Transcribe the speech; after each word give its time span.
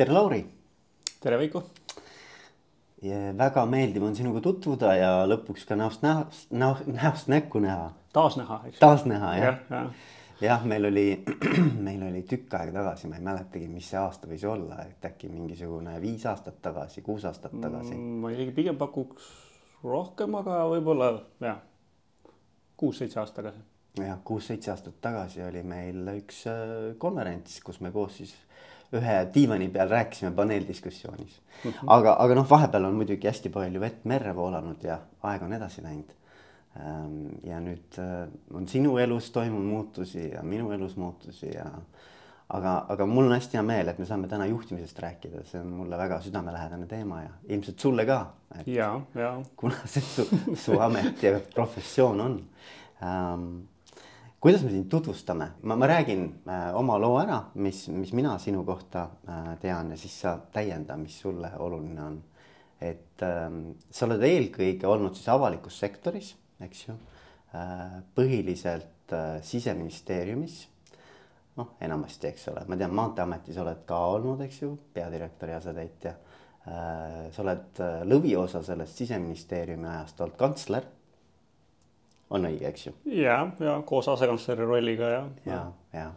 tere, 0.00 0.12
Lauri. 0.12 0.44
tere, 1.20 1.36
Veiko. 1.38 1.60
väga 3.36 3.64
meeldiv 3.68 4.04
on 4.06 4.14
sinuga 4.16 4.40
tutvuda 4.44 4.94
ja 4.96 5.10
lõpuks 5.28 5.66
ka 5.68 5.76
näost 5.76 6.00
näost, 6.04 6.46
näost, 6.52 7.28
näkku 7.28 7.60
näha. 7.60 7.90
taasnäha, 8.16 8.62
eks. 8.70 8.78
taasnäha 8.80 9.34
jah 9.36 9.44
jah, 9.44 9.58
jah. 9.70 9.90
jah, 10.40 10.64
meil 10.64 10.88
oli, 10.88 11.04
meil 11.88 12.06
oli 12.08 12.24
tükk 12.32 12.56
aega 12.56 12.78
tagasi, 12.78 13.12
ma 13.12 13.20
ei 13.20 13.26
mäletagi, 13.28 13.68
mis 13.68 13.92
see 13.92 14.00
aasta 14.00 14.30
võis 14.30 14.46
olla, 14.48 14.80
et 14.88 15.04
äkki 15.04 15.28
mingisugune 15.28 16.00
viis 16.00 16.24
aastat 16.32 16.62
tagasi, 16.64 17.04
kuus 17.04 17.28
aastat 17.28 17.60
tagasi 17.60 17.92
mm,. 17.92 18.18
ma 18.24 18.32
isegi 18.32 18.56
pigem 18.56 18.80
pakuks 18.80 19.28
rohkem, 19.84 20.40
aga 20.40 20.62
võib-olla 20.72 21.12
jah, 21.44 21.60
kuus-seitse 22.80 23.20
aastat 23.20 23.42
tagasi. 23.42 23.66
jah, 24.00 24.24
kuus-seitse 24.24 24.72
aastat 24.72 24.96
tagasi 25.04 25.44
oli 25.44 25.60
meil 25.76 26.14
üks 26.16 26.46
äh, 26.48 26.94
konverents, 26.96 27.60
kus 27.68 27.84
me 27.84 27.92
koos 27.92 28.22
siis 28.22 28.38
ühe 28.96 29.16
diivani 29.34 29.68
peal 29.68 29.88
rääkisime 29.88 30.30
paneeldiskussioonis 30.36 31.40
mm. 31.64 31.70
-hmm. 31.70 31.84
aga, 31.86 32.16
aga 32.18 32.34
noh, 32.34 32.50
vahepeal 32.50 32.84
on 32.84 32.94
muidugi 32.94 33.28
hästi 33.28 33.52
palju 33.54 33.80
vett 33.80 34.04
merre 34.04 34.34
voolanud 34.36 34.82
ja 34.84 34.98
aeg 35.22 35.42
on 35.42 35.52
edasi 35.52 35.82
läinud. 35.82 36.16
Ähm, 36.80 37.26
ja 37.44 37.58
nüüd 37.60 37.98
äh, 37.98 38.28
on 38.54 38.68
sinu 38.68 38.98
elus 38.98 39.30
toimunud 39.30 39.66
muutusi 39.66 40.28
ja 40.30 40.42
minu 40.42 40.70
elus 40.72 40.96
muutusi 40.96 41.50
ja 41.54 41.66
aga, 42.48 42.74
aga 42.88 43.06
mul 43.06 43.26
on 43.26 43.34
hästi 43.34 43.58
hea 43.58 43.64
meel, 43.66 43.88
et 43.90 43.98
me 43.98 44.06
saame 44.06 44.28
täna 44.30 44.46
juhtimisest 44.46 44.98
rääkida, 45.02 45.42
see 45.46 45.60
on 45.60 45.72
mulle 45.80 45.98
väga 45.98 46.20
südamelähedane 46.20 46.86
teema 46.86 47.22
ja 47.22 47.32
ilmselt 47.48 47.78
sulle 47.78 48.06
ka. 48.06 48.20
ja, 48.66 49.00
ja. 49.14 49.32
kuna 49.56 49.74
see 49.84 50.02
su, 50.02 50.26
su 50.54 50.78
amet 50.80 51.22
ja 51.22 51.40
professioon 51.54 52.20
on 52.20 52.40
ähm, 53.02 53.44
kuidas 54.40 54.62
me 54.64 54.70
sind 54.70 54.88
tutvustame, 54.90 55.50
ma, 55.62 55.76
ma 55.76 55.86
räägin 55.88 56.24
äh, 56.48 56.76
oma 56.76 56.98
loo 56.98 57.18
ära, 57.20 57.42
mis, 57.54 57.88
mis 57.92 58.12
mina 58.16 58.38
sinu 58.40 58.64
kohta 58.64 59.08
äh, 59.28 59.52
tean 59.60 59.92
ja 59.92 59.98
siis 60.00 60.16
sa 60.22 60.38
täienda, 60.52 60.96
mis 60.96 61.18
sulle 61.20 61.52
oluline 61.58 62.02
on. 62.02 62.20
et 62.80 63.22
äh, 63.22 63.50
sa 63.90 64.06
oled 64.06 64.22
eelkõige 64.24 64.88
olnud 64.88 65.14
siis 65.14 65.28
avalikus 65.28 65.78
sektoris, 65.82 66.32
eks 66.64 66.86
ju 66.88 66.94
äh,, 67.52 68.00
põhiliselt 68.16 69.12
äh, 69.12 69.42
siseministeeriumis. 69.44 70.62
noh, 71.60 71.74
enamasti, 71.80 72.30
eks 72.30 72.48
ole, 72.48 72.64
ma 72.68 72.78
tean, 72.80 72.94
Maanteeametis 72.96 73.58
oled 73.60 73.84
ka 73.84 73.98
olnud, 74.14 74.40
eks 74.46 74.62
ju, 74.62 74.72
peadirektori 74.94 75.52
asetäitja 75.58 76.14
äh,. 76.64 77.28
sa 77.28 77.44
oled 77.44 77.84
äh, 77.84 78.00
lõviosa 78.08 78.64
sellest 78.64 79.04
siseministeeriumi 79.04 79.88
ajast 79.98 80.24
olnud 80.24 80.40
kantsler 80.40 80.88
on 82.30 82.46
õige, 82.46 82.68
eks 82.70 82.86
ju? 82.86 82.94
ja, 83.20 83.38
ja 83.60 83.76
koos 83.86 84.08
asekantsleri 84.08 84.66
rolliga 84.66 85.08
ja. 85.10 85.22
ja, 85.46 85.62
ja, 85.92 86.10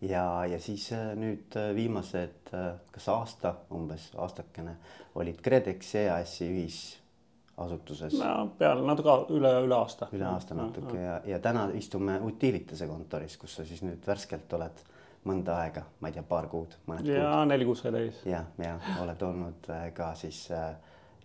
ja, 0.00 0.24
ja 0.54 0.60
siis 0.62 0.90
äh, 0.96 1.12
nüüd 1.18 1.56
äh, 1.58 1.70
viimased, 1.76 2.52
äh, 2.54 2.72
kas 2.92 3.08
aasta 3.12 3.54
umbes, 3.74 4.10
aastakene 4.18 4.76
olid 5.20 5.40
KredEx 5.44 5.94
EAS-i 6.02 6.50
ühisasutuses. 6.50 8.18
no 8.18 8.50
peale 8.58 8.86
natuke 8.86 9.16
üle, 9.36 9.52
üle 9.66 9.76
aasta. 9.78 10.10
üle 10.16 10.26
aasta 10.30 10.58
natuke 10.58 10.96
ja, 10.98 11.18
ja, 11.18 11.20
ja 11.34 11.42
täna 11.42 11.68
istume 11.78 12.18
Utilitase 12.26 12.88
kontoris, 12.90 13.36
kus 13.40 13.58
sa 13.60 13.66
siis 13.68 13.84
nüüd 13.86 14.06
värskelt 14.06 14.52
oled 14.58 14.86
mõnda 15.28 15.58
aega, 15.60 15.84
ma 16.00 16.08
ei 16.08 16.16
tea, 16.16 16.24
paar 16.24 16.46
kuud, 16.48 16.78
mõned 16.88 17.04
ja, 17.04 17.12
kuud. 17.12 17.24
ja 17.26 17.44
neli 17.44 17.68
kuud 17.68 17.78
sai 17.78 17.92
täis. 17.92 18.24
ja, 18.26 18.44
ja 18.58 18.78
oled 19.02 19.22
olnud 19.22 19.70
ka 19.94 20.14
siis 20.16 20.46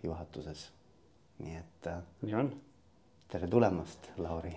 juhatuses. 0.04 0.68
nii 1.40 1.56
et. 1.56 1.90
nii 2.22 2.34
on 2.36 2.52
tere 3.28 3.48
tulemast, 3.50 4.10
Lauri. 4.18 4.54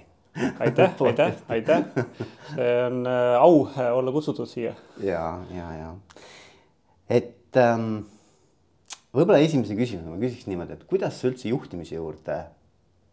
aitäh 0.60 0.94
aitäh, 1.08 1.34
aitäh. 1.50 1.84
see 2.56 2.86
on 2.86 3.08
äh, 3.08 3.42
au 3.42 3.68
äh, 3.68 3.98
olla 3.98 4.12
kutsutud 4.12 4.48
siia. 4.48 4.74
ja, 5.04 5.42
ja, 5.56 5.72
ja 5.74 5.96
et 7.10 7.58
ähm, 7.58 8.04
võib-olla 9.14 9.42
esimese 9.42 9.74
küsimuse 9.76 10.12
ma 10.12 10.20
küsiks 10.22 10.46
niimoodi, 10.48 10.78
et 10.78 10.86
kuidas 10.90 11.18
sa 11.18 11.32
üldse 11.32 11.50
juhtimise 11.50 11.98
juurde 11.98 12.38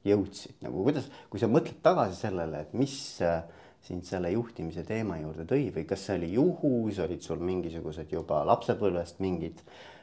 jõudsid, 0.07 0.61
nagu 0.63 0.85
kuidas, 0.85 1.09
kui 1.33 1.41
sa 1.41 1.49
mõtled 1.49 1.81
tagasi 1.83 2.21
sellele, 2.21 2.61
et 2.67 2.77
mis 2.77 2.99
äh, 3.25 3.41
sind 3.87 4.05
selle 4.05 4.29
juhtimise 4.35 4.85
teema 4.85 5.17
juurde 5.23 5.49
tõi 5.49 5.71
või 5.73 5.89
kas 5.89 6.05
see 6.05 6.21
oli 6.21 6.35
juhus, 6.37 7.01
olid 7.01 7.25
sul 7.25 7.41
mingisugused 7.41 8.13
juba 8.13 8.45
lapsepõlvest 8.45 9.25
mingid 9.25 9.65
äh, 9.65 9.96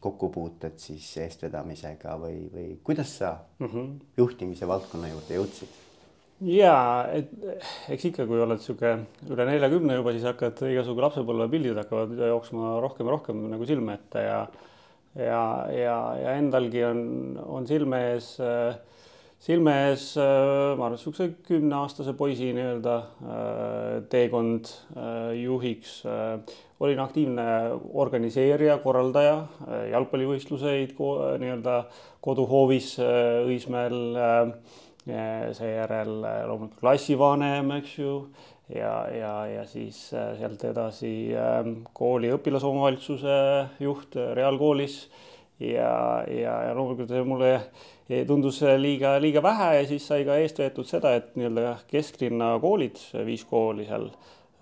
kokkupuuted 0.00 0.78
siis 0.80 1.06
eestvedamisega 1.20 2.14
või, 2.20 2.46
või 2.52 2.68
kuidas 2.84 3.18
sa 3.18 3.34
mm 3.58 3.66
-hmm. 3.66 3.94
juhtimise 4.16 4.68
valdkonna 4.68 5.10
juurde 5.12 5.36
jõudsid? 5.36 5.74
ja, 6.40 7.06
et 7.12 7.28
eks 7.92 8.04
ikka, 8.08 8.26
kui 8.26 8.40
oled 8.40 8.62
sihuke 8.64 8.94
üle 9.28 9.46
neljakümne 9.46 9.98
juba, 9.98 10.12
siis 10.16 10.24
hakkad 10.24 10.62
igasugu 10.70 11.04
lapsepõlvepildid 11.04 11.76
hakkavad 11.82 12.16
jooksma 12.30 12.80
rohkem 12.80 13.06
ja 13.06 13.16
rohkem 13.16 13.42
nagu 13.52 13.66
silme 13.68 13.98
ette 14.00 14.24
ja 14.24 14.40
ja, 15.14 15.66
ja, 15.74 15.96
ja 16.22 16.36
endalgi 16.38 16.84
on, 16.86 17.00
on 17.42 17.66
silme 17.66 18.00
ees 18.12 18.36
äh, 18.40 18.76
silme 19.40 19.72
ees, 19.88 20.12
äh, 20.20 20.76
ma 20.76 20.84
arvan, 20.84 20.98
niisuguse 20.98 21.30
kümneaastase 21.48 22.12
poisi 22.16 22.50
nii-öelda 22.56 22.96
äh, 23.00 23.94
teekond 24.12 24.68
äh, 24.92 25.32
juhiks. 25.40 26.02
olin 26.80 27.00
aktiivne 27.00 27.42
organiseerija, 27.92 28.78
korraldaja, 28.80 29.34
jalgpallivõistluseid 29.90 30.94
nii-öelda 31.42 31.74
koduhoovis 32.24 32.94
Õismäel. 33.44 33.98
seejärel 35.56 36.10
loomulikult 36.46 36.80
klassivanem, 36.80 37.70
eks 37.78 37.94
ju 37.98 38.14
ja, 38.68 38.92
ja, 39.12 39.32
ja 39.48 39.62
siis 39.66 39.98
sealt 40.12 40.64
edasi 40.68 41.32
kooli 41.96 42.30
õpilasomavalitsuse 42.36 43.38
juht 43.80 44.16
reaalkoolis 44.36 44.98
ja, 45.58 46.24
ja, 46.28 46.54
ja 46.68 46.74
loomulikult 46.76 47.16
mulle 47.26 47.54
tundus 48.26 48.60
liiga, 48.80 49.14
liiga 49.22 49.42
vähe 49.44 49.70
ja 49.78 49.86
siis 49.86 50.06
sai 50.10 50.24
ka 50.26 50.36
eest 50.40 50.58
veetud 50.58 50.88
seda, 50.88 51.14
et 51.18 51.32
nii-öelda 51.38 51.76
kesklinna 51.90 52.52
koolid, 52.62 52.98
viis 53.26 53.44
kooli 53.46 53.86
seal, 53.86 54.08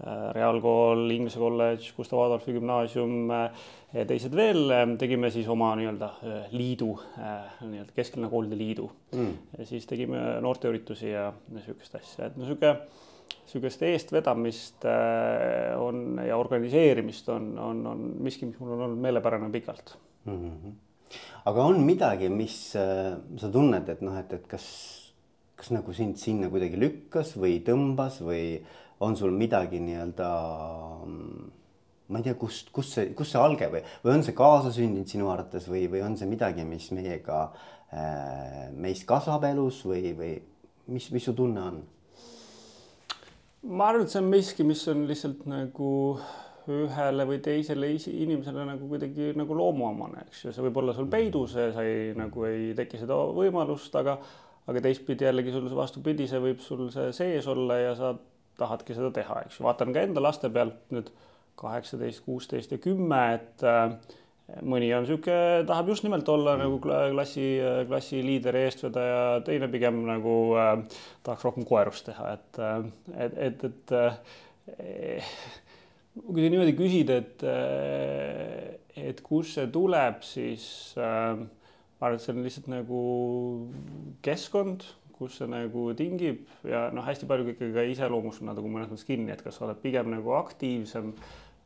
äh, 0.03 0.29
reaalkool, 0.37 1.07
Inglise 1.15 1.41
kolledž, 1.41 1.91
Gustav 1.97 2.21
Adolfi 2.27 2.53
gümnaasium 2.57 3.31
ja 3.33 4.05
teised 4.09 4.37
veel, 4.37 4.63
äh, 4.75 4.85
tegime 5.01 5.31
siis 5.35 5.49
oma 5.49 5.71
nii-öelda 5.81 6.11
äh, 6.21 6.41
liidu, 6.53 6.93
nii-öelda 7.65 7.97
kesklinna 7.97 8.31
koolide 8.33 8.59
liidu. 8.59 8.91
Mm.. 9.17 9.37
ja 9.59 9.69
siis 9.69 9.89
tegime 9.89 10.25
noorteüritusi 10.45 11.15
ja 11.15 11.31
niisugust 11.55 11.97
asja, 12.01 12.29
et 12.29 12.37
no 12.37 12.45
niisugune 12.45 12.75
niisugust 13.49 13.83
eestvedamist 13.89 14.85
on 15.81 16.21
ja 16.21 16.37
organiseerimist 16.37 17.31
on, 17.33 17.49
on, 17.59 17.81
on 17.89 18.05
miski, 18.21 18.51
mis 18.51 18.61
mul 18.61 18.75
on 18.77 18.85
olnud 18.91 19.01
meelepärane 19.09 19.49
pikalt. 19.55 19.97
Mm. 20.29 20.37
-hmm 20.37 20.77
aga 21.49 21.69
on 21.71 21.83
midagi, 21.87 22.31
mis 22.33 22.57
äh, 22.79 23.15
sa 23.41 23.53
tunned, 23.53 23.89
et 23.89 24.03
noh, 24.05 24.17
et, 24.21 24.33
et 24.37 24.49
kas, 24.51 24.67
kas 25.59 25.73
nagu 25.75 25.95
sind 25.97 26.19
sinna 26.21 26.51
kuidagi 26.53 26.81
lükkas 26.81 27.37
või 27.41 27.61
tõmbas 27.67 28.21
või 28.25 28.59
on 29.05 29.15
sul 29.17 29.33
midagi 29.37 29.81
nii-öelda 29.83 30.29
ma 32.09 32.21
ei 32.21 32.25
tea, 32.25 32.37
kust, 32.41 32.71
kust 32.73 32.97
see, 32.97 33.11
kust 33.17 33.35
see 33.35 33.41
alge 33.41 33.69
või, 33.73 33.83
või 34.05 34.15
on 34.17 34.25
see 34.25 34.37
kaasasündinud 34.37 35.11
sinu 35.11 35.29
arvates 35.33 35.69
või, 35.69 35.85
või 35.93 36.01
on 36.07 36.17
see 36.17 36.29
midagi, 36.31 36.65
mis 36.65 36.89
meiega 36.97 37.43
äh,, 37.93 38.69
meist 38.73 39.05
kasvab 39.09 39.45
elus 39.51 39.83
või, 39.89 40.15
või 40.17 40.33
mis, 40.89 41.11
mis 41.13 41.29
su 41.29 41.37
tunne 41.37 41.65
on? 41.71 41.83
ma 43.69 43.91
arvan, 43.91 44.07
et 44.07 44.15
see 44.15 44.23
on 44.23 44.31
miski, 44.33 44.65
mis 44.65 44.85
on 44.89 45.05
lihtsalt 45.09 45.45
nagu 45.51 45.91
ühele 46.73 47.25
või 47.29 47.39
teisele 47.45 47.91
inimesele 47.97 48.67
nagu 48.69 48.89
kuidagi 48.91 49.33
nagu 49.39 49.57
loomuomane, 49.57 50.27
eks 50.27 50.45
ju, 50.45 50.53
see 50.55 50.67
võib 50.67 50.83
olla 50.83 50.95
sul 50.97 51.09
peidus 51.11 51.57
ja 51.59 51.71
sa 51.75 51.85
ei 51.87 52.13
nagu 52.19 52.45
ei 52.49 52.75
teki 52.79 53.01
seda 53.03 53.17
võimalust, 53.37 53.95
aga 54.01 54.19
aga 54.69 54.83
teistpidi 54.85 55.25
jällegi 55.25 55.53
sul 55.55 55.69
vastupidi, 55.73 56.29
see 56.29 56.41
võib 56.45 56.61
sul 56.61 56.89
see 56.93 57.13
sees 57.17 57.47
olla 57.49 57.79
ja 57.81 57.95
sa 57.97 58.13
tahadki 58.59 58.97
seda 58.97 59.11
teha, 59.15 59.43
eks 59.47 59.59
ju, 59.59 59.67
vaatan 59.67 59.95
ka 59.95 60.05
enda 60.05 60.23
laste 60.23 60.51
pealt 60.53 60.93
nüüd 60.95 61.11
kaheksateist, 61.59 62.23
kuusteist 62.27 62.75
ja 62.75 62.79
kümme, 62.83 63.21
et 63.39 63.65
äh, 63.67 63.95
mõni 64.65 64.91
on 64.97 65.05
niisugune, 65.05 65.65
tahab 65.69 65.91
just 65.93 66.05
nimelt 66.07 66.29
olla 66.33 66.57
mm. 66.57 66.63
nagu 66.65 66.79
klassi, 67.15 67.47
klassi 67.89 68.21
liider 68.25 68.57
ja 68.57 68.69
eestvedaja, 68.69 69.23
teine 69.47 69.71
pigem 69.73 70.03
nagu 70.09 70.35
äh, 70.59 70.75
tahaks 71.27 71.49
rohkem 71.49 71.67
koerust 71.69 72.09
teha, 72.09 72.35
et, 72.37 72.61
äh, 72.63 72.93
et, 73.27 73.41
et, 73.49 73.67
et 73.71 73.97
äh, 73.99 74.21
kui 76.27 76.45
sa 76.45 76.53
niimoodi 76.53 76.75
küsid, 76.79 77.11
et, 77.13 77.43
äh, 77.47 78.79
et 79.09 79.21
kust 79.25 79.59
see 79.59 79.69
tuleb, 79.73 80.23
siis 80.27 80.65
äh, 80.99 81.39
ma 81.39 82.09
arvan, 82.09 82.19
et 82.19 82.25
see 82.25 82.35
on 82.35 82.45
lihtsalt 82.47 82.71
nagu 82.73 83.03
keskkond, 84.25 84.87
kus 85.19 85.41
see 85.41 85.51
nagu 85.51 85.89
tingib 85.99 86.47
ja 86.69 86.87
noh, 86.95 87.07
hästi 87.07 87.27
palju 87.29 87.53
ikkagi 87.55 87.75
ka 87.75 87.87
iseloomustab 87.91 88.53
nagu 88.53 88.71
mõnes 88.71 88.91
mõttes 88.93 89.09
kinni, 89.09 89.33
et 89.35 89.43
kas 89.43 89.59
sa 89.59 89.67
oled 89.67 89.81
pigem 89.83 90.13
nagu 90.15 90.37
aktiivsem 90.39 91.13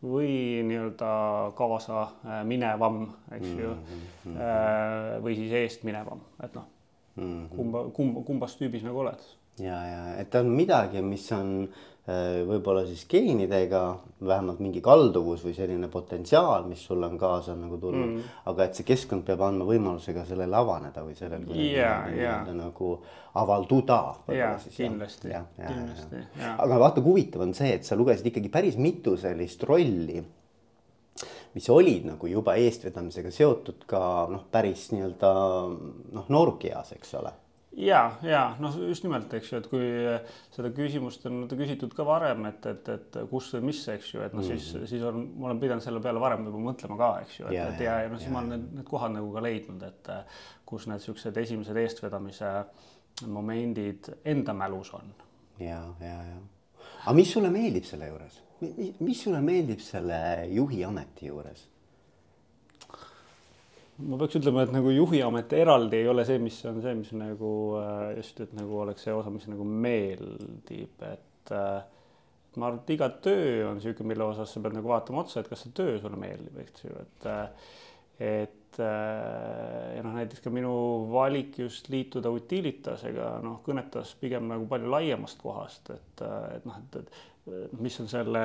või 0.03 0.63
nii-öelda 0.67 1.13
kaasa 1.59 2.01
äh, 2.03 2.41
minevam, 2.49 3.05
eks 3.37 3.53
ju 3.53 3.75
mm. 3.75 4.01
-hmm. 4.25 5.21
või 5.23 5.37
siis 5.39 5.53
eest 5.61 5.87
minevam, 5.87 6.25
et 6.43 6.57
noh 6.59 6.67
mm 7.17 7.23
-hmm., 7.23 7.55
kumba, 7.57 7.85
kumba, 7.95 8.27
kumbas 8.27 8.57
tüübis 8.59 8.83
nagu 8.83 9.05
oled 9.05 9.23
ja, 9.61 9.79
ja 9.87 10.03
et 10.19 10.35
on 10.35 10.49
midagi, 10.49 11.03
mis 11.05 11.29
on 11.37 11.69
äh, 11.69 11.92
võib-olla 12.03 12.83
siis 12.83 13.05
geenidega 13.07 13.81
vähemalt 14.27 14.59
mingi 14.59 14.81
kalduvus 14.83 15.45
või 15.47 15.53
selline 15.55 15.87
potentsiaal, 15.91 16.65
mis 16.67 16.83
sul 16.83 17.03
on 17.07 17.15
kaasa 17.19 17.55
nagu 17.55 17.79
tulnud 17.79 18.09
mm., 18.09 18.33
aga 18.51 18.67
et 18.67 18.79
see 18.79 18.87
keskkond 18.89 19.23
peab 19.29 19.45
andma 19.47 19.69
võimaluse 19.69 20.15
ka 20.17 20.25
sellele 20.27 20.59
avaneda 20.59 21.05
või 21.07 21.15
sellel 21.15 21.47
yeah, 21.55 22.09
yeah. 22.11 22.51
nagu 22.59 22.97
avalduda. 23.39 24.01
jaa, 24.35 24.57
kindlasti, 24.75 25.31
kindlasti. 25.61 26.25
aga 26.51 26.81
vaata, 26.83 26.99
kui 26.99 27.13
huvitav 27.13 27.47
on 27.47 27.55
see, 27.55 27.71
et 27.77 27.87
sa 27.87 27.99
lugesid 27.99 28.27
ikkagi 28.33 28.51
päris 28.51 28.81
mitu 28.83 29.15
sellist 29.21 29.63
rolli 29.71 30.25
mis 31.55 31.71
olid 31.71 32.09
nagu 32.09 32.27
juba 32.27 32.57
eestvedamisega 32.59 33.31
seotud 33.31 33.87
ka 33.87 34.03
noh, 34.33 34.49
päris 34.51 34.89
nii-öelda 34.91 35.33
noh, 36.19 36.27
noorukeas, 36.35 36.97
eks 36.97 37.15
ole 37.21 37.31
ja, 37.77 38.01
ja 38.27 38.43
noh, 38.61 38.75
just 38.89 39.05
nimelt, 39.07 39.33
eks 39.37 39.53
ju, 39.53 39.61
et 39.63 39.69
kui 39.71 39.87
seda 40.53 40.71
küsimust 40.77 41.25
on 41.29 41.45
küsitud 41.49 41.95
ka 41.97 42.05
varem, 42.07 42.45
et, 42.51 42.67
et, 42.69 42.91
et 42.93 43.19
kus 43.31 43.51
või 43.57 43.71
mis, 43.71 43.81
eks 43.95 44.13
ju, 44.15 44.23
et 44.27 44.37
noh, 44.37 44.45
siis 44.45 44.69
mm, 44.75 44.81
-hmm. 44.81 44.91
siis 44.91 45.05
on, 45.09 45.25
ma 45.39 45.51
olen 45.51 45.63
pidanud 45.63 45.85
selle 45.85 46.03
peale 46.05 46.21
varem 46.21 46.45
juba 46.49 46.63
mõtlema 46.69 46.99
ka, 47.01 47.11
eks 47.25 47.41
ju, 47.41 47.49
et, 47.49 47.75
et 47.75 47.85
ja, 47.87 47.99
ja 48.05 48.13
noh, 48.13 48.21
siis 48.21 48.29
ja, 48.29 48.35
ma 48.35 48.43
olen 48.43 48.55
need, 48.57 48.69
need 48.79 48.89
kohad 48.89 49.17
nagu 49.17 49.33
ka 49.33 49.45
leidnud, 49.45 49.83
et 49.89 50.13
kus 50.69 50.87
need 50.91 51.05
siuksed 51.05 51.43
esimesed 51.45 51.83
eestvedamise 51.85 52.55
momendid 53.27 54.13
enda 54.25 54.55
mälus 54.57 54.93
on. 54.95 55.13
ja, 55.61 55.83
ja, 56.01 56.17
ja. 56.29 56.41
aga 57.05 57.17
mis 57.17 57.33
sulle 57.33 57.51
meeldib 57.51 57.89
selle 57.89 58.09
juures, 58.13 58.41
mis 59.01 59.23
sulle 59.23 59.41
meeldib 59.41 59.81
selle 59.81 60.47
juhi 60.53 60.85
ameti 60.85 61.27
juures? 61.33 61.69
Ma 64.09 64.19
peaks 64.21 64.39
ütlema, 64.41 64.65
et 64.67 64.73
nagu 64.75 64.93
juhiamet 64.95 65.53
eraldi 65.57 66.01
ei 66.01 66.09
ole 66.11 66.25
see, 66.29 66.39
mis 66.43 66.59
on 66.69 66.81
see, 66.85 66.95
mis 66.99 67.13
nagu 67.17 67.53
äh, 67.81 68.13
just, 68.19 68.41
et 68.45 68.53
nagu 68.57 68.81
oleks 68.85 69.07
see 69.07 69.15
osa, 69.15 69.33
mis 69.35 69.47
nagu 69.51 69.67
meeldib, 69.67 71.05
et 71.09 71.53
äh, 71.57 71.83
ma 72.57 72.69
arvan, 72.69 72.83
et 72.83 72.93
iga 72.97 73.09
töö 73.25 73.69
on 73.71 73.79
niisugune, 73.79 74.13
mille 74.13 74.27
osas 74.27 74.53
sa 74.53 74.63
pead 74.65 74.77
nagu 74.79 74.93
vaatama 74.93 75.23
otsa, 75.25 75.43
et 75.43 75.51
kas 75.51 75.65
see 75.65 75.75
töö 75.77 75.97
sulle 76.03 76.21
meeldib, 76.21 76.59
eks 76.65 76.87
ju, 76.87 76.95
et 77.05 77.31
äh, 77.31 77.73
et 78.23 78.79
ja 78.79 80.01
noh, 80.05 80.13
näiteks 80.15 80.41
ka 80.45 80.51
minu 80.53 80.71
valik 81.11 81.59
just 81.61 81.91
liituda 81.93 82.31
Utilitasega 82.33 83.35
noh, 83.45 83.59
kõnetas 83.67 84.15
pigem 84.21 84.47
nagu 84.49 84.65
palju 84.71 84.89
laiemast 84.93 85.41
kohast, 85.43 85.91
et, 85.93 86.23
et 86.55 86.69
noh, 86.69 86.79
et, 86.79 87.19
et 87.51 87.75
mis 87.83 87.99
on 88.01 88.09
selle 88.09 88.45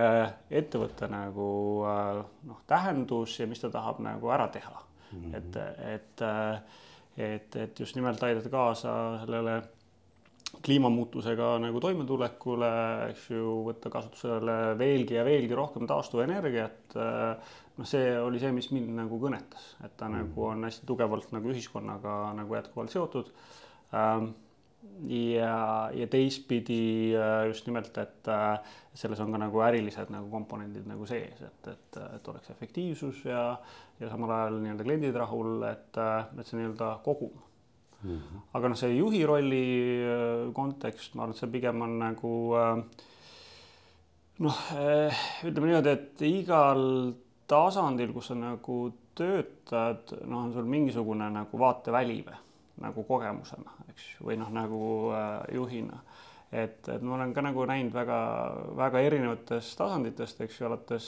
ettevõtte 0.50 1.07
nagu 1.12 1.48
noh, 1.86 2.59
tähendus 2.68 3.38
ja 3.39 3.48
mis 3.48 3.63
ta 3.63 3.71
tahab 3.71 4.01
nagu 4.04 4.33
ära 4.33 4.50
teha 4.51 4.86
mm. 5.12 5.24
-hmm. 5.24 5.38
et, 5.38 5.56
et, 5.95 6.21
et, 7.18 7.56
et 7.56 7.80
just 7.80 7.95
nimelt 7.95 8.24
aidata 8.24 8.50
kaasa 8.50 8.94
sellele 9.24 9.62
kliimamuutusega 10.63 11.57
nagu 11.59 11.80
toimetulekule, 11.83 12.69
eks 13.12 13.30
ju, 13.33 13.57
võtta 13.68 13.92
kasutusele 13.92 14.56
veelgi 14.80 15.18
ja 15.18 15.25
veelgi 15.27 15.56
rohkem 15.57 15.88
taastuvenergiat. 15.89 16.95
noh, 17.77 17.86
see 17.86 18.13
oli 18.19 18.39
see, 18.39 18.51
mis 18.56 18.71
mind 18.71 18.95
nagu 18.98 19.19
kõnetas, 19.21 19.75
et 19.86 19.98
ta 19.98 20.07
mm. 20.07 20.21
nagu 20.21 20.45
on 20.48 20.63
hästi 20.65 20.88
tugevalt 20.88 21.31
nagu 21.36 21.51
ühiskonnaga 21.51 22.15
nagu 22.38 22.56
jätkuvalt 22.56 22.94
seotud 22.95 23.30
ähm, 23.94 24.31
ja, 25.07 25.89
ja 25.94 26.07
teistpidi 26.07 27.15
äh, 27.15 27.47
just 27.47 27.68
nimelt, 27.68 27.97
et 27.97 28.29
äh, 28.31 28.59
selles 28.97 29.19
on 29.24 29.33
ka 29.33 29.41
nagu 29.41 29.62
ärilised 29.65 30.12
nagu 30.13 30.29
komponendid 30.31 30.88
nagu 30.89 31.06
sees, 31.09 31.41
et, 31.41 31.69
et, 31.74 32.00
et 32.18 32.29
oleks 32.31 32.51
efektiivsus 32.53 33.24
ja, 33.27 33.50
ja 34.00 34.12
samal 34.12 34.33
ajal 34.35 34.62
nii-öelda 34.62 34.88
kliendid 34.88 35.19
rahul, 35.19 35.59
et, 35.69 35.91
äh, 36.01 36.31
et 36.39 36.50
see 36.50 36.59
nii-öelda 36.59 36.91
kogum 37.06 37.35
mm. 38.01 38.15
-hmm. 38.15 38.47
aga 38.59 38.74
noh, 38.74 38.79
see 38.79 38.95
juhi 38.95 39.25
rolli 39.25 39.68
kontekst, 40.53 41.15
ma 41.15 41.25
arvan, 41.25 41.35
et 41.35 41.44
see 41.44 41.53
pigem 41.57 41.81
on 41.81 42.00
nagu 42.01 42.33
noh, 44.45 44.63
ütleme 45.45 45.71
niimoodi, 45.71 45.94
et 45.94 46.25
igal 46.27 46.83
tasandil, 47.47 48.12
kus 48.13 48.31
sa 48.31 48.35
nagu 48.38 48.81
töötad, 49.18 50.13
noh, 50.25 50.44
on 50.45 50.53
sul 50.53 50.68
mingisugune 50.69 51.30
nagu 51.33 51.59
vaateväli 51.59 52.19
või 52.27 52.41
nagu 52.83 53.03
kogemusena, 53.07 53.76
eks 53.97 54.13
ju, 54.15 54.27
või 54.29 54.38
noh, 54.38 54.51
nagu 54.53 54.81
äh, 55.17 55.55
juhina. 55.57 56.01
et, 56.51 56.85
et 56.88 57.01
ma 57.03 57.17
olen 57.17 57.33
ka 57.35 57.44
nagu 57.44 57.65
näinud 57.67 57.95
väga-väga 57.95 59.01
erinevatest 59.03 59.75
tasanditest, 59.77 60.41
eks 60.45 60.59
ju, 60.61 60.67
alates, 60.69 61.07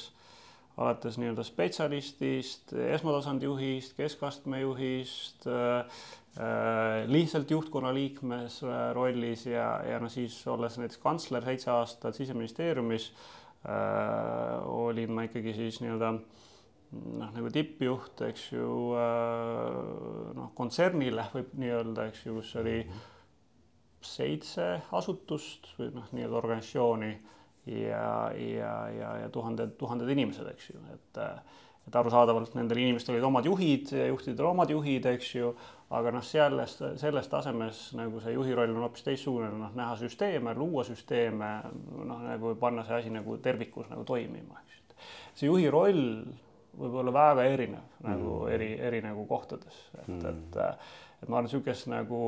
alates 0.76 1.20
nii-öelda 1.22 1.46
spetsialistist, 1.48 2.74
esmatasandi 2.74 3.48
juhist, 3.48 3.96
keskastme 3.96 4.60
juhist 4.66 5.48
äh,, 5.48 6.02
äh, 6.42 7.06
lihtsalt 7.08 7.52
juhtkonna 7.52 7.94
liikmes 7.96 8.62
äh, 8.66 8.90
rollis 8.98 9.46
ja, 9.48 9.70
ja 9.88 10.02
no 10.02 10.12
siis 10.12 10.42
olles 10.48 10.80
näiteks 10.82 11.00
kantsler 11.04 11.46
seitse 11.46 11.72
aastat 11.72 12.20
siseministeeriumis 12.20 13.12
äh,, 13.64 14.68
olin 14.68 15.16
ma 15.16 15.30
ikkagi 15.30 15.56
siis 15.56 15.80
nii-öelda 15.86 16.16
äh, 16.18 16.49
noh, 16.92 17.30
nagu 17.36 17.52
tippjuht, 17.54 18.24
eks 18.30 18.50
ju 18.54 18.70
äh, 18.98 20.34
noh, 20.38 20.52
kontsernile 20.58 21.30
võib 21.34 21.56
nii 21.62 21.74
öelda, 21.78 22.10
eks 22.10 22.26
ju, 22.26 22.38
kus 22.40 22.56
oli 22.62 22.78
seitse 24.06 24.72
asutust 24.96 25.74
või 25.78 25.92
noh, 25.96 26.08
nii-öelda 26.16 26.40
organisatsiooni 26.40 27.12
ja, 27.70 28.06
ja, 28.34 28.74
ja, 28.96 29.16
ja 29.26 29.32
tuhanded, 29.34 29.76
tuhanded 29.80 30.10
inimesed, 30.16 30.48
eks 30.54 30.72
ju, 30.74 30.84
et 30.96 31.24
et 31.90 31.96
arusaadavalt 31.98 32.54
nendel 32.54 32.78
inimestel 32.84 33.16
olid 33.16 33.26
omad 33.26 33.48
juhid 33.50 33.90
ja 33.96 34.06
juhtidel 34.12 34.52
omad 34.52 34.70
juhid, 34.70 35.08
eks 35.10 35.30
ju, 35.34 35.48
aga 35.98 36.12
noh, 36.14 36.26
sellest, 36.26 36.84
selles 37.02 37.30
tasemes 37.32 37.80
nagu 37.98 38.22
see 38.22 38.36
juhi 38.36 38.54
roll 38.58 38.76
on 38.76 38.84
hoopis 38.86 39.08
teistsugune, 39.08 39.50
noh, 39.58 39.72
näha 39.78 39.96
süsteeme, 39.98 40.54
luua 40.58 40.86
süsteeme, 40.86 41.50
noh, 42.06 42.22
nagu 42.28 42.54
panna 42.62 42.86
see 42.86 43.00
asi 43.00 43.14
nagu 43.14 43.40
tervikus 43.42 43.90
nagu 43.90 44.06
toimima, 44.06 44.62
eks 44.62 44.78
ju. 44.78 45.00
see 45.40 45.50
juhi 45.50 45.72
roll 45.74 46.04
võib 46.78 46.98
olla 47.02 47.14
väga 47.14 47.46
erinev 47.50 48.02
nagu 48.06 48.34
mm. 48.44 48.50
eri, 48.56 48.72
eri 48.90 49.04
nagu 49.06 49.26
kohtades, 49.30 49.86
et 50.02 50.08
mm., 50.08 50.26
et, 50.32 50.60
et 51.20 51.28
ma 51.28 51.40
arvan, 51.40 51.48
niisugust 51.50 51.90
nagu, 51.92 52.20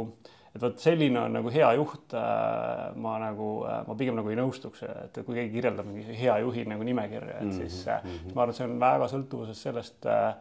et 0.52 0.62
vot 0.64 0.80
selline 0.84 1.20
on 1.22 1.38
nagu 1.40 1.52
hea 1.54 1.70
juht 1.80 2.16
äh,. 2.18 2.96
ma 3.00 3.18
nagu 3.24 3.52
äh,, 3.68 3.84
ma 3.88 3.98
pigem 4.00 4.18
nagu 4.20 4.32
ei 4.32 4.40
nõustuks, 4.40 4.84
et 5.06 5.22
kui 5.26 5.38
keegi 5.38 5.54
kirjeldab 5.58 5.88
mingi 5.88 6.18
hea 6.24 6.40
juhi 6.44 6.66
nagu 6.70 6.88
nimekirja, 6.88 7.38
et 7.38 7.46
mm 7.46 7.52
-hmm. 7.52 7.70
siis 7.70 7.88
äh, 7.88 8.04
mm 8.04 8.10
-hmm. 8.10 8.36
ma 8.36 8.42
arvan, 8.42 8.56
et 8.56 8.62
see 8.62 8.68
on 8.68 8.80
väga 8.80 9.12
sõltuvuses 9.16 9.64
sellest 9.68 10.06
äh, 10.06 10.34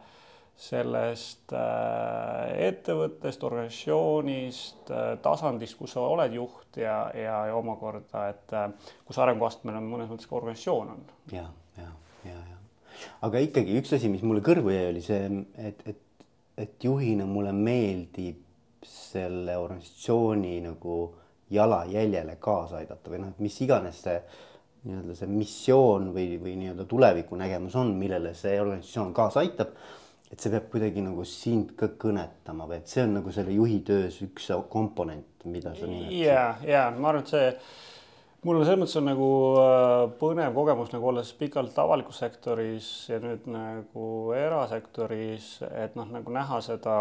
sellest 0.61 1.53
äh, 1.53 2.67
ettevõttest, 2.67 3.43
organisatsioonist 3.43 4.91
äh,, 4.93 5.17
tasandist, 5.23 5.77
kus 5.79 5.95
sa 5.95 6.05
oled 6.05 6.33
juht 6.37 6.77
ja, 6.77 7.09
ja, 7.17 7.45
ja 7.49 7.55
omakorda, 7.57 8.27
et 8.29 8.53
äh, 8.53 8.69
kus 9.07 9.19
arenguastmel 9.23 9.79
on 9.79 9.89
mõnes 9.89 10.11
mõttes 10.11 10.29
ka 10.29 10.37
organisatsioon 10.41 10.95
on. 10.95 11.05
ja, 11.31 11.47
ja, 11.77 11.89
ja, 12.27 12.35
ja 12.35 12.60
aga 13.27 13.41
ikkagi 13.45 13.77
üks 13.81 13.95
asi, 13.97 14.09
mis 14.11 14.23
mulle 14.25 14.43
kõrvu 14.45 14.73
jäi, 14.73 14.87
oli 14.91 15.01
see, 15.05 15.27
et, 15.61 15.83
et, 15.87 16.27
et 16.57 16.85
juhina 16.85 17.27
mulle 17.29 17.53
meeldib 17.55 18.41
selle 18.87 19.57
organisatsiooni 19.61 20.55
nagu 20.65 21.01
jalajäljele 21.51 22.37
kaasa 22.41 22.79
aidata 22.79 23.11
või 23.11 23.21
noh, 23.21 23.33
et 23.33 23.43
mis 23.43 23.57
iganes 23.61 23.99
see 24.05 24.17
nii-öelda 24.81 25.15
see 25.17 25.29
missioon 25.29 26.09
või, 26.15 26.37
või 26.41 26.55
nii-öelda 26.57 26.87
tulevikunägemus 26.89 27.75
on, 27.77 27.93
millele 27.99 28.33
see 28.37 28.55
organisatsioon 28.61 29.11
kaasa 29.13 29.43
aitab. 29.43 29.75
et 30.31 30.39
see 30.39 30.51
peab 30.53 30.69
kuidagi 30.71 31.01
nagu 31.03 31.25
sind 31.27 31.73
ka 31.77 31.91
kõnetama 32.01 32.65
või 32.69 32.79
et 32.79 32.89
see 32.89 33.03
on 33.03 33.17
nagu 33.19 33.33
selle 33.35 33.51
juhi 33.51 33.81
töös 33.85 34.21
üks 34.23 34.47
komponent, 34.71 35.43
mida 35.43 35.75
sa 35.75 35.85
nimetasid. 35.85 36.17
ja, 36.23 36.45
ja 36.65 36.85
ma 36.97 37.11
arvan, 37.11 37.25
et 37.25 37.33
see 37.35 37.49
mul 38.45 38.57
on 38.57 38.65
selles 38.65 38.81
mõttes 38.81 38.97
on 39.01 39.09
nagu 39.11 39.27
äh, 39.61 40.05
põnev 40.21 40.55
kogemus 40.57 40.93
nagu 40.95 41.11
olles 41.11 41.33
pikalt 41.37 41.77
avalikus 41.81 42.23
sektoris 42.23 42.87
ja 43.11 43.21
nüüd 43.21 43.45
nagu 43.51 44.07
erasektoris, 44.37 45.53
et 45.69 45.99
noh, 45.99 46.09
nagu 46.09 46.33
näha 46.33 46.61
seda 46.65 46.97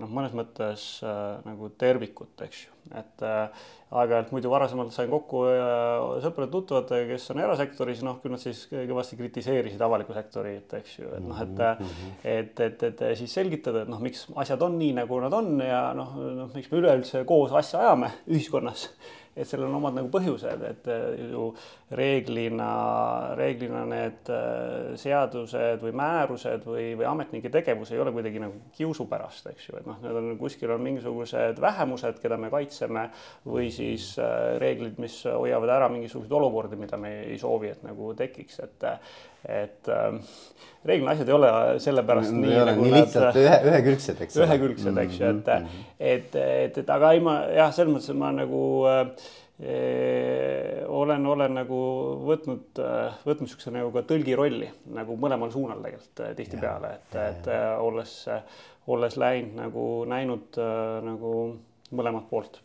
noh, 0.00 0.10
mõnes 0.10 0.34
mõttes 0.36 0.84
äh, 1.04 1.40
nagu 1.46 1.70
tervikut, 1.78 2.34
eks 2.44 2.62
ju, 2.66 2.74
et 2.98 3.24
äh, 3.24 3.64
aeg-ajalt 3.96 4.32
muidu 4.34 4.50
varasemalt 4.52 4.92
sain 4.94 5.10
kokku 5.10 5.44
äh, 5.48 6.20
sõprade-tuttavate, 6.24 7.02
kes 7.10 7.30
on 7.32 7.42
erasektoris, 7.44 8.02
noh, 8.06 8.18
küll 8.22 8.34
nad 8.34 8.42
siis 8.42 8.64
kõvasti 8.72 9.18
kritiseerisid 9.20 9.82
avalikku 9.86 10.16
sektorit, 10.16 10.76
eks 10.80 10.98
ju, 11.00 11.10
et 11.18 11.26
noh, 11.26 11.42
et 11.42 11.52
mm, 11.54 11.92
-hmm. 11.92 12.16
et, 12.24 12.64
et, 12.68 12.88
et, 12.90 13.04
et 13.10 13.18
siis 13.18 13.36
selgitada, 13.40 13.84
et 13.86 13.92
noh, 13.92 14.02
miks 14.02 14.26
asjad 14.36 14.62
on 14.66 14.78
nii, 14.78 14.96
nagu 15.00 15.20
nad 15.24 15.36
on 15.36 15.54
ja 15.64 15.86
noh, 15.96 16.16
noh, 16.42 16.50
miks 16.54 16.70
me 16.72 16.82
üleüldse 16.82 17.24
koos 17.28 17.54
asja 17.56 17.86
ajame 17.86 18.12
ühiskonnas 18.26 18.90
et 19.36 19.48
sellel 19.48 19.68
on 19.68 19.76
omad 19.78 19.96
nagu 19.98 20.08
põhjused, 20.12 20.62
et 20.64 20.86
äh, 20.88 21.18
ju 21.30 21.50
reeglina, 21.98 22.70
reeglina 23.36 23.82
need 23.88 24.30
äh, 24.32 24.94
seadused 25.00 25.84
või 25.84 25.92
määrused 26.00 26.64
või, 26.66 26.86
või 26.96 27.08
ametnike 27.10 27.52
tegevus 27.52 27.92
ei 27.92 28.00
ole 28.02 28.14
kuidagi 28.16 28.40
nagu 28.42 28.72
kiusu 28.76 29.06
pärast, 29.10 29.50
eks 29.52 29.68
ju, 29.68 29.76
et 29.80 29.88
noh, 29.88 30.00
need 30.02 30.20
on 30.22 30.32
kuskil 30.40 30.72
on 30.72 30.82
mingisugused 30.86 31.60
vähemused, 31.62 32.20
keda 32.22 32.40
me 32.40 32.50
kaitseme 32.52 33.08
või 33.44 33.68
siis 33.74 34.14
äh, 34.22 34.56
reeglid, 34.62 34.96
mis 35.02 35.20
hoiavad 35.28 35.76
ära 35.76 35.92
mingisuguseid 35.92 36.36
olukordi, 36.40 36.80
mida 36.80 36.98
me 37.00 37.12
ei 37.26 37.38
soovi, 37.40 37.74
et 37.76 37.84
nagu 37.86 38.14
tekiks, 38.16 38.60
et 38.64 38.90
et 39.46 39.88
äh, 39.92 40.18
reeglina 40.86 41.14
asjad 41.14 41.30
ei 41.30 41.36
ole 41.36 41.50
sellepärast 41.82 42.34
no, 42.34 42.42
nii 42.42 42.60
nagu 42.70 42.84
nii 42.84 42.94
lihtsalt 42.96 43.38
ühe, 43.40 43.56
ühekülgsed, 43.70 44.20
eks 44.26 44.38
ühekülgsed, 44.42 45.00
eks 45.02 45.18
ju, 45.20 45.32
et 45.32 45.50
mm, 45.54 45.66
-hmm. 45.66 45.88
et, 46.12 46.38
et, 46.42 46.78
et 46.82 46.94
aga 46.96 47.12
ei, 47.14 47.22
ma 47.22 47.38
jah, 47.54 47.72
selles 47.74 47.94
mõttes 47.94 48.18
ma 48.18 48.32
nagu 48.34 48.62
äh, 48.90 49.10
olen, 50.92 51.26
olen 51.32 51.54
nagu 51.56 51.80
võtnud, 52.28 52.76
võtnud 53.24 53.46
niisuguse 53.46 53.72
nagu 53.72 53.88
ka 53.94 54.02
tõlgi 54.10 54.36
rolli 54.36 54.68
nagu 54.92 55.16
mõlemal 55.16 55.48
suunal 55.54 55.80
tegelikult 55.80 56.36
tihtipeale, 56.36 56.90
et, 56.98 57.16
et 57.22 57.48
olles, 57.80 58.12
olles 58.92 59.16
läinud 59.16 59.56
nagu 59.62 59.86
näinud 60.12 60.60
nagu 61.08 61.32
mõlemat 61.96 62.28
poolt 62.28 62.60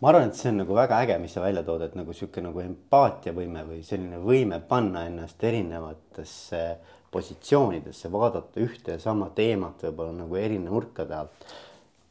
ma 0.00 0.10
arvan, 0.10 0.28
et 0.28 0.38
see 0.38 0.50
on 0.52 0.62
nagu 0.62 0.76
väga 0.76 1.00
äge, 1.04 1.18
mis 1.22 1.34
sa 1.36 1.42
välja 1.44 1.62
tood, 1.66 1.84
et 1.86 1.96
nagu 1.98 2.14
sihuke 2.16 2.42
nagu 2.44 2.62
empaatiavõime 2.62 3.64
või 3.68 3.82
selline 3.86 4.20
võime 4.22 4.60
panna 4.68 5.04
ennast 5.08 5.42
erinevatesse 5.44 6.62
positsioonidesse, 7.10 8.12
vaadata 8.12 8.62
ühte 8.62 8.96
ja 8.96 9.02
sama 9.02 9.30
teemat 9.34 9.82
võib-olla 9.86 10.14
nagu 10.22 10.38
eri 10.38 10.60
nurkade 10.62 11.16
alt. 11.16 11.52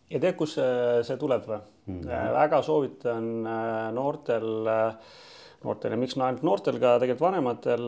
ja 0.09 0.19
tead, 0.19 0.35
kust 0.37 0.59
see, 0.59 1.03
see 1.07 1.17
tuleb 1.21 1.47
või 1.47 1.59
mm? 1.59 2.01
-hmm. 2.01 2.33
väga 2.35 2.61
soovitan 2.65 3.29
äh, 3.47 3.91
noortel, 3.95 4.49
äh, 4.67 5.15
noortel 5.63 5.95
ja 5.95 6.01
miks 6.01 6.17
no 6.17 6.25
ainult 6.25 6.43
noortel, 6.43 6.79
ka 6.79 6.97
tegelikult 6.99 7.27
vanematel 7.29 7.87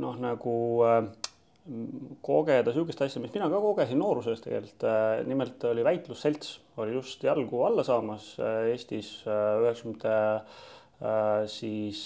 noh, 0.00 0.16
nagu 0.22 0.54
kogeda 2.26 2.70
niisugust 2.70 3.02
asja, 3.04 3.22
mis 3.22 3.32
mina 3.34 3.46
ka 3.52 3.60
kogesin 3.62 4.00
nooruses 4.00 4.40
tegelikult. 4.42 4.86
nimelt 5.26 5.64
oli 5.70 5.84
väitlusselts, 5.86 6.60
oli 6.82 6.96
just 6.96 7.22
jalgu 7.24 7.62
alla 7.66 7.84
saamas 7.86 8.32
Eestis 8.70 9.20
üheksakümnendate 9.26 10.42
siis 11.48 12.00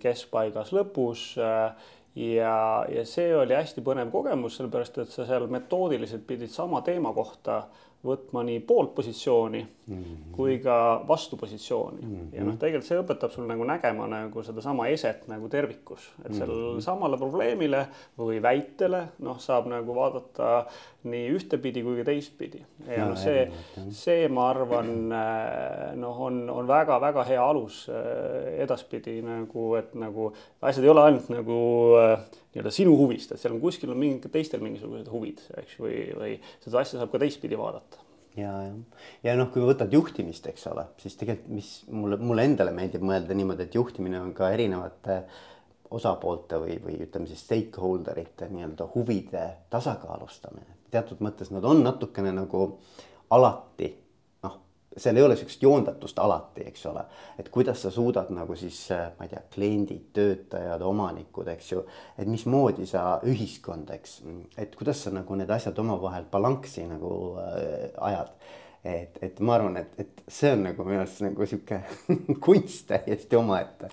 keskpaigas 0.00 0.72
lõpus 0.74 1.34
ja, 1.38 2.56
ja 2.90 3.04
see 3.06 3.34
oli 3.36 3.54
hästi 3.54 3.84
põnev 3.84 4.10
kogemus, 4.14 4.56
sellepärast 4.58 4.98
et 5.04 5.12
sa 5.14 5.26
seal 5.28 5.46
metoodiliselt 5.52 6.26
pidid 6.26 6.50
sama 6.50 6.80
teema 6.86 7.12
kohta 7.14 7.64
võtma 8.04 8.42
nii 8.44 8.60
pooltpositsiooni 8.68 9.60
mm 9.62 9.94
-hmm. 9.94 10.32
kui 10.36 10.58
ka 10.58 11.04
vastupositsiooni 11.08 12.02
mm 12.02 12.14
-hmm. 12.14 12.36
ja 12.36 12.44
noh, 12.44 12.58
tegelikult 12.58 12.88
see 12.88 13.00
õpetab 13.00 13.32
sul 13.32 13.46
nagu 13.48 13.64
nägema 13.64 14.06
nagu 14.06 14.42
sedasama 14.42 14.88
eset 14.88 15.28
nagu 15.28 15.48
tervikus, 15.48 16.10
et 16.24 16.34
seal 16.34 16.48
mm 16.48 16.76
-hmm. 16.76 16.80
samale 16.80 17.16
probleemile 17.16 17.86
või 18.18 18.42
väitele 18.42 19.08
noh, 19.18 19.40
saab 19.40 19.66
nagu 19.66 19.94
vaadata 19.94 20.66
nii 21.08 21.24
ühtepidi 21.36 21.82
kui 21.84 21.98
ka 21.98 22.06
teistpidi 22.08 22.60
ja 22.88 23.04
no, 23.04 23.12
noh, 23.12 23.18
see, 23.20 23.44
see, 23.94 24.28
ma 24.32 24.48
arvan, 24.52 24.92
äh, 25.12 25.90
noh, 26.00 26.22
on, 26.28 26.44
on 26.52 26.68
väga-väga 26.68 27.26
hea 27.28 27.42
alus 27.44 27.84
äh, 27.92 28.54
edaspidi 28.64 29.18
nagu, 29.24 29.68
et 29.80 29.92
nagu 30.00 30.30
asjad 30.64 30.86
ei 30.86 30.92
ole 30.94 31.04
ainult 31.08 31.28
nagu 31.32 31.58
äh, 32.00 32.16
nii-öelda 32.54 32.72
sinu 32.74 32.96
huvist, 32.98 33.34
et 33.34 33.42
seal 33.42 33.56
on 33.56 33.62
kuskil 33.62 33.92
on 33.92 34.00
mingi 34.00 34.32
teistel 34.32 34.64
mingisugused 34.64 35.10
huvid, 35.12 35.44
eks 35.60 35.78
või, 35.82 35.98
või 36.16 36.34
seda 36.64 36.80
asja 36.80 37.00
saab 37.00 37.12
ka 37.12 37.20
teistpidi 37.22 37.58
vaadata. 37.60 38.00
ja, 38.40 38.52
ja, 38.66 38.76
ja 39.28 39.34
noh, 39.38 39.50
kui 39.52 39.64
võtad 39.64 39.92
juhtimist, 39.92 40.46
eks 40.50 40.68
ole, 40.72 40.86
siis 41.02 41.18
tegelikult, 41.20 41.52
mis 41.54 41.72
mulle, 41.90 42.20
mulle 42.22 42.46
endale 42.48 42.72
meeldib 42.76 43.04
mõelda 43.04 43.36
niimoodi, 43.36 43.68
et 43.68 43.76
juhtimine 43.76 44.22
on 44.22 44.32
ka 44.36 44.52
erinevate 44.54 45.24
osapoolte 45.94 46.58
või, 46.58 46.78
või 46.82 46.96
ütleme 47.04 47.28
siis 47.30 47.44
stakeholder 47.44 48.18
ite 48.22 48.48
nii-öelda 48.50 48.88
huvide 48.94 49.44
tasakaalustamine. 49.70 50.73
Teatud 50.94 51.20
mõttes 51.24 51.50
nad 51.54 51.64
on 51.66 51.82
natukene 51.84 52.32
nagu 52.34 52.66
alati 53.34 53.92
seal 54.96 55.16
ei 55.16 55.22
ole 55.22 55.36
sihukest 55.36 55.62
joondatust 55.62 56.18
alati, 56.22 56.64
eks 56.68 56.86
ole, 56.86 57.04
et 57.38 57.48
kuidas 57.52 57.82
sa 57.82 57.90
suudad 57.90 58.30
nagu 58.34 58.56
siis, 58.58 58.78
ma 59.18 59.26
ei 59.26 59.32
tea, 59.32 59.42
kliendid, 59.54 60.04
töötajad, 60.16 60.82
omanikud, 60.86 61.48
eks 61.54 61.72
ju, 61.72 61.84
et 62.18 62.30
mismoodi 62.30 62.86
sa 62.88 63.18
ühiskond, 63.26 63.90
eks, 63.96 64.20
et 64.60 64.76
kuidas 64.78 65.04
sa 65.04 65.14
nagu 65.14 65.38
need 65.38 65.50
asjad 65.50 65.78
omavahel 65.82 66.28
balanssi 66.30 66.86
nagu 66.90 67.14
äh, 67.42 67.88
ajad. 68.10 68.36
et, 68.84 69.18
et 69.22 69.40
ma 69.40 69.54
arvan, 69.56 69.78
et, 69.80 69.94
et 69.98 70.22
see 70.28 70.52
on 70.52 70.66
nagu 70.68 70.84
minu 70.84 71.00
arust 71.00 71.22
nagu 71.24 71.46
sihuke 71.48 71.80
kunst 72.44 72.86
täiesti 72.90 73.36
omaette 73.38 73.88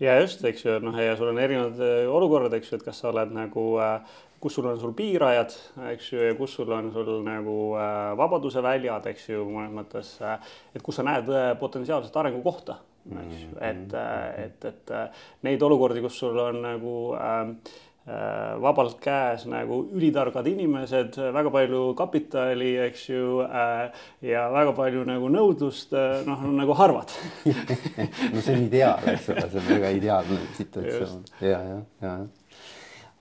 ja 0.00 0.14
just, 0.22 0.44
eks 0.48 0.64
ju, 0.64 0.78
noh, 0.80 0.96
ja 0.96 1.16
sul 1.16 1.30
on 1.30 1.38
erinevad 1.38 1.78
äh, 1.84 2.08
olukorrad, 2.08 2.56
eks 2.56 2.72
ju, 2.72 2.80
et 2.80 2.86
kas 2.86 3.02
sa 3.02 3.10
oled 3.12 3.34
nagu 3.36 3.66
äh, 3.84 4.18
kus 4.40 4.54
sul 4.56 4.70
on 4.70 4.78
sul 4.80 4.94
piirajad, 4.96 5.56
eks 5.92 6.12
ju, 6.14 6.22
ja 6.24 6.36
kus 6.38 6.54
sul 6.56 6.72
on 6.72 6.88
sul 6.94 7.10
nagu 7.26 7.56
äh, 7.76 7.98
vabaduse 8.18 8.62
väljad, 8.64 9.10
eks 9.12 9.28
ju, 9.34 9.44
mõnes 9.52 9.74
mõttes 9.76 10.14
äh,, 10.24 10.54
et 10.74 10.84
kus 10.84 11.00
sa 11.00 11.04
näed 11.06 11.28
äh, 11.28 11.52
potentsiaalset 11.60 12.16
arengukohta, 12.16 12.80
eks 13.10 13.44
ju, 13.44 13.52
et 13.60 13.94
äh,, 14.00 14.24
et, 14.46 14.66
et 14.72 14.96
äh, 14.96 15.22
neid 15.46 15.62
olukordi, 15.68 16.02
kus 16.04 16.18
sul 16.22 16.40
on 16.40 16.62
nagu 16.64 16.96
äh, 17.20 17.52
vabalt 18.64 18.96
käes 19.04 19.44
nagu 19.46 19.82
ülitargad 19.94 20.48
inimesed, 20.48 21.20
väga 21.36 21.52
palju 21.52 21.82
kapitali, 22.00 22.72
eks 22.88 23.06
ju 23.12 23.44
äh,, 23.44 24.02
ja 24.24 24.48
väga 24.56 24.72
palju 24.74 25.04
nagu 25.06 25.28
nõudlust, 25.30 25.92
noh, 26.26 26.48
nagu 26.56 26.80
harvad. 26.80 27.12
No 28.32 28.40
see 28.40 28.56
on 28.56 28.66
ideaal, 28.70 29.04
eks 29.12 29.30
ole, 29.34 29.48
see 29.52 29.60
on 29.60 29.72
väga 29.76 29.96
ideaalne 30.00 30.44
situatsioon. 30.56 31.26
Ja, 31.44 31.60
ja, 31.60 31.80
ja 32.00 32.18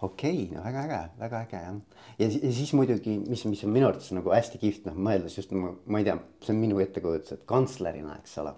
okei 0.02 0.44
okay,, 0.44 0.56
no 0.56 0.64
väga 0.64 0.84
äge, 0.86 1.02
väga 1.20 1.42
äge 1.46 1.62
jah. 1.66 1.76
ja, 2.20 2.30
siis 2.30 2.74
muidugi, 2.78 3.18
mis, 3.28 3.44
mis 3.46 3.64
on 3.68 3.74
minu 3.76 3.90
arvates 3.90 4.12
nagu 4.16 4.32
hästi 4.34 4.62
kihvt, 4.62 4.88
noh 4.90 5.00
mõeldes 5.10 5.36
just 5.40 5.52
ma, 5.56 5.74
ma 5.86 6.02
ei 6.02 6.08
tea, 6.08 6.18
see 6.46 6.56
on 6.56 6.62
minu 6.62 6.80
ettekujutus, 6.84 7.36
et 7.36 7.46
kantslerina, 7.50 8.16
eks 8.22 8.38
ole. 8.44 8.56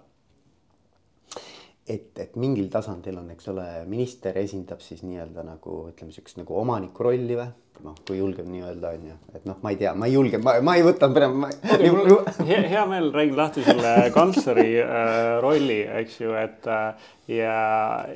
et, 1.86 2.12
et 2.22 2.38
mingil 2.38 2.70
tasandil 2.72 3.18
on, 3.18 3.32
eks 3.34 3.50
ole, 3.50 3.66
minister 3.90 4.38
esindab 4.38 4.84
siis 4.84 5.02
nii-öelda 5.06 5.44
nagu 5.46 5.82
ütleme, 5.90 6.14
siukest 6.14 6.38
nagu 6.38 6.56
omaniku 6.60 7.08
rolli 7.08 7.38
või 7.38 7.50
noh, 7.82 7.94
kui 8.06 8.18
julgeb 8.18 8.46
nii 8.46 8.62
öelda, 8.62 8.92
on 8.94 9.06
ju, 9.08 9.16
et 9.34 9.46
noh, 9.48 9.56
ma 9.64 9.72
ei 9.72 9.78
tea, 9.80 9.94
ma 9.98 10.06
ei 10.08 10.14
julge, 10.14 10.38
ma, 10.42 10.54
ma 10.64 10.76
ei 10.78 10.84
võta 10.86 11.08
praegu 11.12 11.40
ma... 11.42 11.50
hea, 12.46 12.60
hea 12.70 12.84
meel 12.90 13.10
räägin 13.14 13.38
lahti 13.38 13.64
selle 13.66 13.94
kantsleri 14.14 14.68
äh, 14.82 15.16
rolli, 15.42 15.80
eks 16.02 16.20
ju, 16.20 16.36
et 16.38 16.68
äh, 16.70 17.10
ja, 17.32 17.56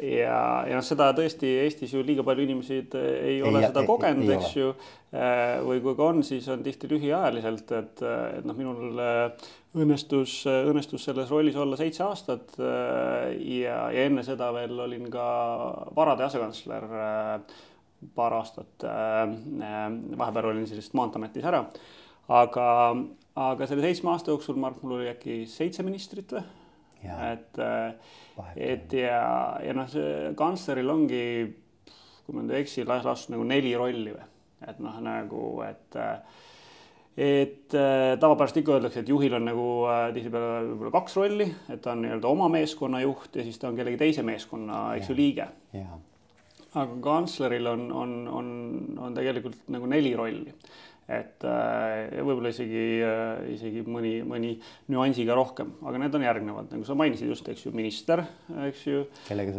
ja, 0.03 0.39
ja 0.69 0.79
noh, 0.79 0.87
seda 0.87 1.11
tõesti 1.17 1.57
Eestis 1.65 1.97
ju 1.97 2.05
liiga 2.07 2.25
palju 2.27 2.47
inimesi 2.47 2.79
ei 2.79 3.41
ole 3.43 3.63
ei, 3.63 3.69
seda 3.69 3.85
kogenud, 3.89 4.31
eks 4.39 4.57
ju 4.59 4.73
äh,. 4.73 5.59
või 5.67 5.83
kui 5.85 5.99
ka 5.99 6.11
on, 6.13 6.25
siis 6.27 6.47
on 6.53 6.65
tihti 6.67 6.91
lühiajaliselt, 6.91 7.71
et, 7.81 8.03
et 8.39 8.47
noh, 8.47 8.59
minul 8.59 9.01
äh, 9.03 9.53
õnnestus, 9.77 10.41
õnnestus 10.47 11.07
selles 11.09 11.31
rollis 11.33 11.57
olla 11.59 11.79
seitse 11.79 12.05
aastat 12.07 12.59
äh, 12.61 13.33
ja, 13.59 13.87
ja 13.93 14.07
enne 14.07 14.25
seda 14.27 14.53
veel 14.55 14.79
olin 14.87 15.09
ka 15.13 15.27
varade 15.97 16.27
asekantsler 16.29 16.87
äh, 16.87 17.65
paar 18.15 18.37
aastat 18.41 18.85
äh, 18.85 19.23
äh,. 19.63 19.87
vahepeal 20.19 20.51
olin 20.53 20.67
siis 20.69 20.93
Maanteeametis 20.95 21.45
ära. 21.45 21.65
aga, 22.29 22.69
aga 23.35 23.67
selle 23.67 23.85
seitsme 23.87 24.11
aasta 24.13 24.33
jooksul 24.35 24.59
ma 24.59 24.71
arvan, 24.71 24.83
mul 24.83 24.99
oli 25.01 25.11
äkki 25.13 25.45
seitse 25.51 25.85
ministrit 25.87 26.37
või? 26.37 26.45
et, 27.07 27.61
äh, 27.63 27.95
et 28.57 28.97
ja, 28.99 29.21
ja 29.63 29.77
noh, 29.77 29.87
see 29.91 30.33
kantsleril 30.39 30.91
ongi, 30.91 31.23
kui 32.27 32.35
ma 32.35 32.43
nüüd 32.43 32.57
ei 32.57 32.65
eksi, 32.65 32.85
laastus 32.89 33.31
nagu 33.33 33.47
neli 33.47 33.77
rolli 33.79 34.17
või, 34.17 34.27
et 34.67 34.83
noh, 34.83 34.99
nagu, 35.05 35.47
et 35.67 36.01
et 37.17 37.73
tavapäraselt 37.73 38.59
ikka 38.61 38.75
öeldakse, 38.75 39.01
et 39.01 39.09
juhil 39.09 39.39
on 39.39 39.47
nagu 39.49 39.69
tihtipeale 40.13 40.67
võib-olla 40.67 40.91
kaks 40.99 41.15
rolli, 41.17 41.47
et 41.73 41.81
ta 41.81 41.95
on 41.95 42.03
nii-öelda 42.05 42.29
oma 42.29 42.51
meeskonna 42.53 43.01
juht 43.01 43.39
ja 43.39 43.47
siis 43.47 43.57
ta 43.63 43.71
on 43.71 43.79
kellegi 43.79 44.03
teise 44.03 44.27
meeskonna, 44.27 44.83
eks 44.99 45.09
ju, 45.09 45.17
liige 45.17 45.47
aga 46.77 46.99
kantsleril 47.05 47.71
on, 47.71 47.87
on, 47.93 48.19
on, 48.29 48.51
on 49.07 49.17
tegelikult 49.17 49.65
nagu 49.73 49.89
neli 49.91 50.13
rolli. 50.19 50.53
et 51.07 51.45
äh, 51.47 52.17
võib-olla 52.27 52.51
isegi, 52.51 52.81
äh, 53.07 53.45
isegi 53.53 53.85
mõni, 53.87 54.25
mõni 54.27 54.49
nüansiga 54.91 55.37
rohkem, 55.39 55.69
aga 55.87 56.01
need 56.03 56.17
on 56.19 56.25
järgnevad, 56.27 56.73
nagu 56.75 56.83
sa 56.83 56.97
mainisid 56.99 57.29
just, 57.31 57.47
eks 57.47 57.61
ju, 57.69 57.71
minister, 57.79 58.25
eks 58.65 58.81
ju. 58.89 59.05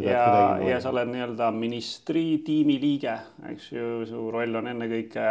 ja, 0.04 0.26
ja 0.60 0.76
sa 0.84 0.92
oled 0.92 1.08
nii-öelda 1.08 1.48
ministri 1.56 2.42
tiimi 2.44 2.76
liige, 2.82 3.14
eks 3.48 3.70
ju, 3.72 3.86
su 4.10 4.26
roll 4.34 4.60
on 4.60 4.68
ennekõike 4.74 5.24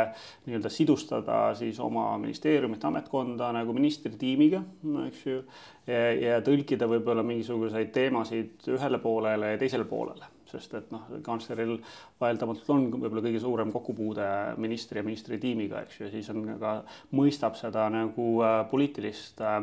nii-öelda 0.47 0.71
sidustada 0.73 1.37
siis 1.59 1.77
oma 1.85 2.07
ministeeriumit, 2.23 2.87
ametkonda 2.89 3.51
nagu 3.59 3.75
ministri 3.77 4.17
tiimiga, 4.17 4.63
eks 5.03 5.21
ju. 5.27 5.43
ja, 5.85 6.01
ja 6.17 6.41
tõlkida 6.41 6.89
võib-olla 6.89 7.21
mingisuguseid 7.29 7.93
teemasid 7.93 8.65
ühele 8.73 8.97
poolele 9.05 9.53
ja 9.53 9.61
teisele 9.61 9.85
poolele 9.85 10.33
sest 10.51 10.77
et 10.79 10.93
noh, 10.93 11.07
kantsleril 11.25 11.75
vaieldamatult 12.21 12.71
on 12.73 12.87
võib-olla 12.95 13.25
kõige 13.25 13.41
suurem 13.43 13.73
kokkupuude 13.73 14.29
ministri 14.61 15.01
ja 15.01 15.07
ministri 15.07 15.41
tiimiga, 15.41 15.83
eks 15.85 15.99
ju, 15.99 16.07
ja 16.07 16.13
siis 16.13 16.31
on 16.33 16.45
ka, 16.61 16.79
mõistab 17.17 17.59
seda 17.59 17.87
nagu 17.93 18.31
äh, 18.45 18.63
poliitilist 18.71 19.43
äh, 19.43 19.61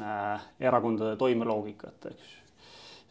äh 0.00 0.50
erakondade 0.68 1.16
toimeloogikat, 1.20 2.10
eks 2.12 2.34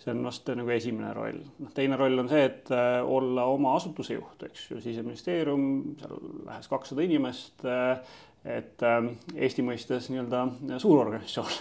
see 0.05 0.13
on 0.13 0.21
vast 0.27 0.49
nagu 0.53 0.69
esimene 0.69 1.11
roll. 1.17 1.41
noh, 1.63 1.71
teine 1.73 1.97
roll 1.97 2.21
on 2.21 2.29
see, 2.29 2.45
et 2.45 2.69
äh, 2.73 2.99
olla 3.01 3.47
oma 3.49 3.73
asutuse 3.79 4.17
juht, 4.19 4.43
eks 4.45 4.69
ju, 4.69 4.79
siseministeerium, 4.83 5.65
seal 6.01 6.19
lähes 6.45 6.69
kakssada 6.69 7.05
inimest 7.05 7.65
äh,, 7.65 7.97
et 8.45 8.83
äh, 8.85 9.09
Eesti 9.35 9.65
mõistes 9.65 10.09
nii-öelda 10.11 10.45
suur 10.81 11.01
organisatsioon. 11.05 11.53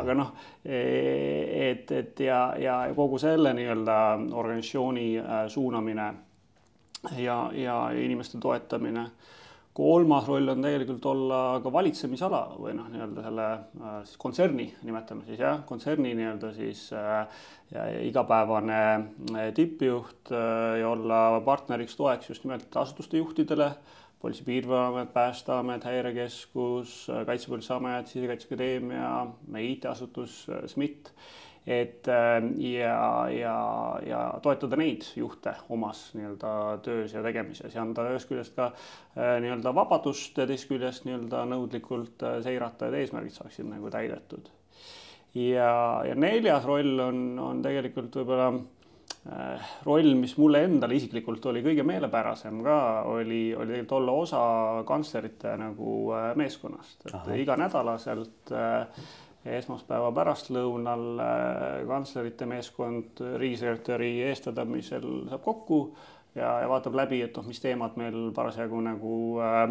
aga 0.00 0.16
noh, 0.16 0.32
e, 0.64 0.80
et, 1.70 1.90
et 1.92 2.24
ja, 2.26 2.40
ja 2.58 2.78
kogu 2.96 3.20
selle 3.22 3.54
nii-öelda 3.56 3.98
organisatsiooni 4.32 5.08
äh, 5.20 5.46
suunamine 5.52 6.12
ja, 7.20 7.38
ja 7.52 7.78
inimeste 7.92 8.40
toetamine 8.40 9.08
kolmas 9.74 10.28
roll 10.30 10.48
on 10.52 10.62
tegelikult 10.62 11.06
olla 11.10 11.38
ka 11.62 11.72
valitsemisala 11.74 12.40
või 12.60 12.76
noh, 12.78 12.86
nii-öelda 12.92 13.24
selle 13.24 13.46
äh, 13.50 13.96
siis 14.06 14.20
kontserni, 14.22 14.68
nimetame 14.86 15.26
siis 15.26 15.42
jah, 15.42 15.64
kontserni 15.66 16.12
nii-öelda 16.14 16.52
siis 16.54 16.84
äh, 16.94 17.42
igapäevane 18.06 18.78
äh, 18.84 19.48
tippjuht 19.56 20.30
ja 20.30 20.92
olla 20.92 21.40
partneriks, 21.44 21.98
toeks 21.98 22.30
just 22.30 22.46
nimelt 22.46 22.76
asutuste 22.78 23.18
juhtidele 23.18 23.72
Politsei- 24.24 24.42
ja 24.42 24.48
Piirivalveamet, 24.48 25.12
Päästeamet, 25.12 25.84
Häirekeskus, 25.84 27.06
Kaitsepolitseiamet, 27.26 28.06
Sisekaitseakadeemia, 28.08 29.10
meie 29.52 29.74
IT-asutus 29.74 30.46
SMIT 30.66 31.12
et 31.66 32.08
äh, 32.08 32.42
ja, 32.60 33.28
ja, 33.32 33.56
ja 34.06 34.18
toetada 34.42 34.76
neid 34.76 35.06
juhte 35.16 35.54
omas 35.72 36.10
nii-öelda 36.16 36.50
töös 36.84 37.14
ja 37.16 37.22
tegemises 37.24 37.72
ja 37.74 37.80
anda 37.82 38.04
ühest 38.10 38.28
küljest 38.28 38.52
ka 38.56 38.66
äh, 38.68 39.38
nii-öelda 39.40 39.72
vabadust 39.76 40.36
ja 40.36 40.46
teisest 40.48 40.68
küljest 40.68 41.08
nii-öelda 41.08 41.46
nõudlikult 41.48 42.24
äh, 42.26 42.36
seirata, 42.44 42.90
et 42.90 43.00
eesmärgid 43.00 43.36
saaksid 43.38 43.68
nagu 43.70 43.92
täidetud. 43.92 44.52
ja, 45.34 46.04
ja 46.04 46.14
neljas 46.14 46.68
roll 46.68 47.00
on, 47.00 47.24
on 47.40 47.64
tegelikult 47.64 48.20
võib-olla 48.20 48.52
roll, 49.86 50.14
mis 50.20 50.34
mulle 50.36 50.60
endale 50.66 50.98
isiklikult 50.98 51.46
oli 51.48 51.62
kõige 51.64 51.84
meelepärasem 51.86 52.58
ka, 52.64 52.78
oli, 53.08 53.54
oli 53.56 53.70
tegelikult 53.72 53.94
olla 53.98 54.16
osa 54.20 54.40
kantslerite 54.88 55.54
nagu 55.60 55.94
meeskonnast, 56.36 57.06
et 57.06 57.14
Aha. 57.16 57.38
iganädalaselt 57.40 58.52
äh, 58.52 59.06
esmaspäeva 59.56 60.10
pärastlõunal 60.16 61.06
äh, 61.20 61.86
kantslerite 61.88 62.48
meeskond 62.48 63.24
riigisekretäri 63.40 64.12
eestvedamisel 64.28 65.08
saab 65.32 65.44
kokku 65.44 65.80
ja, 66.34 66.60
ja 66.64 66.68
vaatab 66.68 66.96
läbi, 66.98 67.22
et 67.24 67.36
noh, 67.36 67.46
mis 67.46 67.62
teemad 67.62 67.96
meil 68.00 68.30
parasjagu 68.34 68.80
nagu 68.84 69.14
äh, 69.42 69.64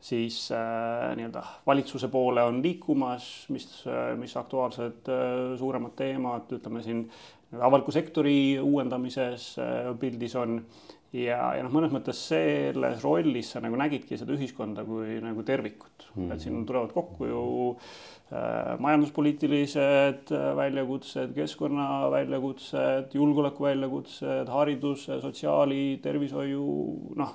siis 0.00 0.52
äh, 0.52 1.16
nii-öelda 1.18 1.42
valitsuse 1.66 2.08
poole 2.08 2.42
on 2.42 2.62
liikumas, 2.62 3.46
mis 3.54 3.66
äh,, 3.86 4.14
mis 4.18 4.36
aktuaalsed 4.36 5.10
äh, 5.10 5.58
suuremad 5.58 5.96
teemad, 5.98 6.52
ütleme 6.54 6.82
siin 6.82 7.06
avaliku 7.60 7.92
sektori 7.94 8.58
uuendamises 8.60 9.50
äh, 9.58 9.90
pildis 10.00 10.36
on 10.36 10.60
ja, 11.12 11.38
ja 11.56 11.64
noh, 11.64 11.72
mõnes 11.72 11.92
mõttes 11.94 12.20
selles 12.30 13.02
rollis 13.04 13.54
sa 13.54 13.62
nagu 13.64 13.78
nägidki 13.80 14.18
seda 14.20 14.34
ühiskonda 14.36 14.84
kui 14.88 15.18
nagu 15.24 15.44
tervikut 15.46 16.08
mm, 16.10 16.16
-hmm. 16.16 16.32
et 16.34 16.44
siin 16.44 16.66
tulevad 16.68 16.92
kokku 16.92 17.28
ju 17.28 17.44
äh, 18.32 18.74
majanduspoliitilised 18.78 20.32
äh, 20.32 20.50
väljakutsed, 20.56 21.32
keskkonna 21.34 22.10
väljakutsed, 22.12 23.14
julgeoleku 23.14 23.64
väljakutsed, 23.64 24.52
hariduse, 24.52 25.20
sotsiaali, 25.20 25.98
tervishoiu, 26.02 26.66
noh, 27.16 27.34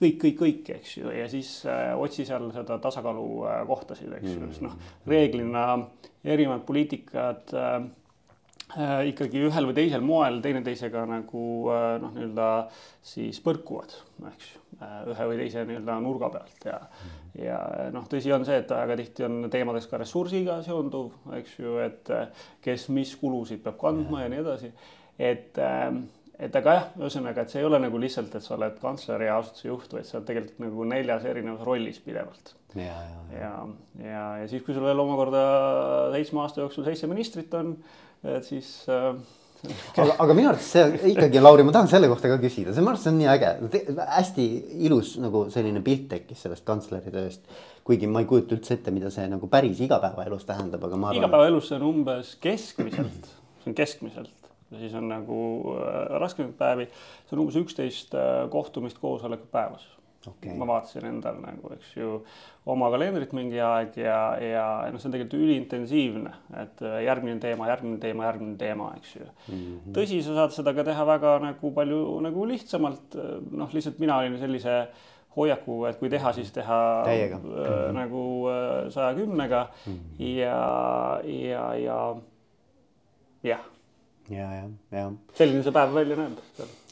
kõik, 0.00 0.18
kõik, 0.20 0.38
kõik, 0.40 0.70
eks 0.76 0.96
ju, 0.98 1.10
ja 1.10 1.28
siis 1.28 1.64
äh, 1.66 1.92
otsi 1.96 2.26
seal 2.28 2.50
seda 2.52 2.78
tasakaalu 2.78 3.28
äh, 3.48 3.60
kohtasid, 3.66 4.12
eks 4.12 4.34
ju 4.34 4.40
mm 4.40 4.50
-hmm., 4.50 4.62
noh, 4.68 4.76
reeglina 5.06 5.66
erinevad 6.24 6.64
poliitikad 6.66 7.54
Äh, 7.54 7.82
ikkagi 9.08 9.44
ühel 9.48 9.68
või 9.68 9.76
teisel 9.76 10.02
moel 10.04 10.40
teineteisega 10.42 11.04
nagu 11.08 11.44
äh, 11.72 11.84
noh, 12.02 12.14
nii-öelda 12.14 12.48
siis 13.04 13.38
põrkuvad, 13.44 13.94
eks 14.32 14.48
ju, 14.54 14.62
äh, 14.80 14.96
ühe 15.12 15.28
või 15.30 15.38
teise 15.42 15.62
nii-öelda 15.68 15.98
nurga 16.02 16.32
pealt 16.34 16.66
ja 16.68 16.80
ja 17.38 17.60
noh, 17.94 18.06
tõsi 18.10 18.32
on 18.34 18.44
see, 18.46 18.60
et 18.62 18.70
väga 18.70 18.96
tihti 18.98 19.26
on 19.26 19.48
teemadeks 19.50 19.88
ka 19.90 19.98
ressursiga 20.02 20.60
seonduv, 20.66 21.14
eks 21.38 21.56
ju, 21.58 21.78
et 21.82 22.12
kes 22.62 22.88
mis 22.94 23.14
kulusid 23.18 23.62
peab 23.64 23.78
kandma 23.80 24.22
ja 24.22 24.28
nii 24.30 24.42
edasi. 24.42 24.70
et, 25.18 25.58
et 26.38 26.58
aga 26.60 26.76
jah, 26.76 26.86
ühesõnaga, 27.00 27.42
et 27.42 27.50
see 27.50 27.62
ei 27.62 27.66
ole 27.66 27.80
nagu 27.82 27.98
lihtsalt, 27.98 28.36
et 28.38 28.46
sa 28.46 28.54
oled 28.54 28.78
kantsler 28.82 29.26
ja 29.26 29.40
asutuse 29.40 29.66
juht, 29.66 29.98
vaid 29.98 30.06
sa 30.06 30.20
oled 30.20 30.30
tegelikult 30.30 30.62
nagu 30.62 30.86
neljas 30.94 31.26
erinevas 31.30 31.66
rollis 31.66 31.98
pidevalt. 32.06 32.54
ja, 32.78 32.86
ja, 32.86 33.20
ja, 33.32 33.42
ja, 33.42 33.52
ja, 34.06 34.24
ja 34.44 34.48
siis, 34.50 34.62
kui 34.62 34.74
sul 34.74 34.86
veel 34.86 35.02
omakorda 35.02 35.44
seitsme 36.14 36.42
aasta 36.46 36.62
jooksul 36.62 36.86
seitse 36.86 37.10
ministrit 37.10 37.54
on 37.58 37.76
et 38.24 38.46
siis 38.46 38.68
äh, 38.88 39.12
aga, 39.96 40.16
aga 40.24 40.36
minu 40.36 40.50
arvates 40.50 40.70
see 40.74 41.12
ikkagi, 41.12 41.40
Lauri, 41.42 41.64
ma 41.66 41.74
tahan 41.74 41.90
selle 41.90 42.08
kohta 42.10 42.30
ka 42.32 42.38
küsida, 42.42 42.74
see 42.74 42.84
minu 42.84 42.94
arust 42.94 43.10
on 43.10 43.18
nii 43.20 43.30
äge, 43.34 43.52
hästi 44.18 44.46
ilus 44.88 45.14
nagu 45.22 45.46
selline 45.54 45.82
pilt 45.84 46.06
tekkis 46.12 46.44
sellest 46.46 46.66
kantsleri 46.68 47.12
tööst. 47.14 47.44
kuigi 47.84 48.08
ma 48.08 48.22
ei 48.24 48.28
kujuta 48.28 48.56
üldse 48.56 48.78
ette, 48.78 48.94
mida 48.94 49.10
see 49.12 49.26
nagu 49.28 49.48
päris 49.52 49.82
igapäevaelus 49.84 50.46
tähendab, 50.48 50.84
aga 50.88 51.00
ma 51.00 51.10
arvan. 51.10 51.22
igapäevaelus 51.22 51.68
see 51.70 51.80
on 51.80 51.88
umbes 51.90 52.34
keskmiselt, 52.44 53.28
see 53.62 53.72
on 53.72 53.76
keskmiselt 53.80 54.50
ja 54.72 54.80
siis 54.80 54.94
on 54.98 55.10
nagu 55.12 55.40
äh, 55.76 56.16
raskemaid 56.22 56.56
päevi, 56.58 56.88
see 57.28 57.36
on 57.36 57.44
umbes 57.44 57.60
üksteist 57.60 58.16
äh, 58.18 58.46
kohtumist, 58.52 59.00
koosolekut 59.02 59.52
päevas 59.52 59.84
okay.. 60.30 60.56
ma 60.58 60.68
vaatasin 60.68 61.08
endal 61.08 61.38
nagu, 61.42 61.72
eks 61.76 61.94
ju, 61.96 62.18
oma 62.74 62.90
kalendrit 62.94 63.32
mingi 63.36 63.60
aeg 63.60 63.96
ja, 64.00 64.18
ja 64.40 64.66
noh, 64.90 65.00
see 65.00 65.10
on 65.10 65.16
tegelikult 65.16 65.40
üliintensiivne, 65.40 66.34
et 66.64 66.84
äh, 66.84 67.00
järgmine 67.06 67.40
teema, 67.42 67.70
järgmine 67.72 67.98
teema, 68.02 68.28
järgmine 68.30 68.60
teema, 68.60 68.92
eks 68.98 69.16
ju 69.16 69.24
mm. 69.24 69.56
-hmm. 69.56 69.96
tõsi, 69.96 70.20
sa 70.26 70.38
saad 70.40 70.56
seda 70.58 70.74
ka 70.76 70.86
teha 70.86 71.08
väga 71.14 71.38
nagu 71.44 71.72
palju 71.80 72.04
nagu 72.28 72.46
lihtsamalt, 72.52 73.18
noh, 73.50 73.74
lihtsalt 73.74 74.00
mina 74.02 74.20
olin 74.22 74.38
sellise 74.38 74.78
hoiaku, 75.36 75.78
et 75.88 75.98
kui 75.98 76.10
teha, 76.10 76.32
siis 76.32 76.52
teha 76.54 76.78
Täiega. 77.04 77.36
äh, 77.36 77.42
mm 77.42 77.58
-hmm. 77.58 77.92
nagu 77.98 78.22
äh, 78.48 78.90
saja 78.92 79.14
kümnega 79.14 79.68
mm 79.86 79.92
-hmm. 79.92 80.24
ja, 80.24 81.20
ja, 81.24 81.74
ja 81.74 82.16
jah. 83.42 83.60
ja, 84.30 84.52
ja, 84.54 84.68
ja. 84.90 85.12
selline 85.34 85.62
see 85.62 85.72
päev 85.72 85.94
välja 85.94 86.16
näeb. 86.16 86.38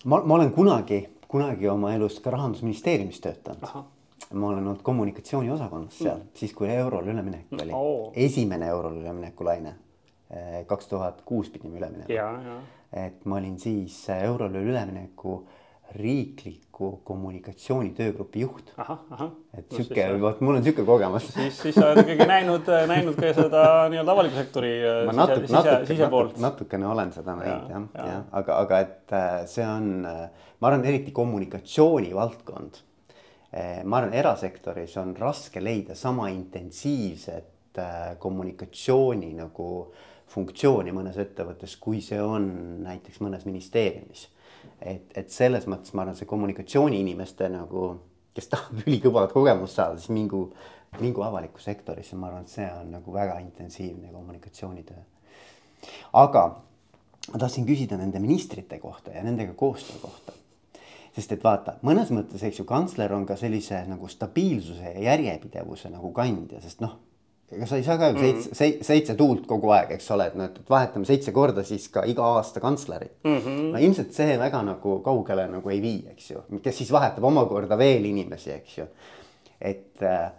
ma, 0.05 0.23
ma 0.25 0.35
olen 0.35 0.53
kunagi 0.53 1.09
kunagi 1.33 1.69
oma 1.69 1.95
elus 1.97 2.19
ka 2.21 2.31
rahandusministeeriumis 2.31 3.21
töötanud. 3.25 3.85
ma 4.33 4.49
olen 4.49 4.67
olnud 4.67 4.83
kommunikatsiooniosakonnas 4.83 5.99
seal 5.99 6.19
mm., 6.19 6.29
siis 6.35 6.53
kui 6.57 6.69
eurole 6.73 7.11
üleminek 7.13 7.51
oli 7.53 7.73
oh., 7.77 8.13
esimene 8.17 8.69
eurole 8.73 9.01
ülemineku 9.01 9.45
laine. 9.45 9.75
Eh, 10.31 10.63
kaks 10.67 10.89
tuhat 10.89 11.21
kuus 11.29 11.51
pidime 11.53 11.77
üle 11.81 11.91
minema. 11.93 12.61
et 12.93 13.25
ma 13.25 13.37
olin 13.37 13.59
siis 13.61 13.97
eurole 14.15 14.61
ülemineku 14.61 15.43
riikliku 15.97 17.01
kommunikatsiooni 17.05 17.91
töögrupi 17.97 18.41
juht. 18.41 18.73
et 19.57 19.73
sihuke, 19.73 20.07
vot 20.21 20.41
mul 20.41 20.57
on 20.57 20.65
sihuke 20.65 20.85
kogemus. 20.89 21.27
siis, 21.35 21.59
siis 21.61 21.75
sa 21.75 21.91
oled 21.91 22.03
ikkagi 22.05 22.27
näinud, 22.29 22.71
näinud 22.89 23.19
ka 23.19 23.33
seda 23.37 23.65
nii-öelda 23.93 24.15
avaliku 24.15 24.39
sektori 24.41 24.73
ma 25.07 25.15
natuke, 25.17 25.51
natuke, 25.53 25.99
natuke, 26.01 26.41
natukene 26.47 26.89
olen 26.89 27.13
seda 27.13 27.37
näinud 27.37 27.75
jah, 27.75 27.85
jah, 27.99 28.09
ja. 28.09 28.23
aga, 28.41 28.59
aga 28.65 28.81
et 28.87 29.17
äh, 29.19 29.37
see 29.53 29.67
on, 29.69 29.91
äh, 30.09 30.49
ma 30.61 30.71
arvan, 30.71 30.87
eriti 30.89 31.13
kommunikatsiooni 31.15 32.15
valdkond. 32.17 32.81
Äh, 33.53 33.83
ma 33.85 34.01
arvan, 34.01 34.17
erasektoris 34.17 34.97
on 35.03 35.13
raske 35.19 35.61
leida 35.61 35.99
sama 35.99 36.31
intensiivset 36.33 37.51
kommunikatsiooni 38.21 39.31
nagu 39.33 39.67
funktsiooni 40.33 40.93
mõnes 40.93 41.17
ettevõttes, 41.21 41.79
kui 41.81 42.03
see 42.05 42.21
on 42.21 42.45
näiteks 42.85 43.21
mõnes 43.25 43.47
ministeeriumis 43.49 44.27
et, 44.87 45.13
et 45.19 45.31
selles 45.31 45.67
mõttes 45.71 45.95
ma 45.95 46.05
arvan, 46.05 46.17
see 46.19 46.29
kommunikatsiooniinimeste 46.31 47.49
nagu, 47.53 47.87
kes 48.37 48.51
tahab 48.53 48.83
ülikõvat 48.87 49.33
kogemust 49.35 49.79
saada, 49.79 49.99
siis 50.01 50.13
mingu, 50.15 50.45
mingu 51.01 51.25
avalikku 51.27 51.63
sektorisse, 51.63 52.19
ma 52.19 52.31
arvan, 52.31 52.47
et 52.47 52.53
see 52.53 52.69
on 52.81 52.93
nagu 52.97 53.15
väga 53.15 53.39
intensiivne 53.45 54.13
kommunikatsioonitöö. 54.13 55.03
aga 56.13 56.45
ma 57.33 57.39
tahtsin 57.39 57.67
küsida 57.67 57.99
nende 57.99 58.21
ministrite 58.23 58.79
kohta 58.79 59.11
ja 59.11 59.23
nendega 59.23 59.55
koostöö 59.55 59.99
kohta 60.03 60.33
sest 61.13 61.33
et 61.33 61.45
vaata, 61.45 61.77
mõnes 61.85 62.09
mõttes, 62.15 62.41
eks 62.43 62.63
ju, 62.63 62.65
kantsler 62.65 63.13
on 63.13 63.27
ka 63.29 63.37
sellise 63.37 63.83
nagu 63.85 64.09
stabiilsuse 64.09 64.95
ja 64.95 65.11
järjepidevuse 65.11 65.91
nagu 65.93 66.13
kandja, 66.17 66.61
sest 66.65 66.81
noh 66.81 66.97
ega 67.57 67.69
sa 67.69 67.79
ei 67.79 67.85
saa 67.87 67.99
ka 68.01 68.11
ju 68.11 68.19
seitse 68.19 68.49
mm, 68.49 68.55
-hmm. 68.55 68.85
seitse 68.87 69.15
tuult 69.19 69.47
kogu 69.47 69.71
aeg, 69.77 69.91
eks 69.97 70.11
ole, 70.15 70.27
et 70.27 70.37
noh, 70.39 70.49
et 70.49 70.71
vahetame 70.71 71.09
seitse 71.09 71.33
korda 71.33 71.65
siis 71.65 71.89
ka 71.93 72.05
iga 72.09 72.25
aasta 72.37 72.61
kantslerit 72.61 73.25
mm. 73.25 73.39
-hmm. 73.39 73.73
no 73.73 73.79
ilmselt 73.79 74.13
see 74.13 74.39
väga 74.39 74.63
nagu 74.63 74.99
kaugele 75.05 75.47
nagu 75.49 75.71
ei 75.71 75.83
vii, 75.83 76.07
eks 76.11 76.31
ju, 76.31 76.45
kes 76.63 76.79
siis 76.79 76.93
vahetab 76.93 77.25
omakorda 77.25 77.79
veel 77.79 78.05
inimesi, 78.05 78.51
eks 78.53 78.79
ju. 78.79 78.87
et 79.61 80.03
äh, 80.03 80.31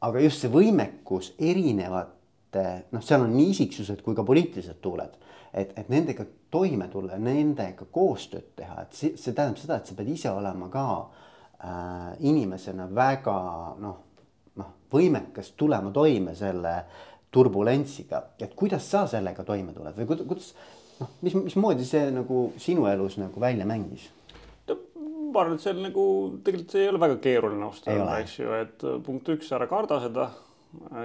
aga 0.00 0.20
just 0.20 0.40
see 0.40 0.50
võimekus 0.50 1.32
erinevate, 1.38 2.66
noh, 2.90 3.02
seal 3.02 3.22
on 3.22 3.36
nii 3.36 3.50
isiksused 3.50 4.02
kui 4.02 4.14
ka 4.14 4.24
poliitilised 4.24 4.80
tuuled, 4.80 5.14
et, 5.54 5.72
et 5.76 5.88
nendega 5.88 6.26
toime 6.50 6.88
tulla, 6.88 7.18
nendega 7.18 7.84
koostööd 7.90 8.54
teha, 8.56 8.82
et 8.82 8.92
see, 8.92 9.16
see 9.16 9.32
tähendab 9.32 9.58
seda, 9.58 9.76
et 9.76 9.86
sa 9.86 9.94
pead 9.94 10.08
ise 10.08 10.30
olema 10.30 10.68
ka 10.68 10.84
äh, 10.98 12.12
inimesena 12.20 12.88
väga 12.94 13.38
noh 13.78 14.07
noh, 14.58 14.74
võimekas 14.92 15.52
tulema 15.56 15.92
toime 15.94 16.34
selle 16.38 16.74
turbulentsiga, 17.32 18.22
et 18.40 18.54
kuidas 18.56 18.86
sa 18.90 19.06
sellega 19.10 19.44
toime 19.44 19.74
tuled 19.76 19.96
või 19.98 20.06
kuidas 20.08 20.52
noh, 21.00 21.10
mis, 21.22 21.34
mismoodi 21.34 21.84
see 21.88 22.08
nagu 22.14 22.48
sinu 22.60 22.88
elus 22.90 23.18
nagu 23.20 23.40
välja 23.40 23.66
mängis? 23.68 24.08
ma 25.28 25.42
arvan, 25.42 25.58
et 25.58 25.64
see 25.64 25.74
on 25.74 25.82
nagu 25.84 26.04
tegelikult 26.44 26.74
see 26.74 26.84
ei 26.84 26.90
ole 26.90 27.00
väga 27.02 27.16
keeruline 27.24 27.66
ausalt 27.66 27.90
öelda, 27.92 28.18
eks 28.22 28.36
ju, 28.38 28.52
et 28.56 28.84
äh, 28.88 28.98
punkt 29.04 29.30
üks, 29.34 29.50
ära 29.56 29.68
karda 29.70 30.00
seda, 30.04 30.28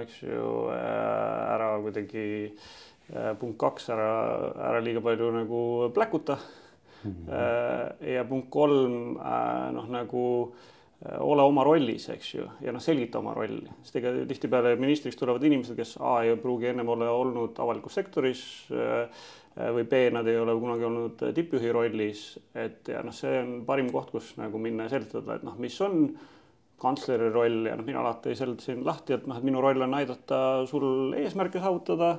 eks 0.00 0.20
ju, 0.24 0.50
äh, 0.72 1.40
ära 1.54 1.70
kuidagi 1.84 2.26
äh, 2.48 3.32
punkt 3.40 3.58
kaks, 3.60 3.88
ära, 3.94 4.10
ära 4.70 4.82
liiga 4.84 5.02
palju 5.04 5.30
nagu 5.34 5.60
pläkuta 5.96 6.38
mm. 6.38 7.16
-hmm. 7.26 8.06
ja 8.14 8.24
punkt 8.28 8.48
kolm, 8.50 9.18
noh 9.76 9.90
nagu 9.92 10.24
ole 11.20 11.42
oma 11.44 11.64
rollis, 11.66 12.06
eks 12.14 12.28
ju, 12.34 12.44
ja 12.64 12.72
noh, 12.72 12.82
selgita 12.82 13.18
oma 13.20 13.34
rolli, 13.36 13.66
sest 13.84 13.98
ega 14.00 14.12
tihtipeale 14.28 14.74
ministriks 14.80 15.18
tulevad 15.20 15.42
inimesed, 15.44 15.76
kes 15.76 15.96
A 16.00 16.20
ei 16.24 16.36
pruugi 16.40 16.70
ennem 16.70 16.88
olla 16.88 17.10
olnud 17.12 17.58
avalikus 17.60 17.98
sektoris 17.98 18.44
või 19.54 19.84
B, 19.90 20.06
nad 20.14 20.26
ei 20.30 20.38
ole 20.40 20.54
kunagi 20.58 20.86
olnud 20.88 21.26
tippjuhi 21.34 21.74
rollis, 21.74 22.22
et 22.58 22.88
ja 22.90 23.02
noh, 23.06 23.14
see 23.14 23.36
on 23.42 23.52
parim 23.66 23.90
koht, 23.92 24.14
kus 24.14 24.32
nagu 24.40 24.58
minna 24.58 24.88
ja 24.88 24.94
seletada, 24.96 25.36
et 25.36 25.44
noh, 25.46 25.58
mis 25.60 25.76
on 25.84 26.08
kantsleri 26.80 27.28
roll 27.34 27.68
ja 27.68 27.76
noh, 27.78 27.86
mina 27.86 28.00
alati 28.02 28.34
seletasin 28.38 28.82
lahti, 28.86 29.14
et 29.18 29.28
noh, 29.30 29.38
et 29.38 29.46
minu 29.46 29.62
roll 29.62 29.84
on 29.84 29.94
aidata 30.00 30.40
sul 30.70 31.14
eesmärke 31.20 31.62
saavutada, 31.62 32.16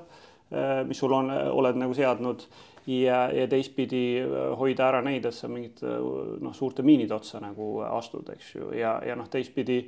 mis 0.87 1.01
sul 1.01 1.13
on, 1.17 1.31
oled 1.31 1.81
nagu 1.81 1.95
seadnud 1.97 2.45
ja, 2.87 3.25
ja 3.33 3.47
teistpidi 3.49 4.03
äh, 4.21 4.53
hoida 4.59 4.89
ära 4.89 5.01
neid, 5.05 5.25
et 5.25 5.35
sa 5.35 5.49
mingit 5.51 5.81
äh, 5.85 5.97
noh, 6.41 6.53
suurte 6.55 6.85
miinide 6.85 7.15
otsa 7.17 7.41
nagu 7.43 7.79
astud, 7.87 8.29
eks 8.35 8.53
ju, 8.57 8.69
ja, 8.77 8.97
ja 9.05 9.17
noh, 9.17 9.29
teistpidi 9.31 9.83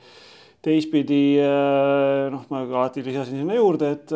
teistpidi 0.68 1.38
äh, 1.40 2.28
noh, 2.34 2.48
ma 2.52 2.64
alati 2.66 3.04
lisasin 3.06 3.44
sinna 3.44 3.56
juurde, 3.56 3.92
et, 3.94 4.14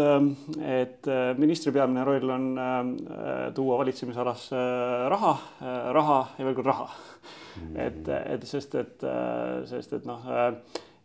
et 0.65 1.09
ministri 1.39 1.73
peamine 1.75 2.03
roll 2.07 2.33
on 2.33 2.47
tuua 3.55 3.77
valitsemisalasse 3.83 4.61
raha, 5.13 5.35
raha 5.93 6.21
ja 6.39 6.47
veel 6.47 6.57
kord 6.57 6.71
raha. 6.73 6.87
et, 7.75 8.07
et 8.09 8.47
sest, 8.47 8.75
et, 8.79 9.05
sest 9.69 9.93
et 9.99 10.07
noh 10.07 10.25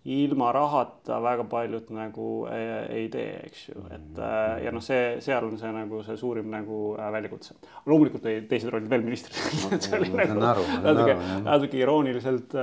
ilma 0.06 0.52
rahata 0.54 1.18
väga 1.22 1.44
paljud 1.50 1.88
nagu 1.94 2.28
ei, 2.52 2.66
ei 3.00 3.08
tee, 3.10 3.40
eks 3.48 3.64
ju, 3.72 3.82
et 3.90 4.20
äh, 4.22 4.64
ja 4.66 4.72
noh, 4.74 4.84
see, 4.84 5.16
seal 5.24 5.48
on 5.48 5.56
see 5.58 5.72
nagu 5.74 6.02
see 6.06 6.18
suurim 6.20 6.50
nagu 6.52 6.80
äh, 6.94 7.10
väljakutse. 7.14 7.56
loomulikult 7.86 8.28
oli 8.28 8.44
teised 8.50 8.70
rollid 8.70 8.90
veel 8.92 9.02
ministril 9.06 9.80
see 9.86 9.98
oli 9.98 10.12
nagu 10.14 10.38
natuke, 10.38 11.18
natuke 11.46 11.82
irooniliselt 11.82 12.54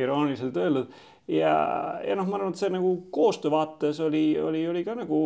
irooniliselt 0.00 0.60
öeldud. 0.60 1.00
Ja, 1.30 1.54
ja 2.02 2.16
noh, 2.18 2.26
ma 2.26 2.40
arvan, 2.40 2.50
et 2.50 2.58
see 2.58 2.72
nagu 2.74 2.88
koostöö 3.14 3.52
vaates 3.54 4.00
oli, 4.02 4.34
oli, 4.42 4.64
oli 4.66 4.82
ka 4.82 4.96
nagu 4.98 5.18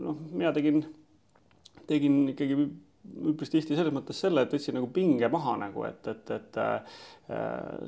noh, 0.00 0.16
mina 0.32 0.52
tegin, 0.56 0.80
tegin 1.90 2.22
ikkagi 2.32 2.56
üpris 3.32 3.52
tihti 3.52 3.76
selles 3.76 3.94
mõttes 3.94 4.18
selle, 4.22 4.44
et 4.44 4.52
võtsin 4.52 4.76
nagu 4.76 4.88
pinge 4.92 5.28
maha 5.32 5.56
nagu, 5.60 5.84
et, 5.88 6.08
et, 6.10 6.32
et 6.36 6.58
äh, 6.62 7.00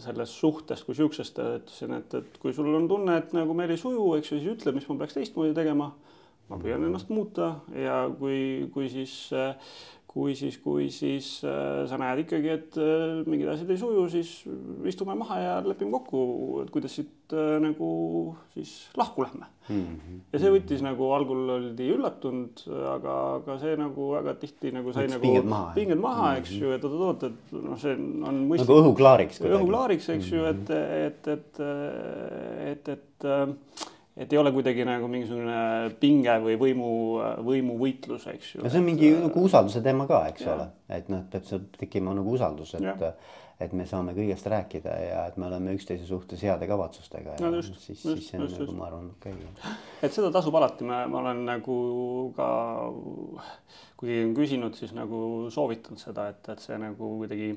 sellest 0.04 0.38
suhtest 0.40 0.86
kui 0.86 0.96
siuksest, 0.98 1.40
ütlesin, 1.60 1.96
et, 1.98 2.18
et 2.20 2.38
kui 2.42 2.54
sul 2.56 2.70
on 2.74 2.88
tunne, 2.90 3.18
et 3.20 3.34
nagu 3.36 3.56
meil 3.56 3.74
ei 3.74 3.80
suju, 3.80 4.10
eks 4.18 4.32
ju, 4.32 4.40
siis 4.40 4.54
ütle, 4.56 4.74
mis 4.76 4.88
ma 4.88 4.98
peaks 5.02 5.18
teistmoodi 5.18 5.56
tegema. 5.56 5.92
ma 6.48 6.56
püüan 6.56 6.80
ennast 6.80 7.10
muuta 7.12 7.58
ja 7.76 8.06
kui, 8.08 8.70
kui 8.72 8.86
siis 8.88 9.12
äh, 9.36 9.52
kui 10.08 10.34
siis, 10.36 10.56
kui 10.62 10.88
siis 10.92 11.26
äh, 11.46 11.84
sa 11.88 11.98
näed 12.00 12.24
ikkagi, 12.24 12.50
et 12.54 12.76
äh, 12.80 13.20
mingid 13.28 13.50
asjad 13.52 13.70
ei 13.70 13.80
suju, 13.80 14.06
siis 14.12 14.32
istume 14.88 15.14
maha 15.18 15.38
ja 15.42 15.56
lepime 15.66 15.92
kokku, 15.98 16.22
et 16.62 16.72
kuidas 16.72 16.96
siit 16.96 17.34
äh, 17.36 17.58
nagu 17.62 17.90
siis 18.54 18.72
lahku 18.98 19.26
lähme 19.26 19.46
mm. 19.68 19.82
-hmm. 19.82 20.22
ja 20.32 20.40
see 20.40 20.54
võttis 20.54 20.84
nagu 20.84 21.10
algul 21.12 21.52
oldi 21.58 21.90
üllatunud, 21.92 22.64
aga, 22.94 23.18
aga 23.36 23.58
see 23.60 23.76
nagu 23.80 24.08
väga 24.14 24.34
tihti 24.40 24.72
nagu 24.72 24.96
sai 24.96 25.06
nagu 25.12 25.22
pinged 25.26 25.52
maha, 25.52 25.74
pinged 25.76 26.02
maha, 26.02 26.32
eks 26.40 26.56
ju, 26.56 26.72
et 26.72 26.88
oot-oot, 26.88 27.28
et 27.28 27.54
noh, 27.58 27.76
see 27.78 27.94
on 27.94 28.42
mõistlik. 28.48 28.64
nagu 28.64 28.80
õhuklaariks. 28.80 29.44
õhuklaariks, 29.44 30.10
eks 30.16 30.32
ju, 30.32 30.48
et, 30.54 30.74
et, 31.04 31.32
et, 31.36 31.62
et, 32.72 32.88
et, 32.88 32.92
et 32.96 33.88
et 34.18 34.32
ei 34.32 34.38
ole 34.38 34.52
kuidagi 34.52 34.84
nagu 34.86 35.08
mingisugune 35.10 35.58
pinge 36.02 36.38
või 36.42 36.56
võimu, 36.60 36.92
võimuvõitlus, 37.46 38.26
eks 38.32 38.54
ju. 38.56 38.62
no 38.64 38.70
see 38.72 38.80
on 38.82 38.88
mingi 38.88 39.12
et, 39.12 39.20
nagu 39.22 39.44
usalduse 39.46 39.82
teema 39.84 40.08
ka, 40.10 40.24
eks 40.32 40.46
ja. 40.46 40.54
ole, 40.56 40.70
et 40.98 41.12
noh, 41.12 41.22
peab 41.30 41.46
seal 41.46 41.68
tekkima 41.78 42.14
nagu 42.18 42.34
usaldus, 42.34 42.74
et, 42.80 43.04
et 43.62 43.76
me 43.78 43.86
saame 43.90 44.14
kõigest 44.16 44.48
rääkida 44.50 44.96
ja 45.04 45.22
et 45.30 45.38
me 45.38 45.46
oleme 45.46 45.76
üksteise 45.78 46.06
suhtes 46.08 46.42
heade 46.46 46.66
kavatsustega 46.70 47.36
ja 47.38 47.44
no, 47.46 47.60
just, 47.60 47.78
siis, 47.84 48.02
siis 48.02 48.26
see 48.26 48.40
on 48.40 48.48
just, 48.48 48.58
nagu 48.58 48.66
just. 48.66 48.78
ma 48.80 48.88
arvan 48.90 49.12
okei 49.14 49.36
okay.. 49.38 49.76
et 50.02 50.18
seda 50.18 50.32
tasub 50.34 50.58
alati, 50.58 50.88
ma, 50.88 51.04
ma 51.10 51.22
olen 51.22 51.44
nagu 51.46 51.78
ka, 52.36 52.50
kui 53.98 54.10
keegi 54.10 54.26
on 54.26 54.36
küsinud, 54.40 54.78
siis 54.78 54.96
nagu 54.98 55.22
soovitanud 55.54 56.02
seda, 56.02 56.30
et, 56.34 56.42
et 56.56 56.66
see 56.66 56.78
nagu 56.82 57.14
kuidagi 57.22 57.52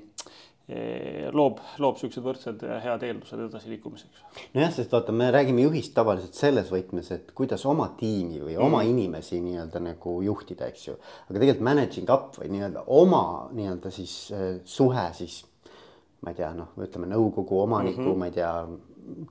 loob, 1.35 1.59
loob 1.81 1.97
niisugused 1.97 2.23
võrdsed 2.25 2.65
ja 2.67 2.79
head 2.83 3.03
eeldused 3.07 3.43
edasiliikumiseks. 3.47 4.23
nojah, 4.55 4.73
sest 4.75 4.93
vaata, 4.95 5.15
me 5.15 5.29
räägime 5.33 5.65
juhist 5.65 5.93
tavaliselt 5.97 6.37
selles 6.37 6.71
võtmes, 6.73 7.11
et 7.15 7.31
kuidas 7.37 7.65
oma 7.69 7.89
tiimi 7.99 8.39
või 8.39 8.55
mm. 8.55 8.65
oma 8.65 8.83
inimesi 8.87 9.41
nii-öelda 9.43 9.83
nagu 9.83 10.17
juhtida, 10.25 10.69
eks 10.71 10.87
ju. 10.87 10.97
aga 11.27 11.37
tegelikult 11.37 11.65
managing 11.67 12.13
up 12.13 12.37
või 12.39 12.51
nii-öelda 12.55 12.85
oma 12.87 13.23
nii-öelda 13.55 13.93
siis 13.93 14.15
äh, 14.35 14.51
suhe 14.65 15.07
siis 15.17 15.41
ma 16.21 16.31
ei 16.31 16.37
tea, 16.37 16.51
noh, 16.53 16.75
ütleme 16.81 17.09
nõukogu 17.09 17.63
omaniku 17.63 18.01
mm, 18.01 18.07
-hmm. 18.07 18.19
ma 18.19 18.29
ei 18.29 18.35
tea, 18.35 18.51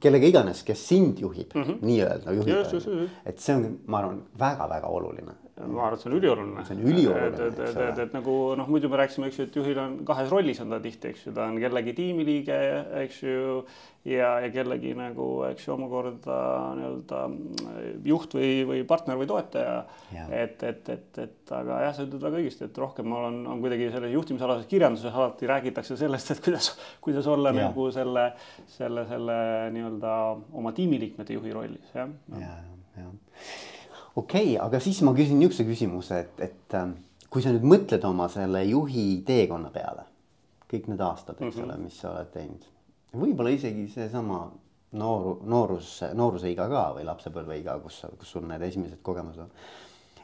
kellega 0.03 0.27
iganes, 0.27 0.65
kes 0.67 0.83
sind 0.89 1.21
juhib 1.23 1.55
mm 1.55 1.63
-hmm. 1.63 1.79
nii-öelda 1.87 2.33
juhib. 2.35 3.11
et 3.25 3.39
see 3.39 3.55
on, 3.55 3.79
ma 3.87 3.99
arvan, 4.03 4.23
väga-väga 4.39 4.89
oluline 4.89 5.37
ma 5.69 5.87
arvan, 5.87 5.99
et 5.99 6.03
see 6.03 6.11
on 6.11 6.17
ülioluline. 6.17 6.65
see 6.65 6.77
on 6.77 6.83
ülioluline. 6.87 7.29
et, 7.29 7.61
et, 7.61 7.79
et, 7.85 8.01
et, 8.05 8.17
nagu 8.17 8.35
noh, 8.59 8.69
muidu 8.71 8.91
me 8.91 8.99
rääkisime, 9.01 9.29
eks 9.31 9.41
ju, 9.41 9.47
et 9.49 9.57
juhil 9.61 9.79
on 9.83 9.95
kahes 10.09 10.33
rollis 10.33 10.61
on 10.63 10.73
ta 10.73 10.81
tihti, 10.83 11.13
eks 11.13 11.27
ju, 11.27 11.33
ta 11.37 11.47
on 11.51 11.61
kellegi 11.61 11.95
tiimiliige, 11.97 12.59
eks 13.03 13.23
ju. 13.25 13.63
ja, 14.09 14.31
ja 14.41 14.51
kellegi 14.55 14.95
nagu, 14.97 15.27
eks 15.51 15.67
ju, 15.67 15.75
omakorda 15.75 16.37
nii-öelda 16.79 17.23
juht 18.09 18.37
või, 18.39 18.51
või 18.71 18.85
partner 18.89 19.19
või 19.21 19.29
toetaja. 19.31 19.81
et, 20.29 20.63
et, 20.71 20.93
et, 20.95 21.23
et 21.27 21.55
aga 21.57 21.81
jah, 21.85 21.97
sa 21.97 22.07
ütled 22.07 22.25
väga 22.25 22.41
õigesti, 22.41 22.69
et 22.71 22.81
rohkem 22.81 23.11
ma 23.11 23.21
olen, 23.25 23.41
on 23.51 23.65
kuidagi 23.65 23.91
selles 23.93 24.15
juhtimisalases 24.15 24.69
kirjanduses 24.71 25.13
alati 25.13 25.51
räägitakse 25.51 25.99
sellest, 26.01 26.33
et 26.37 26.45
kuidas, 26.45 26.73
kuidas 27.05 27.29
olla 27.29 27.53
ja. 27.53 27.69
nagu 27.69 27.91
selle, 27.95 28.31
selle, 28.79 29.05
selle 29.11 29.41
nii-öelda 29.77 30.15
oma 30.63 30.73
tiimiliikmete 30.77 31.37
juhi 31.37 31.53
rollis, 31.57 31.93
jah. 31.97 32.09
ja, 32.41 32.55
ja, 32.97 33.05
ja 33.05 33.69
okei 34.17 34.55
okay,, 34.55 34.59
aga 34.67 34.81
siis 34.83 35.03
ma 35.07 35.15
küsin 35.17 35.39
niisuguse 35.41 35.67
küsimuse, 35.69 36.21
et, 36.25 36.41
et 36.49 36.79
ähm, 36.79 36.97
kui 37.31 37.43
sa 37.45 37.53
nüüd 37.55 37.67
mõtled 37.67 38.05
oma 38.09 38.29
selle 38.33 38.65
juhi 38.67 39.23
teekonna 39.27 39.71
peale, 39.75 40.07
kõik 40.71 40.91
need 40.91 41.05
aastad, 41.05 41.39
eks 41.39 41.57
mm 41.57 41.63
-hmm. 41.63 41.69
ole, 41.69 41.79
mis 41.85 42.01
sa 42.01 42.11
oled 42.15 42.33
teinud, 42.35 42.67
võib-olla 43.13 43.55
isegi 43.55 43.89
seesama 43.89 44.43
nooru, 44.93 45.41
noorus, 45.47 46.01
nooruseiga 46.15 46.69
ka 46.69 46.85
või 46.97 47.07
lapsepõlveiga, 47.07 47.79
kus, 47.83 48.03
kus 48.19 48.31
sul 48.31 48.47
need 48.47 48.63
esimesed 48.63 49.03
kogemused 49.03 49.47
on. 49.47 49.51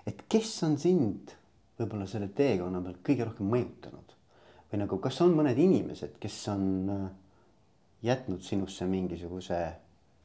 et 0.06 0.24
kes 0.28 0.62
on 0.62 0.78
sind 0.78 1.34
võib-olla 1.78 2.06
selle 2.06 2.28
teekonna 2.28 2.80
peal 2.82 2.98
kõige 3.06 3.24
rohkem 3.24 3.50
mõjutanud 3.52 4.14
või 4.72 4.82
nagu, 4.82 4.98
kas 4.98 5.20
on 5.20 5.34
mõned 5.36 5.58
inimesed, 5.58 6.18
kes 6.20 6.48
on 6.48 6.90
äh, 6.90 7.10
jätnud 8.02 8.42
sinusse 8.42 8.86
mingisuguse 8.86 9.60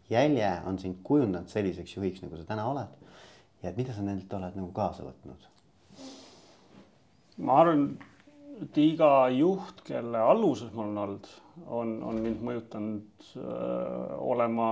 jälje, 0.09 0.61
on 0.65 0.79
sind 0.79 0.97
kujundanud 1.03 1.49
selliseks 1.49 1.95
juhiks, 1.97 2.21
nagu 2.21 2.37
sa 2.37 2.43
täna 2.43 2.65
oled 2.67 3.00
ja 3.61 3.69
et 3.69 3.77
mida 3.77 3.93
sa 3.93 4.05
nendelt 4.05 4.33
oled 4.33 4.57
nagu 4.57 4.71
kaasa 4.75 5.05
võtnud? 5.05 5.47
ma 7.41 7.61
arvan, 7.61 7.85
et 8.61 8.81
iga 8.81 9.29
juht, 9.33 9.85
kelle 9.87 10.19
alluses 10.33 10.73
ma 10.75 10.83
olen 10.83 10.99
olnud, 11.05 11.29
on, 11.67 11.95
on 12.05 12.19
mind 12.21 12.43
mõjutanud 12.45 13.31
öö, 13.37 13.45
äh, 13.45 14.11
olema, 14.21 14.67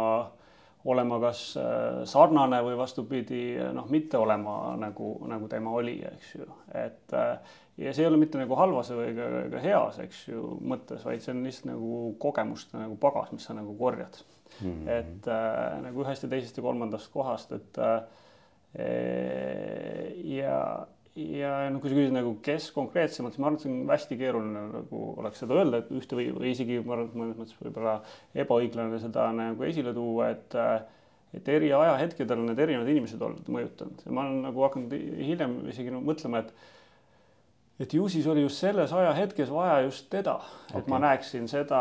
olema 0.89 1.17
kas 1.23 1.41
äh, 1.57 2.03
sarnane 2.09 2.59
või 2.65 2.77
vastupidi, 2.77 3.41
noh, 3.73 3.87
mitte 3.89 4.19
olema 4.21 4.75
nagu, 4.79 5.15
nagu 5.31 5.49
tema 5.49 5.73
oli, 5.79 5.97
eks 6.11 6.35
ju, 6.35 6.45
et 6.77 7.17
äh, 7.17 7.57
ja 7.79 7.93
see 7.93 8.03
ei 8.03 8.09
ole 8.09 8.19
mitte 8.19 8.39
nagu 8.39 8.57
halvas 8.59 8.91
või 8.95 9.13
ka, 9.17 9.27
ka 9.53 9.61
heas, 9.63 9.99
eks 10.03 10.23
ju, 10.29 10.43
mõttes, 10.67 11.03
vaid 11.07 11.23
see 11.23 11.33
on 11.35 11.43
lihtsalt 11.47 11.71
nagu 11.71 11.99
kogemuste 12.21 12.79
nagu 12.79 12.97
pagas, 13.01 13.31
mis 13.35 13.47
sa 13.47 13.55
nagu 13.57 13.75
korjad 13.79 14.19
mm. 14.19 14.65
-hmm. 14.67 14.89
et 14.97 15.27
äh, 15.27 15.77
nagu 15.85 16.03
ühest 16.03 16.25
ja 16.25 16.29
teisest 16.29 16.57
ja 16.57 16.65
kolmandast 16.65 17.11
kohast, 17.13 17.51
et 17.55 17.77
äh, 17.77 18.01
ja, 18.77 20.57
ja 21.15 21.53
no 21.73 21.81
kui 21.81 21.89
sa 21.89 21.97
küsid 21.97 22.13
nagu, 22.13 22.35
kes 22.45 22.69
konkreetsemalt, 22.75 23.33
siis 23.33 23.41
ma 23.41 23.49
arvan, 23.49 23.57
et 23.57 23.65
see 23.65 23.73
on 23.73 23.89
hästi 23.89 24.19
keeruline 24.19 24.63
nagu 24.75 25.03
oleks 25.23 25.41
seda 25.43 25.57
öelda, 25.57 25.81
et 25.81 25.91
ühte 25.95 26.19
või, 26.19 26.29
või 26.35 26.53
isegi 26.53 26.79
ma 26.83 26.95
arvan, 26.95 27.09
et 27.09 27.19
mõnes 27.23 27.39
mõttes 27.39 27.59
võib-olla 27.63 27.95
ebaõiglane 28.45 29.01
seda 29.01 29.29
nagu 29.35 29.67
esile 29.69 29.95
tuua, 29.97 30.31
et 30.35 30.57
et 31.37 31.45
eri 31.53 31.67
ajahetkedel 31.77 32.39
on 32.41 32.47
need 32.49 32.59
erinevad 32.63 32.87
inimesed 32.89 33.21
olnud 33.21 33.49
mõjutanud. 33.53 33.99
Ja 34.01 34.13
ma 34.17 34.23
olen 34.25 34.39
nagu 34.47 34.63
hakanud 34.65 34.95
hiljem 34.97 35.51
isegi 35.69 35.91
no, 35.93 35.99
mõtlema, 36.01 36.41
et 36.41 36.49
et 37.79 37.93
ju 37.93 38.07
siis 38.11 38.27
oli 38.27 38.41
just 38.43 38.59
selles 38.59 38.93
ajahetkes 38.93 39.51
vaja 39.53 39.79
just 39.85 40.09
teda 40.11 40.35
okay., 40.35 40.81
et 40.81 40.89
ma 40.91 40.99
näeksin 41.03 41.47
seda 41.47 41.79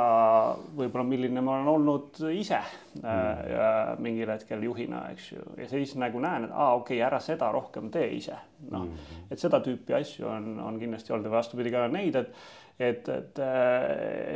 võib-olla, 0.79 1.07
milline 1.09 1.43
ma 1.43 1.57
olen 1.57 1.73
olnud 1.73 2.21
ise 2.33 2.61
mm. 2.61 3.03
äh, 3.05 3.93
mingil 4.03 4.31
hetkel 4.31 4.63
juhina, 4.69 5.09
eks 5.15 5.33
ju, 5.33 5.49
ja 5.59 5.69
siis 5.71 5.97
nagu 5.99 6.23
näen, 6.23 6.49
et 6.49 6.55
aa, 6.55 6.75
okei 6.79 6.99
okay,, 6.99 7.07
ära 7.07 7.21
seda 7.25 7.51
rohkem 7.55 7.91
tee 7.95 8.13
ise. 8.21 8.39
noh 8.71 8.87
mm 8.87 9.17
et 9.29 9.41
seda 9.41 9.61
tüüpi 9.65 9.93
asju 9.97 10.29
on, 10.29 10.55
on 10.65 10.79
kindlasti 10.81 11.13
olnud 11.13 11.29
ja 11.29 11.35
vastupidi 11.35 11.73
ka 11.75 11.85
neid, 11.93 12.17
et 12.17 12.33
et, 12.79 13.09
et, 13.11 13.39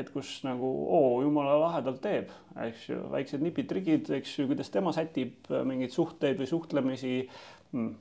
et 0.01 0.09
kus 0.11 0.41
nagu 0.43 0.67
oo, 0.67 1.21
jumala 1.23 1.55
lahedalt 1.63 2.01
teeb, 2.03 2.33
eks 2.65 2.89
ju, 2.89 2.97
väiksed 3.13 3.45
nipid-trigid, 3.45 4.11
eks 4.19 4.33
ju, 4.41 4.49
kuidas 4.51 4.73
tema 4.75 4.91
sätib 4.95 5.47
mingeid 5.69 5.95
suhteid 5.95 6.41
või 6.43 6.49
suhtlemisi 6.51 7.13
mm,. 7.23 7.93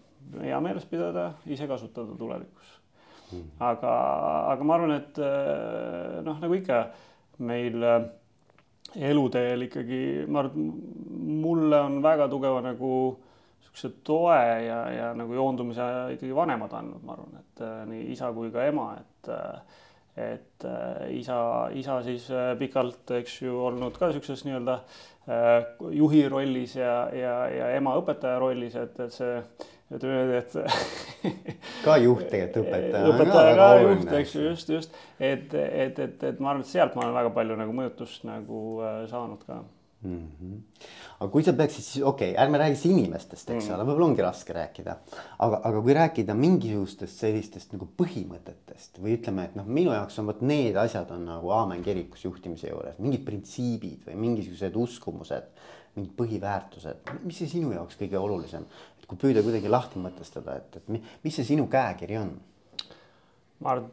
hea 0.41 0.62
meeles 0.65 0.88
pidada, 0.89 1.28
ise 1.45 1.69
kasutada 1.69 2.17
tulevikus. 2.17 2.61
Aga, 3.59 3.91
aga 4.53 4.67
ma 4.67 4.77
arvan, 4.77 4.95
et 4.97 5.19
äh, 5.21 6.21
noh, 6.25 6.39
nagu 6.41 6.57
ikka 6.57 6.79
meil 7.47 7.83
äh, 7.83 7.99
eluteel 9.11 9.67
ikkagi, 9.67 10.01
ma 10.27 10.45
arvan, 10.45 10.71
mulle 11.41 11.83
on 11.87 11.99
väga 12.03 12.29
tugeva 12.31 12.63
nagu 12.65 12.95
niisuguse 13.61 13.93
toe 14.07 14.39
ja, 14.65 14.81
ja 14.91 15.13
nagu 15.17 15.37
joondumise 15.37 15.87
ikkagi 16.17 16.35
vanemad 16.35 16.73
andnud, 16.79 17.05
ma 17.05 17.15
arvan, 17.17 17.39
et 17.43 17.63
äh, 17.65 17.79
nii 17.91 18.11
isa 18.15 18.33
kui 18.35 18.51
ka 18.53 18.67
ema, 18.71 18.91
et 18.99 19.33
et 20.21 20.65
isa, 21.15 21.35
isa 21.71 22.01
siis 22.03 22.25
pikalt, 22.59 23.13
eks 23.15 23.37
ju, 23.45 23.53
olnud 23.69 23.95
ka 23.95 24.09
niisuguses 24.09 24.41
nii-öelda 24.43 24.73
juhi 25.95 26.25
rollis 26.27 26.73
ja, 26.75 27.05
ja, 27.15 27.35
ja 27.47 27.69
ema 27.77 27.93
õpetaja 27.95 28.41
rollis, 28.43 28.75
et, 28.75 28.99
et 28.99 29.15
see 29.15 29.37
niimoodi, 29.99 30.38
et 30.39 30.54
ka 31.86 31.97
juht 32.01 32.25
tegelikult 32.32 32.71
õpetaja. 32.71 33.04
õpetaja 33.12 33.60
ka 33.60 33.67
juht, 33.84 34.15
eks 34.21 34.38
ju, 34.38 34.47
just, 34.47 34.73
just, 34.77 35.04
et, 35.19 35.54
et, 35.54 35.99
et, 35.99 36.25
et 36.32 36.39
ma 36.39 36.54
arvan, 36.54 36.65
et 36.65 36.71
sealt 36.71 36.95
ma 36.95 37.06
olen 37.06 37.19
väga 37.19 37.36
palju 37.36 37.60
nagu 37.60 37.75
mõjutust 37.75 38.25
nagu 38.30 38.63
äh, 38.86 39.04
saanud 39.12 39.43
ka 39.47 39.62
mm. 40.01 40.27
-hmm. 40.41 40.86
aga 41.19 41.32
kui 41.32 41.43
sa 41.43 41.54
peaksid 41.54 41.84
siis, 41.84 42.04
okei 42.04 42.32
okay,, 42.32 42.43
ärme 42.43 42.58
räägi 42.58 42.75
siis 42.75 42.93
inimestest, 42.93 43.49
eks 43.49 43.67
mm. 43.67 43.75
ole 43.75 43.86
võib-olla 43.86 44.06
ongi 44.06 44.21
raske 44.25 44.54
rääkida. 44.54 44.95
aga, 45.39 45.62
aga 45.63 45.82
kui 45.82 45.93
rääkida 45.93 46.34
mingisugustest 46.38 47.19
sellistest 47.25 47.73
nagu 47.75 47.88
põhimõtetest 47.97 49.01
või 49.01 49.17
ütleme, 49.17 49.45
et 49.49 49.60
noh, 49.60 49.65
minu 49.65 49.93
jaoks 49.93 50.19
on 50.19 50.32
vot 50.32 50.41
need 50.41 50.75
asjad 50.75 51.12
on 51.12 51.25
nagu 51.25 51.51
aamen 51.58 51.84
kirikus 51.84 52.25
juhtimise 52.25 52.71
juures, 52.71 52.97
mingid 52.99 53.25
printsiibid 53.25 54.08
või 54.08 54.17
mingisugused 54.25 54.75
uskumused, 54.75 55.51
mingid 55.95 56.15
põhiväärtused, 56.17 57.13
mis 57.23 57.38
see 57.38 57.51
sinu 57.51 57.73
jaoks 57.75 57.99
kõige 57.99 58.17
olulisem, 58.17 58.65
kui 59.12 59.19
püüda 59.26 59.43
kuidagi 59.43 59.67
lahti 59.71 60.00
mõtestada, 60.00 60.56
et, 60.62 60.80
et 60.80 60.88
mis 61.26 61.36
see 61.36 61.47
sinu 61.54 61.67
käekiri 61.71 62.15
on? 62.21 62.32
ma 63.62 63.74
arvan, 63.76 63.89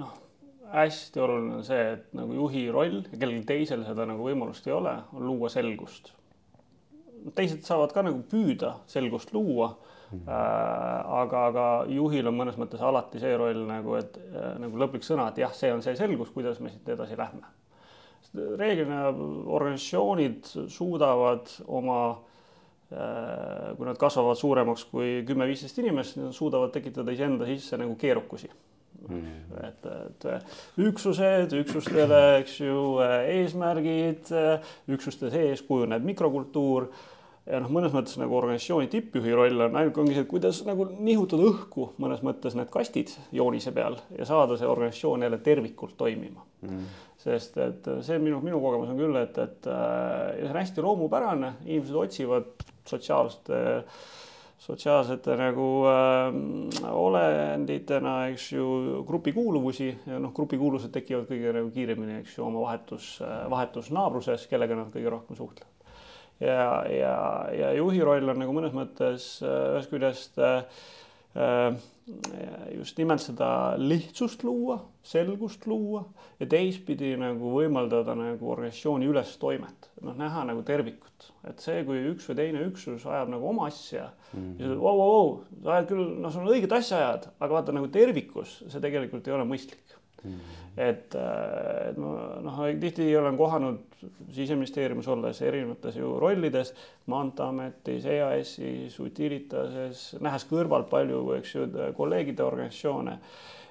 noh, 0.00 0.14
hästi 0.72 1.20
oluline 1.22 1.58
on 1.58 1.66
see, 1.66 1.82
et 1.94 2.06
nagu 2.16 2.34
juhi 2.34 2.64
roll 2.72 3.02
ja 3.02 3.18
kellelgi 3.18 3.44
teisel 3.48 3.84
seda 3.86 4.06
nagu 4.08 4.24
võimalust 4.24 4.66
ei 4.68 4.74
ole, 4.74 4.94
on 5.12 5.26
luua 5.28 5.52
selgust. 5.52 6.14
teised 7.36 7.66
saavad 7.66 7.92
ka 7.92 8.02
nagu 8.06 8.22
püüda 8.30 8.78
selgust 8.88 9.34
luua 9.36 9.68
mm. 9.68 10.18
-hmm. 10.18 10.28
Äh, 10.32 11.20
aga, 11.20 11.44
aga 11.46 11.66
juhil 11.92 12.26
on 12.26 12.38
mõnes 12.40 12.56
mõttes 12.56 12.80
alati 12.80 13.20
see 13.20 13.36
roll 13.36 13.66
nagu, 13.68 13.94
et 14.00 14.16
äh, 14.16 14.56
nagu 14.58 14.78
lõplik 14.80 15.04
sõna, 15.04 15.28
et 15.28 15.38
jah, 15.44 15.52
see 15.52 15.72
on 15.72 15.82
see 15.82 15.96
selgus, 15.96 16.30
kuidas 16.30 16.60
me 16.60 16.70
siit 16.70 16.88
edasi 16.88 17.16
lähme. 17.16 17.44
reeglina 18.56 19.08
organisatsioonid 19.46 20.44
suudavad 20.68 21.48
oma 21.66 22.00
Äh, 22.08 22.37
kui 22.88 23.84
nad 23.84 23.98
kasvavad 24.00 24.38
suuremaks 24.40 24.86
kui 24.88 25.18
kümme-viisteist 25.28 25.82
inimest, 25.82 26.16
nad 26.16 26.32
suudavad 26.32 26.72
tekitada 26.72 27.12
iseenda 27.12 27.48
sisse 27.48 27.76
nagu 27.80 27.96
keerukusi. 28.00 28.48
Mm. 29.08 29.26
et, 29.62 29.84
et 29.86 30.24
üksused, 30.82 31.52
üksustele, 31.60 32.22
eks 32.40 32.56
ju, 32.64 32.80
eesmärgid, 33.30 34.32
üksuste 34.90 35.30
sees 35.32 35.62
kujuneb 35.68 36.02
mikrokultuur. 36.08 36.88
Ja 37.48 37.62
noh, 37.62 37.70
mõnes 37.72 37.94
mõttes 37.94 38.18
nagu 38.20 38.34
organisatsiooni 38.36 38.90
tippjuhi 38.92 39.32
roll 39.32 39.62
on 39.64 39.78
ainuke 39.80 40.02
ongi 40.02 40.12
see, 40.12 40.26
et 40.26 40.28
kuidas 40.28 40.58
nagu 40.66 40.84
nihutada 40.98 41.46
õhku 41.48 41.86
mõnes 42.02 42.20
mõttes 42.26 42.52
need 42.58 42.68
kastid 42.68 43.14
joonise 43.32 43.72
peal 43.72 43.96
ja 44.18 44.26
saada 44.28 44.58
see 44.60 44.68
organisatsioon 44.68 45.24
jälle 45.24 45.38
tervikult 45.46 45.96
toimima. 45.96 46.44
Mm. 46.66 46.82
Sest 47.22 47.56
et 47.64 47.88
see 48.04 48.18
minu, 48.20 48.42
minu 48.44 48.60
kogemus 48.60 48.92
on 48.92 49.00
küll, 49.00 49.16
et, 49.22 49.40
et 49.40 49.70
äh, 49.72 50.34
see 50.42 50.50
on 50.50 50.60
hästi 50.60 50.84
loomupärane, 50.84 51.54
inimesed 51.64 51.96
otsivad 52.02 52.68
sotsiaalsete, 52.90 53.62
sotsiaalsete 54.64 55.38
nagu 55.38 55.68
äh, 55.90 56.38
olenditena, 56.90 58.18
eks 58.32 58.50
ju, 58.52 58.68
grupikuuluvusi 59.08 59.90
ja 60.08 60.20
noh, 60.22 60.34
grupikuuluvused 60.36 60.92
tekivad 60.94 61.26
kõige 61.30 61.56
nagu 61.56 61.72
kiiremini, 61.74 62.20
eks 62.22 62.38
ju, 62.38 62.46
oma 62.48 62.66
vahetus, 62.66 63.16
vahetus 63.50 63.90
naabruses, 63.94 64.46
kellega 64.50 64.78
nad 64.78 64.94
kõige 64.94 65.14
rohkem 65.14 65.38
suhtlevad. 65.38 65.74
ja, 66.40 66.62
ja, 66.92 67.18
ja 67.54 67.74
juhi 67.74 68.00
roll 68.06 68.30
on 68.30 68.38
nagu 68.44 68.54
mõnes 68.54 68.74
mõttes 68.76 69.36
äh, 69.42 69.74
ühest 69.74 69.94
küljest 69.94 70.38
äh, 70.38 70.62
Äh, 71.38 71.74
just 72.78 72.96
nimelt 72.98 73.20
seda 73.20 73.76
lihtsust 73.76 74.42
luua, 74.46 74.78
selgust 75.08 75.66
luua 75.66 76.02
ja 76.40 76.46
teistpidi 76.50 77.14
nagu 77.20 77.52
võimaldada 77.54 78.14
nagu 78.18 78.50
organisatsiooni 78.52 79.08
ülestoimet, 79.08 79.90
noh, 80.04 80.16
näha 80.18 80.44
nagu 80.50 80.62
tervikut, 80.68 81.30
et 81.48 81.64
see, 81.64 81.82
kui 81.88 82.02
üks 82.12 82.28
või 82.30 82.38
teine 82.42 82.64
üksus 82.68 83.06
ajab 83.08 83.32
nagu 83.32 83.48
oma 83.48 83.68
asja 83.70 84.10
mm 84.10 84.38
-hmm. 84.38 84.54
ja 84.60 84.66
sa 84.66 84.72
ütled, 84.72 84.82
vau, 84.84 84.96
vau, 84.98 85.10
vau, 85.12 85.62
sa 85.62 85.76
ajad 85.76 85.90
küll, 85.92 86.08
noh, 86.22 86.32
sul 86.32 86.44
on 86.44 86.54
õiget 86.54 86.76
asja 86.76 87.00
ajad, 87.02 87.30
aga 87.38 87.54
vaata 87.54 87.76
nagu 87.76 87.88
tervikus 87.88 88.58
see 88.68 88.80
tegelikult 88.84 89.28
ei 89.28 89.34
ole 89.34 89.48
mõistlik 89.48 89.96
mm. 90.24 90.30
-hmm. 90.30 90.80
et, 90.88 91.14
äh, 91.14 91.88
et 91.90 91.96
ma 91.96 92.40
noh, 92.42 92.64
tihti 92.80 93.16
olen 93.16 93.36
kohanud 93.36 93.88
siseministeeriumis 94.32 95.08
olles 95.08 95.42
erinevates 95.42 95.96
ju 95.96 96.18
rollides, 96.20 96.74
Maanteeametis, 97.06 98.06
EAS-is, 98.06 98.98
Utilitases, 99.00 100.16
nähes 100.20 100.46
kõrvalt 100.50 100.90
palju, 100.90 101.22
eks 101.38 101.54
ju, 101.54 101.68
kolleegide 101.96 102.44
organisatsioone. 102.44 103.18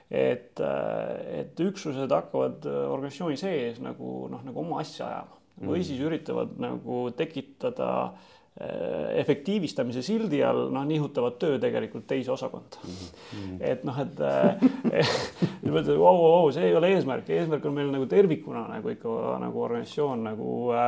Et, 0.09 0.59
äh, 0.63 1.41
et 1.41 1.59
üksused 1.59 2.11
hakkavad 2.11 2.65
organisatsiooni 2.67 3.37
sees 3.39 3.81
nagu 3.83 4.27
noh, 4.31 4.43
nagu 4.47 4.63
oma 4.63 4.81
asja 4.83 5.07
ajama 5.09 5.43
või 5.57 5.79
mm. 5.79 5.85
siis 5.89 6.01
üritavad 6.05 6.57
nagu 6.61 7.07
tekitada 7.17 7.91
äh, 8.05 8.33
Äh, 8.57 9.19
efektiivistamise 9.21 10.01
sildi 10.01 10.39
all 10.41 10.71
noh, 10.73 10.81
nihutavad 10.89 11.35
töö 11.37 11.59
tegelikult 11.61 12.07
teise 12.09 12.31
osakonda 12.33 12.79
mm. 12.81 12.95
-hmm. 12.95 13.57
et 13.61 13.83
noh, 13.85 13.99
et 14.01 14.21
äh, 14.25 14.63
mõtled, 15.75 15.91
vau, 16.01 16.15
vau, 16.23 16.47
see 16.55 16.63
ei 16.65 16.73
ole 16.75 16.89
eesmärk, 16.95 17.29
eesmärk 17.29 17.67
on 17.69 17.75
meil 17.75 17.91
nagu 17.93 18.07
tervikuna 18.09 18.63
nagu 18.71 18.89
ikka 18.89 19.35
nagu 19.43 19.61
organisatsioon 19.61 20.25
nagu 20.25 20.49
äh, 20.73 20.87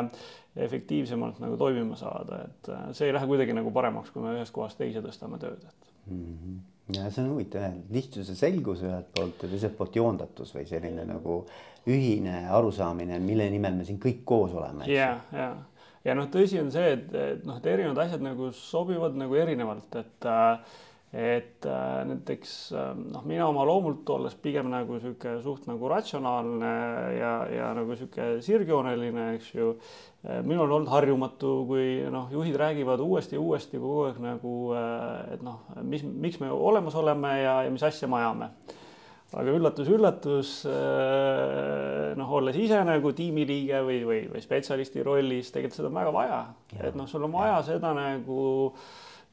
efektiivsemalt 0.65 1.37
nagu 1.45 1.61
toimima 1.61 1.99
saada, 1.99 2.41
et 2.47 2.73
äh, 2.73 2.89
see 2.97 3.11
ei 3.11 3.13
lähe 3.13 3.29
kuidagi 3.29 3.53
nagu 3.53 3.75
paremaks, 3.75 4.09
kui 4.15 4.25
me 4.25 4.33
ühest 4.39 4.55
kohast 4.55 4.81
teise 4.81 5.05
tõstame 5.05 5.37
tööd, 5.37 5.61
et 5.61 5.93
mm. 6.09 6.25
-hmm 6.25 6.59
ja 6.95 7.09
see 7.13 7.23
on 7.23 7.33
huvitav 7.35 7.65
jah, 7.67 7.79
lihtsuse 7.93 8.35
selgus 8.37 8.83
ühelt 8.85 9.09
poolt 9.15 9.43
ja 9.43 9.49
teiselt 9.51 9.75
poolt 9.77 9.97
joondatus 9.99 10.53
või 10.55 10.65
selline 10.69 11.05
nagu 11.07 11.41
ühine 11.89 12.45
arusaamine, 12.53 13.19
mille 13.23 13.49
nimel 13.53 13.77
me 13.79 13.87
siin 13.87 13.99
kõik 14.01 14.23
koos 14.27 14.55
oleme. 14.57 14.89
ja, 14.91 15.13
ja 15.35 15.53
ja 16.05 16.15
noh, 16.17 16.29
tõsi 16.31 16.59
on 16.61 16.69
see, 16.73 16.93
et, 16.95 17.09
et 17.13 17.41
noh, 17.47 17.57
et 17.59 17.67
erinevad 17.69 18.05
asjad 18.05 18.23
nagu 18.23 18.51
sobivad 18.55 19.17
nagu 19.19 19.35
erinevalt, 19.39 19.99
et 19.99 20.29
et 21.09 21.65
näiteks 22.05 22.51
noh, 23.09 23.23
mina 23.25 23.47
oma 23.49 23.63
loomult 23.65 24.09
olles 24.13 24.35
pigem 24.37 24.67
nagu 24.69 24.99
sihuke 25.01 25.39
suht 25.41 25.65
nagu 25.65 25.89
ratsionaalne 25.89 26.73
ja, 27.17 27.31
ja 27.49 27.71
nagu 27.73 27.97
sihuke 27.97 28.35
sirgjooneline, 28.45 29.31
eks 29.39 29.47
ju. 29.55 29.71
Minul 30.23 30.65
on 30.65 30.73
olnud 30.79 30.91
harjumatu, 30.91 31.53
kui 31.69 31.85
noh, 32.11 32.27
juhid 32.33 32.57
räägivad 32.59 32.99
uuesti 32.99 33.37
ja 33.37 33.41
uuesti 33.41 33.79
kogu 33.79 34.01
aeg 34.09 34.19
nagu, 34.23 34.53
et 35.31 35.43
noh, 35.45 35.61
mis, 35.87 36.03
miks 36.03 36.41
me 36.41 36.51
olemas 36.51 36.97
oleme 36.99 37.37
ja, 37.39 37.61
ja 37.63 37.71
mis 37.71 37.85
asja 37.87 38.09
me 38.11 38.19
ajame. 38.19 38.49
Aga 39.29 39.53
üllatus-üllatus, 39.53 40.51
äh, 40.65 42.15
noh, 42.17 42.31
olles 42.39 42.55
ise 42.57 42.79
nagu 42.81 43.11
tiimiliige 43.13 43.83
või, 43.85 43.99
või, 44.07 44.23
või 44.31 44.41
spetsialisti 44.41 45.05
rollis, 45.05 45.51
tegelikult 45.53 45.77
seda 45.77 45.91
on 45.91 45.99
väga 45.99 46.13
vaja. 46.15 46.39
et 46.81 46.97
noh, 46.97 47.07
sul 47.07 47.27
on 47.27 47.35
vaja 47.37 47.61
seda 47.67 47.93
nagu 47.93 48.39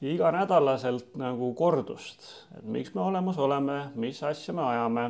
iganädalaselt 0.05 1.16
nagu 1.16 1.49
kordust, 1.57 2.29
et 2.59 2.68
miks 2.68 2.92
me 2.94 3.01
olemas 3.09 3.40
oleme, 3.40 3.87
mis 3.96 4.20
asja 4.22 4.55
me 4.55 4.66
ajame 4.68 5.09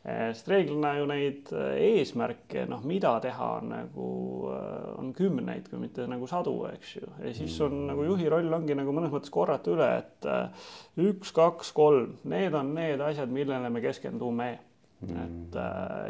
sest 0.00 0.48
reeglina 0.48 0.94
ju 0.96 1.06
neid 1.10 1.50
eh, 1.52 1.98
eesmärke, 1.98 2.64
noh, 2.70 2.80
mida 2.88 3.12
teha 3.20 3.48
on 3.58 3.68
nagu, 3.74 4.06
eh, 4.54 4.86
on 5.00 5.12
kümneid, 5.16 5.68
kui 5.68 5.80
mitte 5.82 6.06
nagu 6.08 6.28
sadu, 6.30 6.54
eks 6.70 6.94
ju. 6.96 7.10
ja 7.20 7.34
siis 7.36 7.58
on 7.60 7.76
mm. 7.76 7.86
nagu 7.92 8.06
juhi 8.08 8.30
roll 8.32 8.56
ongi 8.56 8.76
nagu 8.78 8.94
mõnes 8.96 9.12
mõttes 9.12 9.32
korrata 9.34 9.74
üle, 9.74 9.90
et 10.00 10.30
üks, 11.04 11.34
kaks, 11.36 11.74
kolm, 11.76 12.16
need 12.32 12.56
on 12.56 12.72
need 12.76 13.04
asjad, 13.04 13.32
millele 13.32 13.72
me 13.72 13.84
keskendume 13.84 14.50
et 15.00 15.54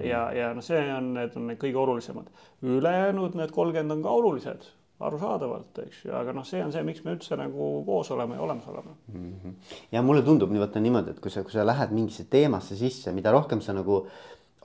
ja, 0.02 0.24
ja 0.34 0.48
noh, 0.50 0.64
see 0.66 0.80
on, 0.90 1.12
need 1.14 1.36
on 1.38 1.44
need 1.46 1.60
kõige 1.62 1.78
olulisemad. 1.78 2.30
ülejäänud 2.66 3.36
need 3.38 3.52
kolmkümmend 3.54 3.94
on 3.94 4.02
ka 4.02 4.14
olulised 4.18 4.66
arusaadavalt, 5.00 5.78
eks 5.86 6.04
ju, 6.04 6.12
aga 6.16 6.34
noh, 6.36 6.44
see 6.44 6.60
on 6.64 6.72
see, 6.74 6.82
miks 6.84 7.04
me 7.04 7.14
üldse 7.16 7.36
nagu 7.40 7.70
koos 7.86 8.10
oleme 8.12 8.36
ja 8.36 8.44
olemas 8.44 8.66
oleme 8.68 8.92
mm. 9.12 9.32
-hmm. 9.44 9.54
ja 9.92 10.02
mulle 10.02 10.22
tundub 10.22 10.52
nii 10.52 10.60
vaata 10.60 10.80
niimoodi, 10.80 11.16
et 11.16 11.20
kui 11.24 11.30
sa, 11.30 11.42
kui 11.42 11.52
sa 11.52 11.66
lähed 11.66 11.94
mingisse 11.96 12.26
teemasse 12.30 12.76
sisse, 12.76 13.12
mida 13.16 13.32
rohkem 13.32 13.60
sa 13.64 13.72
nagu 13.72 14.02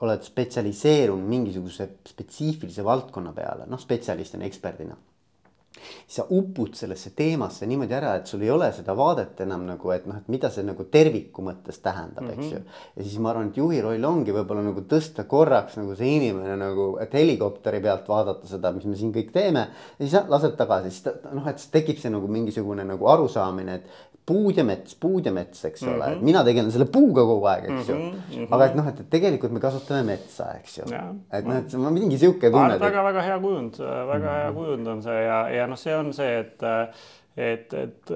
oled 0.04 0.22
spetsialiseerunud 0.22 1.28
mingisuguse 1.28 1.88
spetsiifilise 2.08 2.84
valdkonna 2.84 3.32
peale, 3.32 3.66
noh, 3.66 3.80
spetsialistina, 3.80 4.44
eksperdina 4.44 4.96
sa 6.08 6.26
upud 6.30 6.74
sellesse 6.78 7.10
teemasse 7.18 7.66
niimoodi 7.66 7.94
ära, 7.96 8.14
et 8.20 8.30
sul 8.30 8.42
ei 8.44 8.50
ole 8.50 8.68
seda 8.74 8.94
vaadet 8.96 9.40
enam 9.42 9.64
nagu, 9.66 9.90
et 9.94 10.06
noh, 10.06 10.18
et 10.20 10.28
mida 10.32 10.50
see 10.54 10.64
nagu 10.66 10.86
terviku 10.92 11.42
mõttes 11.46 11.80
tähendab 11.82 12.24
mm, 12.24 12.30
-hmm. 12.30 12.44
eks 12.44 12.52
ju. 12.52 12.58
Mhm. 12.58 12.92
ja 12.96 13.04
siis 13.04 13.18
ma 13.18 13.30
arvan, 13.30 13.48
et 13.48 13.56
juhi 13.56 13.80
roll 13.82 14.04
ongi 14.04 14.34
võib-olla 14.36 14.62
nagu 14.68 14.84
tõsta 14.90 15.26
korraks 15.26 15.76
nagu 15.76 15.96
see 15.96 16.16
inimene 16.16 16.56
nagu, 16.56 16.88
et 17.00 17.12
helikopteri 17.12 17.80
pealt 17.80 18.08
vaadata 18.08 18.46
seda, 18.46 18.72
mis 18.72 18.84
me 18.84 18.96
siin 18.96 19.12
kõik 19.12 19.32
teeme. 19.32 19.68
ja 19.98 20.06
siis 20.06 20.28
lased 20.28 20.56
tagasi, 20.56 20.90
siis 20.90 21.14
noh, 21.32 21.46
et 21.48 21.68
tekib 21.72 21.98
see 21.98 22.10
nagu 22.10 22.28
mingisugune 22.28 22.84
nagu 22.84 23.08
arusaamine, 23.08 23.74
et 23.74 24.05
puud 24.26 24.58
ja 24.58 24.64
mets, 24.66 24.96
puud 24.98 25.26
ja 25.26 25.32
mets, 25.32 25.64
eks 25.68 25.82
Mhm. 25.82 25.92
ole 25.94 26.06
mm, 26.06 26.14
-hmm. 26.14 26.24
mina 26.24 26.44
tegelen 26.44 26.70
selle 26.72 26.86
puuga 26.86 27.22
kogu 27.22 27.46
aeg, 27.46 27.64
eks 27.64 27.88
ju 27.88 27.94
mm. 27.94 28.12
-hmm. 28.12 28.48
aga 28.50 28.64
et 28.64 28.74
noh, 28.74 28.88
et, 28.88 29.02
tegelikult 29.10 29.52
me 29.52 29.60
kasutame 29.60 30.02
metsa, 30.02 30.50
eks 30.60 30.78
ju. 30.78 30.84
et 31.32 31.44
noh, 31.46 31.56
et 31.56 31.74
on 31.74 31.92
mingi 31.92 32.18
sihuke 32.18 32.50
tunne. 32.50 32.80
väga-väga 32.80 33.22
hea 33.22 33.38
kujund, 33.40 33.78
väga 34.12 34.34
hea 34.40 34.52
kujund 34.52 34.86
on 34.88 35.02
see 35.02 35.22
ja, 35.24 35.48
ja 35.48 35.66
noh, 35.66 35.78
see 35.78 35.96
on 35.96 36.12
see, 36.12 36.38
et 36.38 36.62
et, 37.36 37.72
et, 37.74 38.10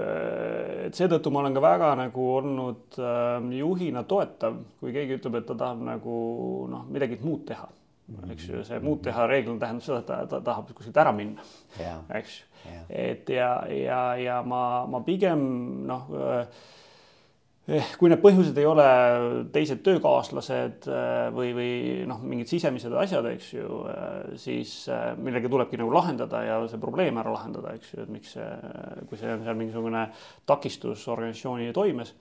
et 0.87 0.95
seetõttu 0.97 1.31
ma 1.31 1.41
olen 1.41 1.55
ka 1.55 1.61
väga 1.61 1.95
nagu 1.95 2.29
olnud 2.37 2.97
äh, 2.99 3.51
juhina 3.59 4.03
toetav, 4.03 4.55
kui 4.81 4.93
keegi 4.93 5.19
ütleb, 5.19 5.35
et 5.35 5.47
ta 5.47 5.55
tahab 5.55 5.83
nagu 5.85 6.15
noh, 6.71 6.87
midagi 6.89 7.19
muud 7.23 7.45
teha 7.47 7.69
eks 8.33 8.47
ju, 8.49 8.63
see 8.67 8.81
muud 8.83 9.03
teha 9.05 9.27
reeglina 9.31 9.61
tähendab 9.61 9.85
seda, 9.87 10.01
et 10.01 10.09
ta, 10.09 10.21
ta 10.31 10.41
tahab 10.51 10.71
kuskilt 10.75 10.97
ära 11.01 11.13
minna, 11.15 11.45
eks 12.19 12.41
ju. 12.41 12.47
Et 12.89 13.31
ja, 13.31 13.55
ja, 13.71 14.03
ja 14.19 14.43
ma, 14.47 14.85
ma 14.91 15.01
pigem 15.07 15.41
noh 15.89 16.11
eh, 16.19 16.67
kui 18.01 18.11
need 18.11 18.19
põhjused 18.23 18.57
ei 18.59 18.67
ole 18.67 18.87
teised 19.55 19.85
töökaaslased 19.87 20.89
või, 21.37 21.53
või 21.55 21.73
noh, 22.11 22.19
mingid 22.27 22.51
sisemised 22.51 22.95
asjad, 22.99 23.29
eks 23.31 23.53
ju, 23.55 23.83
siis 24.43 24.73
millega 25.23 25.47
tulebki 25.53 25.79
nagu 25.79 25.93
lahendada 25.95 26.41
ja 26.43 26.57
see 26.67 26.83
probleem 26.83 27.21
ära 27.23 27.31
lahendada, 27.37 27.77
eks 27.79 27.93
ju, 27.93 28.03
et 28.03 28.11
miks 28.11 28.35
see, 28.35 28.49
kui 29.07 29.21
see 29.21 29.31
on 29.37 29.45
seal 29.47 29.61
mingisugune 29.61 30.09
takistus 30.51 31.07
organisatsiooni 31.15 31.71
toimes 31.77 32.17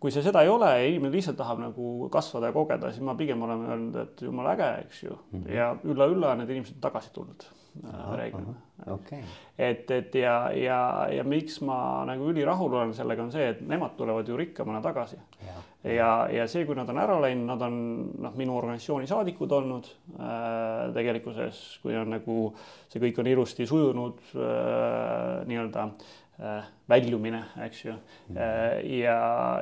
kui 0.00 0.12
see 0.14 0.24
seda 0.24 0.42
ei 0.44 0.52
ole 0.52 0.70
ja 0.70 0.86
inimene 0.88 1.14
lihtsalt 1.14 1.38
tahab 1.38 1.60
nagu 1.62 2.08
kasvada 2.12 2.50
ja 2.50 2.56
kogeda, 2.56 2.92
siis 2.92 3.04
ma 3.04 3.16
pigem 3.18 3.42
olen 3.46 3.66
öelnud, 3.68 4.00
et 4.02 4.24
jumala 4.26 4.54
äge, 4.54 4.70
eks 4.86 5.02
ju 5.04 5.12
mm. 5.14 5.40
-hmm. 5.40 5.52
ja 5.54 5.74
ülla-ülla 5.84 6.34
need 6.38 6.50
inimesed 6.50 6.76
on 6.76 6.88
tagasi 6.88 7.12
tulnud 7.12 7.46
reeglina. 8.16 8.54
Okay. 8.86 9.22
et, 9.58 9.90
et 9.90 10.14
ja, 10.14 10.50
ja, 10.52 11.06
ja 11.10 11.24
miks 11.24 11.60
ma 11.64 12.04
nagu 12.06 12.26
ülirahul 12.30 12.74
olen 12.74 12.94
sellega, 12.94 13.22
on 13.22 13.32
see, 13.32 13.46
et 13.54 13.60
nemad 13.66 13.94
tulevad 13.96 14.28
ju 14.28 14.36
rikkamana 14.36 14.80
tagasi. 14.82 15.16
ja, 15.46 15.54
ja, 15.92 16.10
ja 16.30 16.46
see, 16.50 16.66
kui 16.66 16.76
nad 16.76 16.88
on 16.90 16.98
ära 16.98 17.20
läinud, 17.22 17.46
nad 17.46 17.62
on 17.62 17.78
noh, 18.26 18.34
minu 18.36 18.56
organisatsiooni 18.58 19.06
saadikud 19.06 19.52
olnud 19.52 19.88
äh, 20.18 20.90
tegelikkuses, 20.94 21.62
kui 21.82 21.96
on 21.96 22.10
nagu 22.16 22.38
see 22.88 23.02
kõik 23.02 23.22
on 23.22 23.30
ilusti 23.30 23.66
sujunud 23.66 24.20
äh, 24.34 25.46
nii-öelda 25.48 25.88
äh, 25.88 26.12
Äh, 26.14 26.23
väljumine, 26.90 27.40
eks 27.62 27.84
ju. 27.84 27.94
Äh, 28.34 28.80
ja, 28.98 29.18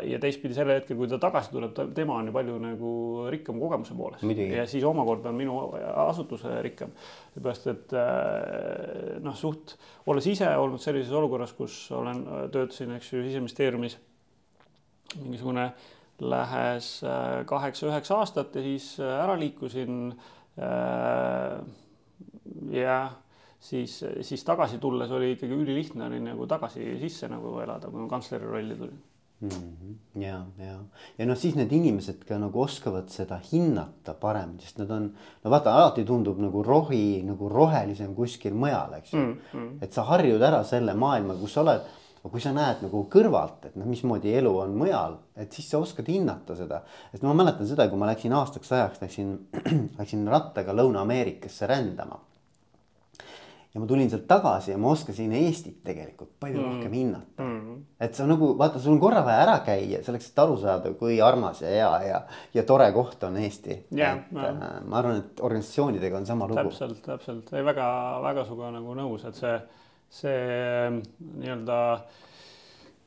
ja 0.08 0.18
teistpidi 0.22 0.56
sellel 0.56 0.80
hetkel, 0.80 0.96
kui 0.96 1.10
ta 1.10 1.18
tagasi 1.20 1.52
tuleb, 1.52 1.76
tema 1.96 2.16
on 2.16 2.30
ju 2.30 2.34
palju 2.34 2.58
nagu 2.62 2.92
rikkam 3.32 3.60
kogemuse 3.60 3.96
poolest 3.98 4.40
ja 4.40 4.64
siis 4.70 4.84
omakorda 4.88 5.30
on 5.30 5.38
minu 5.38 5.58
asutus 6.06 6.46
rikkam. 6.64 6.94
seepärast, 7.34 7.68
et 7.74 7.92
äh, 7.96 9.18
noh, 9.24 9.36
suht 9.36 9.76
olles 10.06 10.26
ise 10.32 10.48
olnud 10.56 10.80
sellises 10.80 11.12
olukorras, 11.12 11.52
kus 11.56 11.76
olen, 11.92 12.24
töötasin, 12.52 12.96
eks 12.96 13.12
ju, 13.12 13.24
siseministeeriumis 13.26 13.98
mingisugune 15.20 15.72
lähes 16.22 17.02
kaheksa-üheksa 17.50 18.22
aastat 18.22 18.54
ja 18.56 18.62
siis 18.64 18.94
ära 19.02 19.34
liikusin. 19.36 20.14
jah 22.72 23.12
siis, 23.62 24.00
siis 24.26 24.44
tagasi 24.44 24.78
tulles 24.82 25.10
oli 25.14 25.32
ikkagi 25.36 25.54
ülilihtne 25.54 26.08
oli 26.10 26.20
nagu 26.24 26.46
tagasi 26.50 26.96
sisse 27.00 27.30
nagu 27.30 27.54
elada, 27.62 27.90
kui 27.90 28.02
ma 28.02 28.10
kantsleri 28.10 28.48
rolli 28.48 28.76
tulin 28.76 28.98
mm. 29.42 29.48
-hmm. 29.48 30.22
ja, 30.22 30.44
ja, 30.58 30.78
ja 31.18 31.26
noh, 31.26 31.38
siis 31.38 31.54
need 31.54 31.72
inimesed 31.72 32.24
ka 32.28 32.38
nagu 32.42 32.62
oskavad 32.62 33.10
seda 33.10 33.38
hinnata 33.52 34.14
paremini, 34.14 34.62
sest 34.62 34.82
nad 34.82 34.90
on, 34.90 35.10
no 35.44 35.50
vaata, 35.54 35.74
alati 35.78 36.04
tundub 36.04 36.40
nagu 36.42 36.62
rohi 36.62 37.22
nagu 37.26 37.48
rohelisem 37.48 38.14
kuskil 38.14 38.54
mujal, 38.54 38.94
eks 38.98 39.12
ju 39.12 39.18
mm. 39.18 39.36
-hmm. 39.52 39.74
et 39.82 39.92
sa 39.92 40.06
harjud 40.10 40.42
ära 40.42 40.64
selle 40.64 40.94
maailma, 40.94 41.34
kus 41.34 41.54
sa 41.58 41.66
oled. 41.66 41.90
aga 42.22 42.30
kui 42.30 42.40
sa 42.40 42.52
näed 42.54 42.82
nagu 42.82 43.00
kõrvalt, 43.10 43.64
et 43.66 43.76
noh, 43.76 43.86
mismoodi 43.86 44.34
elu 44.38 44.50
on 44.58 44.76
mujal, 44.78 45.16
et 45.36 45.52
siis 45.52 45.70
sa 45.70 45.78
oskad 45.78 46.06
hinnata 46.06 46.56
seda. 46.56 46.82
et 47.14 47.22
ma 47.22 47.34
mäletan 47.34 47.66
seda, 47.66 47.88
kui 47.88 47.98
ma 47.98 48.06
läksin 48.06 48.32
aastaks 48.32 48.72
ajaks, 48.72 49.00
läksin, 49.02 49.38
läksin 49.98 50.28
rattaga 50.28 50.72
Lõuna-Ameerikasse 50.72 51.66
rändama 51.66 52.20
ja 53.72 53.80
ma 53.80 53.86
tulin 53.88 54.10
sealt 54.12 54.26
tagasi 54.28 54.74
ja 54.74 54.78
ma 54.80 54.90
oskasin 54.92 55.32
Eestit 55.36 55.78
tegelikult 55.84 56.34
palju 56.40 56.60
mm. 56.60 56.64
rohkem 56.68 56.96
hinnata 56.96 57.44
mm.. 57.44 57.76
et 58.04 58.16
see 58.16 58.24
on 58.26 58.32
nagu 58.34 58.50
vaata, 58.58 58.80
sul 58.82 58.96
on 58.96 59.00
korra 59.00 59.22
vaja 59.24 59.44
ära 59.46 59.58
käia 59.66 60.02
selleks, 60.04 60.28
et 60.32 60.42
aru 60.44 60.58
saada, 60.60 60.92
kui 60.98 61.20
armas 61.24 61.62
ja 61.64 61.70
hea 61.72 61.92
ja, 62.08 62.18
ja 62.54 62.66
tore 62.68 62.90
koht 62.92 63.24
on 63.28 63.38
Eesti 63.40 63.78
yeah,. 63.94 64.18
et 64.18 64.34
yeah. 64.36 64.50
äh, 64.50 64.74
ma 64.84 65.00
arvan, 65.00 65.22
et 65.22 65.40
organisatsioonidega 65.40 66.20
on 66.20 66.28
sama 66.28 66.50
lugu. 66.50 66.66
täpselt, 66.68 67.00
täpselt, 67.06 67.54
ei 67.56 67.64
väga-väga 67.64 68.44
sinuga 68.48 68.74
nagu 68.76 68.98
nõus, 68.98 69.24
et 69.28 69.40
see, 69.40 69.56
see 70.20 70.36
nii-öelda 70.92 71.80
äh, 71.94 72.28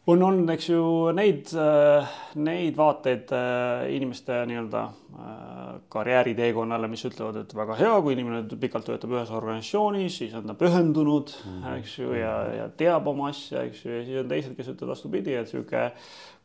on 0.07 0.23
olnud, 0.23 0.49
eks 0.53 0.67
ju, 0.69 0.81
neid, 1.17 1.49
äh, 1.57 2.17
neid 2.45 2.77
vaateid 2.77 3.31
äh, 3.33 3.85
inimeste 3.95 4.37
nii-öelda 4.49 4.81
äh, 4.85 5.63
karjääriteekonnale, 5.93 6.89
mis 6.91 7.05
ütlevad, 7.09 7.39
et 7.41 7.55
väga 7.57 7.77
hea, 7.79 7.93
kui 8.05 8.13
inimene 8.13 8.43
pikalt 8.61 8.85
töötab 8.89 9.15
ühes 9.15 9.31
organisatsioonis, 9.33 10.19
siis 10.21 10.35
on 10.37 10.45
ta 10.51 10.57
pühendunud 10.59 11.33
mm, 11.33 11.55
-hmm. 11.55 11.79
eks 11.79 11.97
ju, 11.99 12.11
ja, 12.19 12.35
ja 12.59 12.69
teab 12.69 13.07
oma 13.09 13.31
asja, 13.33 13.65
eks 13.65 13.85
ju, 13.85 13.95
ja 13.95 14.03
siis 14.05 14.21
on 14.21 14.29
teised, 14.29 14.53
kes 14.57 14.69
ütlevad 14.75 14.93
vastupidi, 14.93 15.33
et 15.33 15.49
sihuke 15.49 15.89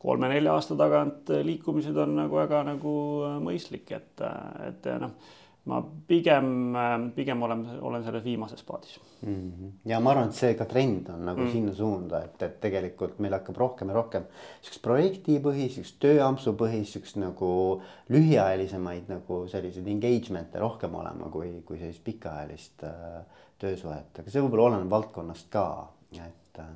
kolme-nelja 0.01 0.55
aasta 0.57 0.77
tagant 0.81 1.29
liikumised 1.45 1.97
on 1.97 2.17
nagu 2.17 2.41
väga 2.41 2.63
nagu 2.65 2.95
mõistlik, 3.45 3.93
et, 3.93 4.25
et 4.69 4.89
noh 5.01 5.13
ma 5.69 5.81
pigem, 6.09 6.47
pigem 7.15 7.43
olen, 7.43 7.65
olen 7.85 8.05
selles 8.05 8.25
viimases 8.25 8.63
paadis 8.65 8.95
mm. 9.21 9.35
-hmm. 9.35 9.73
ja 9.91 10.01
ma 10.01 10.11
arvan, 10.15 10.31
et 10.31 10.39
see 10.39 10.55
ka 10.57 10.65
trend 10.65 11.09
on 11.13 11.25
nagu 11.29 11.41
mm. 11.41 11.51
sinna 11.53 11.75
suunda, 11.75 12.23
et, 12.25 12.43
et 12.43 12.57
tegelikult 12.61 13.19
meil 13.19 13.37
hakkab 13.37 13.61
rohkem 13.61 13.93
ja 13.93 13.99
rohkem 13.99 14.25
siukest 14.63 14.83
projektipõhist, 14.87 15.77
siukest 15.77 16.01
tööampsu 16.01 16.55
põhist, 16.57 16.97
siukest 16.97 17.21
nagu 17.21 17.53
lühiajalisemaid 18.09 19.13
nagu 19.13 19.43
selliseid 19.53 19.89
engagement'e 19.95 20.63
rohkem 20.65 20.95
olema, 20.95 21.29
kui, 21.33 21.53
kui 21.67 21.79
sellist 21.79 22.05
pikaajalist 22.05 22.85
äh, 22.89 23.25
töösuhet, 23.61 24.17
aga 24.19 24.31
see 24.31 24.43
võib-olla 24.47 24.71
oleneb 24.71 24.91
valdkonnast 24.91 25.51
ka, 25.53 25.67
et 26.17 26.63
äh, 26.65 26.73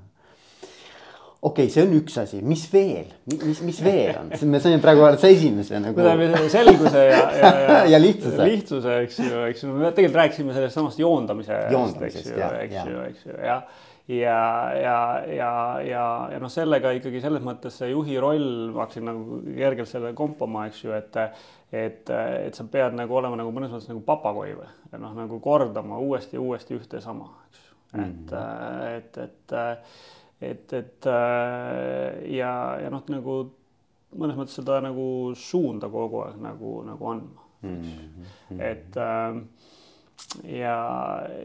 okei 1.44 1.66
okay,, 1.66 1.70
see 1.72 1.84
on 1.84 1.94
üks 1.98 2.18
asi, 2.22 2.40
mis 2.44 2.64
veel, 2.72 3.08
mis, 3.28 3.62
mis 3.66 3.80
veel 3.84 4.14
on, 4.20 4.30
me 4.50 4.60
saime 4.64 4.80
praegu 4.82 5.04
alles 5.04 5.24
esimese 5.28 5.80
nagu. 5.82 6.00
me 6.00 6.28
saime 6.32 6.50
selguse 6.52 7.06
ja, 7.10 7.24
ja, 7.36 7.50
ja, 7.60 7.80
ja 7.94 8.00
lihtsuse. 8.00 8.46
lihtsuse, 8.48 9.00
eks 9.04 9.18
ju, 9.20 9.42
eks 9.50 9.64
ju, 9.66 9.72
me 9.72 9.90
tegelikult 9.90 10.22
rääkisime 10.22 10.56
sellest 10.56 10.78
samast 10.80 11.02
joondamise. 11.02 11.58
joondamisest, 11.74 12.32
eks 12.62 12.78
ju, 12.80 13.02
eks 13.08 13.26
ju, 13.28 13.40
jah 13.44 13.66
ja, 14.08 14.72
ja, 14.82 15.24
ja, 15.26 15.80
ja, 15.80 16.28
ja 16.32 16.40
noh, 16.40 16.52
sellega 16.52 16.92
ikkagi 16.96 17.22
selles 17.24 17.44
mõttes 17.44 17.78
see 17.80 17.88
juhi 17.92 18.18
roll, 18.20 18.72
ma 18.74 18.84
hakkasin 18.84 19.06
nagu 19.08 19.38
kergelt 19.46 19.88
selle 19.88 20.12
kompama, 20.16 20.66
eks 20.68 20.82
ju, 20.84 20.92
et, 20.96 21.16
et, 21.72 22.12
et 22.12 22.56
sa 22.56 22.66
pead 22.68 22.96
nagu 22.98 23.16
olema 23.16 23.38
nagu 23.40 23.52
mõnes 23.54 23.72
mõttes 23.72 23.88
nagu 23.88 24.04
papagoi 24.04 24.52
või 24.58 25.00
noh, 25.00 25.14
nagu 25.16 25.40
kordama 25.44 26.00
uuesti 26.04 26.36
ja 26.36 26.44
uuesti 26.44 26.76
ühte 26.76 27.00
ja 27.00 27.06
sama, 27.06 27.30
eks 27.48 27.62
ju, 27.64 27.78
et 27.94 28.02
mm, 28.02 28.28
-hmm. 28.28 28.84
et, 28.98 29.18
et, 29.24 29.56
et 30.50 30.72
et, 30.76 31.06
äh, 31.10 32.24
ja, 32.36 32.52
ja 32.82 32.90
noh, 32.92 33.04
nagu 33.12 33.38
mõnes 34.14 34.38
mõttes 34.38 34.58
seda 34.60 34.80
nagu 34.84 35.06
suunda 35.38 35.90
kogu 35.90 36.22
aeg 36.26 36.42
nagu, 36.42 36.74
nagu 36.86 37.10
andma 37.10 37.48
mm. 37.62 37.80
-hmm. 37.80 38.60
et 38.60 38.96
äh, 38.96 39.40
ja, 40.58 40.76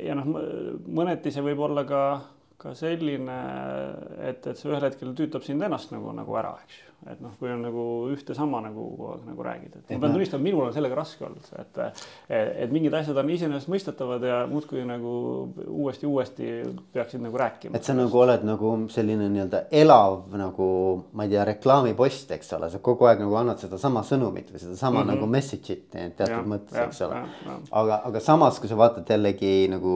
ja 0.03 0.17
noh, 0.19 0.29
mõneti 0.87 1.33
see 1.33 1.45
võib 1.45 1.63
olla 1.69 1.85
ka, 1.89 2.03
ka 2.57 2.75
selline, 2.77 3.39
et, 4.19 4.45
et 4.45 4.57
see 4.57 4.69
ühel 4.69 4.85
hetkel 4.85 5.15
tüütab 5.17 5.45
sind 5.45 5.63
ennast 5.65 5.93
nagu, 5.95 6.13
nagu 6.15 6.37
ära, 6.39 6.55
eks 6.65 6.83
ju 6.83 6.88
et 7.07 7.21
noh, 7.23 7.31
kui 7.39 7.47
on 7.47 7.61
nagu 7.63 7.83
ühte 8.11 8.35
sama 8.35 8.59
nagu 8.63 8.83
kogu 8.91 9.05
aeg 9.13 9.27
nagu 9.29 9.43
räägid, 9.45 9.75
et 9.77 9.91
ma 9.93 10.01
pean 10.03 10.15
tunnistama, 10.15 10.43
minul 10.43 10.65
on 10.65 10.73
sellega 10.75 10.97
raske 10.97 11.23
olnud, 11.23 11.45
et, 11.61 11.77
et, 11.85 12.01
et 12.65 12.73
mingid 12.75 12.95
asjad 12.99 13.17
on 13.21 13.29
iseenesestmõistetavad 13.31 14.25
ja 14.27 14.39
muudkui 14.51 14.83
nagu 14.87 15.13
uuesti, 15.63 16.09
uuesti 16.09 16.49
peaksid 16.93 17.23
nagu 17.23 17.39
rääkima. 17.39 17.77
et 17.77 17.87
sa 17.87 17.95
nagu 17.95 18.19
oled 18.19 18.43
nagu 18.47 18.73
selline 18.91 19.29
nii-öelda 19.31 19.61
elav 19.81 20.35
nagu 20.39 20.69
ma 21.13 21.27
ei 21.27 21.31
tea, 21.31 21.45
reklaamipost, 21.53 22.33
eks 22.35 22.51
ole, 22.57 22.71
sa 22.73 22.81
kogu 22.83 23.07
aeg 23.07 23.23
nagu 23.23 23.37
annad 23.39 23.63
sedasama 23.63 24.03
sõnumit 24.07 24.51
või 24.51 24.63
sedasama 24.65 24.99
mm 24.99 25.05
-hmm. 25.05 25.13
nagu 25.15 25.31
message'it 25.37 25.85
teatud 25.93 26.35
ja, 26.35 26.41
mõttes, 26.55 26.81
eks 26.83 27.01
ole. 27.07 27.21
aga, 27.71 28.01
aga 28.11 28.19
samas, 28.19 28.59
kui 28.59 28.67
sa 28.69 28.77
vaatad 28.77 29.07
jällegi 29.09 29.69
nagu 29.71 29.95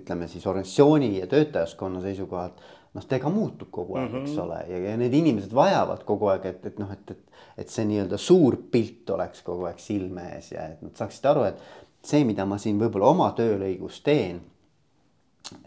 ütleme 0.00 0.28
siis 0.28 0.46
organisatsiooni 0.46 1.18
ja 1.18 1.26
töötajaskonna 1.26 2.00
seisukohalt 2.00 2.64
noh, 2.94 3.06
ta 3.08 3.18
ka 3.22 3.30
muutub 3.32 3.70
kogu 3.74 3.96
aeg 3.98 4.10
mm, 4.10 4.16
-hmm. 4.16 4.28
eks 4.28 4.38
ole, 4.38 4.58
ja, 4.70 4.96
need 5.00 5.14
inimesed 5.14 5.54
vajavad 5.54 6.04
kogu 6.06 6.30
aeg, 6.32 6.46
et, 6.50 6.66
et 6.70 6.78
noh, 6.82 6.92
et, 6.92 7.10
et. 7.10 7.40
et 7.58 7.70
see 7.70 7.84
nii-öelda 7.86 8.18
suur 8.18 8.56
pilt 8.70 9.10
oleks 9.14 9.42
kogu 9.46 9.68
aeg 9.68 9.78
silme 9.78 10.24
ees 10.34 10.52
ja 10.52 10.68
et 10.72 10.82
nad 10.82 10.94
saaksid 10.98 11.26
aru, 11.30 11.44
et 11.50 11.60
see, 12.02 12.24
mida 12.26 12.46
ma 12.46 12.58
siin 12.58 12.80
võib-olla 12.80 13.12
oma 13.14 13.30
töölõigus 13.38 14.00
teen. 14.02 14.40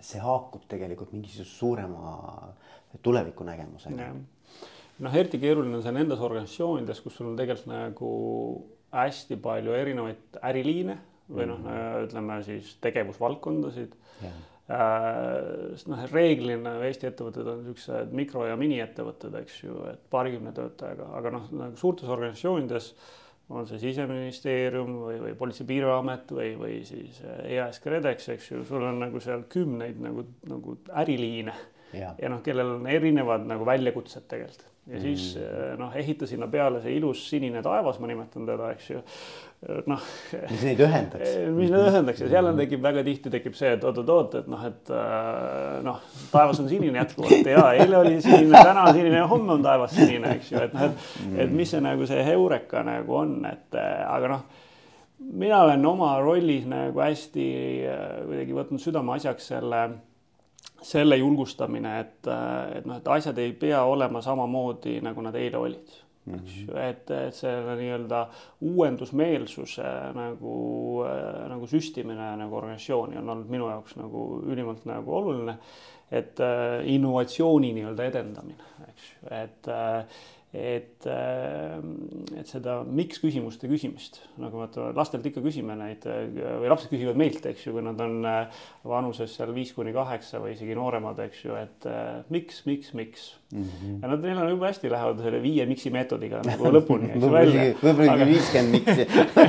see 0.02 0.20
haakub 0.20 0.64
tegelikult 0.68 1.12
mingisuguse 1.14 1.52
suurema 1.60 2.16
tulevikunägemusega. 3.02 4.10
noh, 5.00 5.16
eriti 5.16 5.40
keeruline 5.40 5.78
on 5.78 5.84
see 5.84 5.92
nendes 5.92 6.20
organisatsioonides, 6.20 7.02
kus 7.02 7.16
sul 7.16 7.28
on 7.32 7.38
tegelikult 7.38 7.72
nagu 7.72 8.12
hästi 8.92 9.36
palju 9.36 9.74
erinevaid 9.74 10.40
äriliine 10.42 10.98
või 11.30 11.46
noh 11.46 11.60
mm 11.60 11.68
-hmm., 11.68 12.06
ütleme 12.08 12.44
siis 12.44 12.78
tegevusvaldkondasid 12.82 13.94
Äh, 14.24 14.30
sest 14.68 15.88
noh, 15.88 16.02
reeglina 16.12 16.74
Eesti 16.84 17.08
ettevõtted 17.08 17.48
on 17.48 17.62
niisugused 17.64 18.12
mikro 18.16 18.44
ja 18.50 18.58
miniettevõtted, 18.60 19.38
eks 19.40 19.62
ju, 19.64 19.78
et 19.94 20.02
paarikümne 20.12 20.52
töötajaga, 20.56 21.08
aga 21.20 21.32
noh, 21.38 21.48
nagu 21.56 21.80
suurtes 21.80 22.12
organisatsioonides 22.12 22.90
on 23.56 23.68
see 23.70 23.80
siseministeerium 23.80 24.92
või, 25.06 25.22
või 25.24 25.38
Politsei- 25.40 25.64
ja 25.64 25.70
Piirivalveamet 25.70 26.34
või, 26.36 26.50
või 26.60 26.74
siis 26.88 27.22
EAS 27.24 27.80
KredEx, 27.80 28.28
eks 28.36 28.52
ju, 28.52 28.66
sul 28.68 28.84
on 28.84 29.00
nagu 29.06 29.24
seal 29.24 29.46
kümneid 29.48 30.02
nagu, 30.04 30.28
nagu 30.52 30.76
äriliine 30.92 31.56
ja, 31.94 32.14
ja 32.22 32.32
noh, 32.32 32.42
kellel 32.46 32.78
on 32.78 32.88
erinevad 32.92 33.48
nagu 33.48 33.68
väljakutsed 33.68 34.28
tegelikult. 34.30 34.66
Ja 34.88 35.02
siis 35.04 35.34
mm. 35.36 35.74
noh, 35.82 35.96
ehita 36.00 36.24
sinna 36.30 36.48
peale 36.48 36.80
see 36.80 36.94
ilus 36.96 37.26
sinine 37.28 37.60
taevas, 37.60 37.98
ma 38.00 38.08
nimetan 38.08 38.46
teda, 38.48 38.70
eks 38.72 38.86
ju. 38.94 39.02
Noh. 39.90 40.04
mis 40.52 40.62
neid 40.64 40.84
ühendaks. 40.86 41.34
mis 41.58 41.74
neid 41.74 41.88
ühendaks? 41.90 42.22
Ja 42.24 42.30
seal 42.32 42.48
on, 42.48 42.60
tekib 42.62 42.86
väga 42.86 43.04
tihti 43.04 43.32
tekib 43.34 43.58
see, 43.58 43.74
et 43.76 43.84
oot-oot-oot, 43.84 44.38
et 44.40 44.48
noh, 44.54 44.62
et 44.70 44.92
äh, 44.96 45.82
noh, 45.84 46.00
taevas 46.32 46.62
on 46.64 46.70
sinine 46.72 47.02
jätkuvalt. 47.02 47.50
Ja 47.52 47.66
eile 47.74 48.00
oli 48.00 48.22
sinine, 48.24 48.54
täna 48.54 48.86
on 48.88 48.96
sinine 48.96 49.20
ja 49.20 49.28
homme 49.28 49.58
on 49.58 49.66
taevas 49.66 49.92
sinine, 49.98 50.38
eks 50.38 50.54
ju, 50.54 50.62
et 50.70 50.78
noh, 50.78 50.88
et, 50.88 51.36
et 51.44 51.52
mis 51.60 51.74
see 51.74 51.84
nagu 51.84 52.08
see 52.08 52.24
heureka 52.24 52.86
nagu 52.88 53.20
on, 53.26 53.42
et 53.50 53.76
äh, 53.82 54.06
aga 54.08 54.32
noh 54.38 54.48
mina 55.18 55.64
olen 55.66 55.86
oma 55.86 56.12
rollis 56.22 56.66
nagu 56.70 57.02
hästi 57.02 57.48
äh, 57.90 58.04
kuidagi 58.28 58.56
võtnud 58.56 58.82
südameasjaks 58.82 59.52
selle, 59.54 59.84
selle 60.88 61.18
julgustamine, 61.20 62.00
et, 62.00 62.28
et 62.78 62.86
noh, 62.88 62.98
et 62.98 63.08
asjad 63.18 63.38
ei 63.44 63.52
pea 63.60 63.82
olema 63.84 64.22
samamoodi, 64.24 65.00
nagu 65.04 65.24
nad 65.26 65.36
eile 65.36 65.60
olid 65.60 65.98
eks 66.36 66.56
ju, 66.62 66.78
et, 66.82 67.12
et 67.12 67.36
selle 67.36 67.76
nii-öelda 67.80 68.24
uuendusmeelsuse 68.68 69.92
nagu, 70.18 70.56
nagu 71.52 71.70
süstimine 71.72 72.34
nagu 72.42 72.60
organisatsiooni 72.60 73.20
on 73.22 73.30
olnud 73.34 73.52
minu 73.54 73.70
jaoks 73.72 73.98
nagu 74.00 74.24
ülimalt 74.48 74.88
nagu 74.90 75.16
oluline. 75.22 75.58
et 76.12 76.40
äh, 76.40 76.86
innovatsiooni 76.88 77.74
nii-öelda 77.76 78.06
edendamine, 78.08 78.64
eks 78.88 79.08
ju, 79.10 79.18
et 79.36 79.68
äh, 79.68 80.22
et, 80.56 81.06
äh, 81.06 81.76
et 82.40 82.48
seda 82.48 82.80
miks 82.88 83.20
küsimuste 83.20 83.68
küsimist, 83.68 84.22
nagu 84.40 84.62
vaata 84.62 84.92
lastelt 84.96 85.26
ikka 85.28 85.44
küsime 85.44 85.76
neid 85.76 86.08
või 86.08 86.72
lapsed 86.72 86.92
küsivad 86.94 87.20
meilt, 87.20 87.46
eks 87.50 87.66
ju, 87.68 87.76
kui 87.76 87.84
nad 87.84 88.00
on 88.04 88.22
äh, 88.28 88.62
vanuses 88.88 89.36
seal 89.36 89.52
viis 89.56 89.74
kuni 89.76 89.92
kaheksa 89.96 90.40
või 90.44 90.56
isegi 90.56 90.78
nooremad, 90.78 91.20
eks 91.28 91.44
ju, 91.44 91.58
et 91.60 91.90
äh, 91.92 92.22
miks, 92.34 92.64
miks, 92.70 92.94
miks 92.98 93.28
mm. 93.54 93.64
-hmm. 93.64 94.00
ja 94.02 94.08
nad, 94.08 94.22
neil 94.22 94.38
on 94.38 94.50
jube 94.50 94.68
hästi, 94.68 94.90
lähevad 94.92 95.22
selle 95.24 95.42
viie 95.42 95.66
miksi 95.66 95.92
meetodiga 95.94 96.42
nagu 96.46 96.72
lõpuni, 96.78 97.12
eks 97.16 97.28
välja. 97.32 97.68
võib-olla 97.82 98.16
isegi 98.16 98.30
viiskümmend 98.32 98.72
miksi 98.78 99.06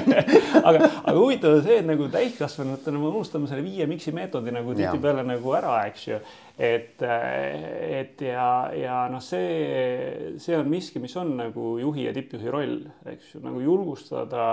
aga, 0.68 0.90
aga 1.04 1.16
huvitav 1.18 1.56
on 1.58 1.62
see, 1.62 1.78
et 1.82 1.88
nagu 1.88 2.10
täiskasvanutena 2.12 2.98
me 2.98 3.10
unustame 3.12 3.50
selle 3.50 3.64
viie 3.66 3.86
miksi 3.90 4.14
meetodi 4.16 4.54
nagu 4.54 4.74
tihtipeale 4.74 5.24
nagu 5.26 5.56
ära, 5.58 5.80
eks 5.90 6.08
ju 6.08 6.20
et, 6.58 7.02
et 7.02 8.20
ja, 8.26 8.50
ja 8.74 8.98
noh, 9.12 9.22
see, 9.22 10.34
see 10.42 10.58
on 10.58 10.70
miski, 10.70 10.98
mis 11.02 11.14
on 11.16 11.36
nagu 11.38 11.76
juhi 11.78 12.08
ja 12.08 12.14
tippjuhi 12.16 12.50
roll, 12.54 12.78
eks 13.06 13.34
ju, 13.34 13.42
nagu 13.46 13.62
julgustada 13.62 14.44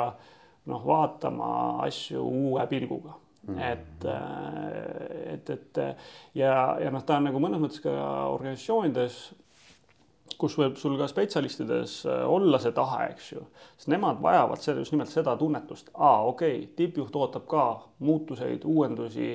noh, 0.70 0.82
vaatama 0.86 1.82
asju 1.86 2.22
uue 2.26 2.66
pilguga 2.70 3.18
Mm. 3.46 3.60
Et, 3.62 4.06
et, 5.36 5.50
et 5.54 5.82
ja, 6.34 6.54
ja 6.82 6.92
noh, 6.94 7.04
ta 7.06 7.20
on 7.20 7.28
nagu 7.30 7.42
mõnes 7.44 7.62
mõttes 7.62 7.84
ka 7.84 7.92
organisatsioonides, 8.34 9.20
kus 10.42 10.56
võib 10.60 10.80
sul 10.82 10.98
ka 11.00 11.06
spetsialistides 11.08 12.00
olla 12.10 12.58
see 12.60 12.74
tahe, 12.76 13.12
eks 13.14 13.30
ju, 13.36 13.44
sest 13.78 13.92
nemad 13.94 14.18
vajavad 14.24 14.64
selle 14.64 14.82
just 14.82 14.96
nimelt 14.96 15.14
seda 15.14 15.38
tunnetust, 15.40 15.94
aa, 15.94 16.26
okei 16.32 16.58
okay,, 16.58 16.74
tippjuht 16.80 17.16
ootab 17.22 17.46
ka 17.52 17.68
muutuseid, 18.04 18.66
uuendusi 18.66 19.30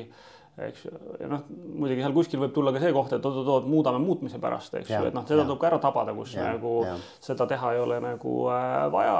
eks 0.66 0.84
ju, 0.84 0.92
ja 1.20 1.28
noh, 1.30 1.46
muidugi 1.48 2.02
seal 2.02 2.14
kuskil 2.14 2.42
võib 2.42 2.52
tulla 2.54 2.72
ka 2.74 2.82
see 2.82 2.92
koht, 2.94 3.14
et 3.16 3.26
oot-oot-oot, 3.26 3.68
muudame 3.70 4.00
muutmise 4.02 4.40
pärast, 4.42 4.74
eks 4.80 4.92
ju, 4.92 5.02
et 5.08 5.16
noh, 5.16 5.24
seda 5.28 5.46
tuleb 5.46 5.61
ka 5.62 5.70
ära 5.70 5.80
tabada, 5.82 6.14
kus 6.16 6.34
ja, 6.36 6.50
nagu 6.54 6.80
ja. 6.86 6.96
seda 7.22 7.46
teha 7.50 7.74
ei 7.76 7.82
ole 7.82 8.00
nagu 8.04 8.36
äh, 8.52 8.84
vaja. 8.92 9.18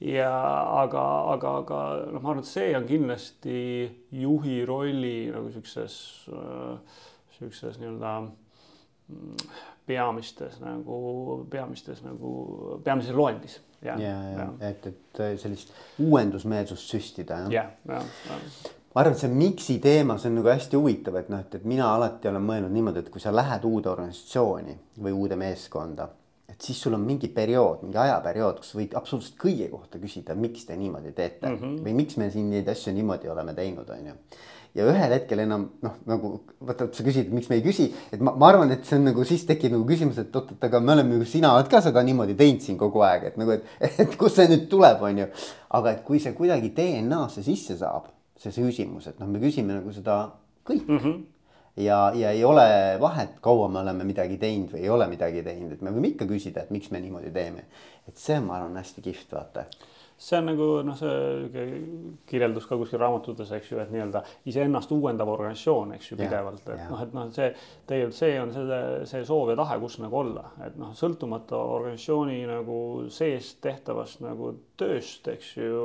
Ja 0.00 0.32
aga, 0.80 1.04
aga, 1.34 1.54
aga 1.62 1.80
noh, 2.08 2.20
ma 2.22 2.32
arvan, 2.32 2.44
et 2.44 2.48
see 2.48 2.70
on 2.76 2.86
kindlasti 2.88 3.58
juhi 4.16 4.60
rolli 4.68 5.28
nagu 5.32 5.52
sihukeses 5.52 5.96
äh,, 6.32 7.02
sihukeses 7.36 7.80
nii-öelda 7.82 8.14
mm, 8.24 9.44
peamistes 9.90 10.60
nagu, 10.64 11.00
peamistes 11.52 12.00
nagu, 12.06 12.32
peamises 12.84 13.16
loendis. 13.16 13.60
ja, 13.84 13.96
ja, 14.00 14.16
ja, 14.36 14.50
et, 14.70 14.86
et 14.86 15.22
sellist 15.40 15.72
uuendusmeelsust 16.00 16.96
süstida. 16.96 17.44
jah, 17.52 17.72
jah, 17.88 18.12
jah 18.28 18.76
ma 18.90 19.04
arvan, 19.04 19.14
et 19.14 19.22
see 19.22 19.30
miksi 19.30 19.78
teema, 19.82 20.16
see 20.18 20.30
on 20.32 20.40
nagu 20.40 20.50
hästi 20.50 20.78
huvitav, 20.78 21.20
et 21.20 21.28
noh, 21.30 21.42
et, 21.44 21.60
et 21.60 21.66
mina 21.68 21.92
alati 21.94 22.30
olen 22.30 22.42
mõelnud 22.42 22.72
niimoodi, 22.74 23.04
et 23.04 23.12
kui 23.12 23.22
sa 23.22 23.32
lähed 23.34 23.64
uude 23.68 23.90
organisatsiooni 23.92 24.74
või 25.04 25.14
uude 25.14 25.38
meeskonda, 25.38 26.08
et 26.60 26.66
siis 26.68 26.80
sul 26.84 26.92
on 26.92 27.00
mingi 27.00 27.30
periood, 27.32 27.80
mingi 27.86 27.96
ajaperiood, 27.96 28.60
kus 28.60 28.74
võid 28.76 28.94
absoluutselt 28.98 29.38
kõige 29.40 29.70
kohta 29.72 29.98
küsida, 30.02 30.36
miks 30.36 30.66
te 30.68 30.76
niimoodi 30.76 31.14
teete 31.16 31.48
mm 31.48 31.56
-hmm. 31.56 31.78
või 31.86 31.94
miks 32.02 32.18
me 32.20 32.30
siin 32.30 32.50
neid 32.52 32.68
asju 32.68 32.92
niimoodi 32.92 33.30
oleme 33.32 33.54
teinud, 33.56 33.88
on 33.88 34.10
ju. 34.10 34.14
ja 34.74 34.84
ühel 34.86 35.12
hetkel 35.16 35.40
enam 35.40 35.70
noh, 35.82 35.94
nagu 36.06 36.32
vaata, 36.60 36.90
sa 36.92 37.02
küsid, 37.02 37.32
miks 37.32 37.48
me 37.48 37.56
ei 37.56 37.64
küsi, 37.64 37.88
et 38.12 38.20
ma, 38.20 38.34
ma 38.36 38.52
arvan, 38.52 38.70
et 38.70 38.84
see 38.84 38.98
on 38.98 39.08
nagu 39.08 39.24
siis 39.24 39.46
tekib 39.48 39.72
nagu 39.72 39.88
küsimus, 39.88 40.18
et 40.20 40.36
oot, 40.36 40.52
et 40.52 40.64
aga 40.68 40.80
me 40.80 40.92
oleme 40.92 41.16
ju, 41.16 41.24
sina 41.24 41.54
oled 41.54 41.72
ka 41.72 41.80
seda 41.80 42.02
niimoodi 42.02 42.36
teinud 42.36 42.60
siin 42.60 42.78
kogu 42.78 43.00
aeg, 43.00 43.24
et 43.32 43.36
nagu, 43.40 43.56
et, 43.56 43.64
et 44.04 44.16
kust 44.20 44.36
see 44.36 44.48
nüüd 44.52 44.68
tuleb, 44.68 45.02
on 45.02 45.18
ju. 45.18 45.26
aga 45.80 45.96
et 45.96 46.04
kui 46.04 46.20
see 46.20 46.36
kuidagi 46.36 46.74
DNA-sse 46.76 47.42
sisse 47.42 47.76
saab 47.80 48.12
see, 48.36 48.52
see 48.52 48.64
küsimus, 48.64 49.08
et 49.08 49.18
noh, 49.20 49.28
me 49.28 49.40
küsime 49.40 49.74
nagu 49.80 49.92
seda 49.92 50.22
kõik 50.68 50.86
mm. 50.86 50.98
-hmm. 50.98 51.20
Ja, 51.76 52.12
ja 52.14 52.30
ei 52.30 52.44
ole 52.44 52.66
vahet, 53.00 53.38
kaua 53.40 53.68
me 53.68 53.82
oleme 53.84 54.04
midagi 54.04 54.38
teinud 54.38 54.74
või 54.74 54.82
ei 54.84 54.90
ole 54.90 55.06
midagi 55.10 55.42
teinud, 55.46 55.72
et 55.76 55.82
me 55.82 55.92
võime 55.94 56.12
ikka 56.14 56.26
küsida, 56.30 56.64
et 56.64 56.74
miks 56.74 56.90
me 56.90 57.00
niimoodi 57.00 57.30
teeme. 57.34 57.64
et 58.08 58.16
see, 58.18 58.40
ma 58.40 58.56
arvan, 58.58 58.76
hästi 58.80 59.04
kihvt, 59.04 59.32
vaata 59.32 59.66
see 60.20 60.38
on 60.38 60.48
nagu 60.50 60.68
noh, 60.84 60.96
see 60.98 61.82
kirjeldus 62.28 62.66
ka 62.68 62.76
kuskil 62.80 63.00
raamatutes, 63.00 63.50
eks 63.56 63.72
ju, 63.72 63.80
et 63.80 63.92
nii-öelda 63.94 64.22
iseennast 64.52 64.92
uuendav 64.92 65.32
organisatsioon, 65.32 65.94
eks 65.96 66.12
ju, 66.12 66.18
pidevalt, 66.20 66.66
et 66.68 66.82
noh, 66.90 67.04
et 67.06 67.14
noh, 67.16 67.28
see 67.34 67.50
tegelikult 67.88 68.18
see 68.20 68.40
on 68.40 68.54
see, 68.54 68.80
see 69.08 69.28
soov 69.28 69.54
ja 69.54 69.58
tahe, 69.62 69.78
kus 69.82 70.00
nagu 70.02 70.20
olla, 70.20 70.50
et 70.66 70.76
noh, 70.80 70.92
sõltumata 70.96 71.60
organisatsiooni 71.78 72.42
nagu 72.50 72.80
sees 73.12 73.54
tehtavast 73.64 74.20
nagu 74.24 74.52
tööst, 74.80 75.28
eks 75.32 75.54
ju 75.56 75.80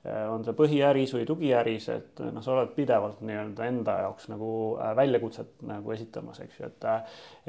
Äh, 0.00 0.24
on 0.32 0.40
see 0.46 0.56
põhiäris 0.56 1.10
või 1.12 1.26
tugiäris, 1.28 1.90
et 1.92 2.20
noh, 2.24 2.40
sa 2.40 2.54
oled 2.54 2.70
pidevalt 2.72 3.18
nii-öelda 3.20 3.66
enda 3.68 3.98
jaoks 4.06 4.30
nagu 4.32 4.52
äh, 4.80 4.94
väljakutset 4.96 5.58
nagu 5.68 5.92
esitamas, 5.92 6.40
eks 6.40 6.56
ju, 6.56 6.70
et, 6.70 6.86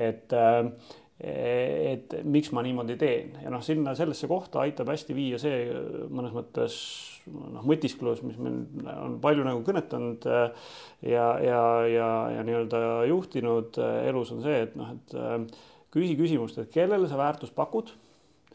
et 0.10 0.36
et 1.22 2.14
miks 2.26 2.50
ma 2.56 2.64
niimoodi 2.66 2.98
teen 2.98 3.36
ja 3.44 3.52
noh, 3.54 3.62
sinna 3.66 3.94
sellesse 3.98 4.30
kohta 4.32 4.64
aitab 4.64 4.90
hästi 4.90 5.14
viia 5.14 5.38
see 5.42 5.68
mõnes 6.10 6.34
mõttes 6.34 6.78
noh, 7.30 7.62
mõtisklus, 7.68 8.24
mis 8.26 8.40
meil 8.42 8.88
on 8.96 9.20
palju 9.22 9.46
nagu 9.46 9.62
kõnetanud 9.68 10.26
äh, 10.26 10.70
ja, 11.06 11.28
ja, 11.46 11.64
ja, 11.86 12.12
ja 12.38 12.46
nii-öelda 12.48 12.86
juhtinud 13.12 13.78
elus 14.08 14.34
on 14.34 14.42
see, 14.46 14.64
et 14.66 14.80
noh, 14.80 14.96
et 14.98 15.60
küsi 15.92 16.16
küsimust, 16.20 16.62
et 16.62 16.72
kellele 16.72 17.10
sa 17.12 17.20
väärtust 17.20 17.56
pakud 17.56 17.92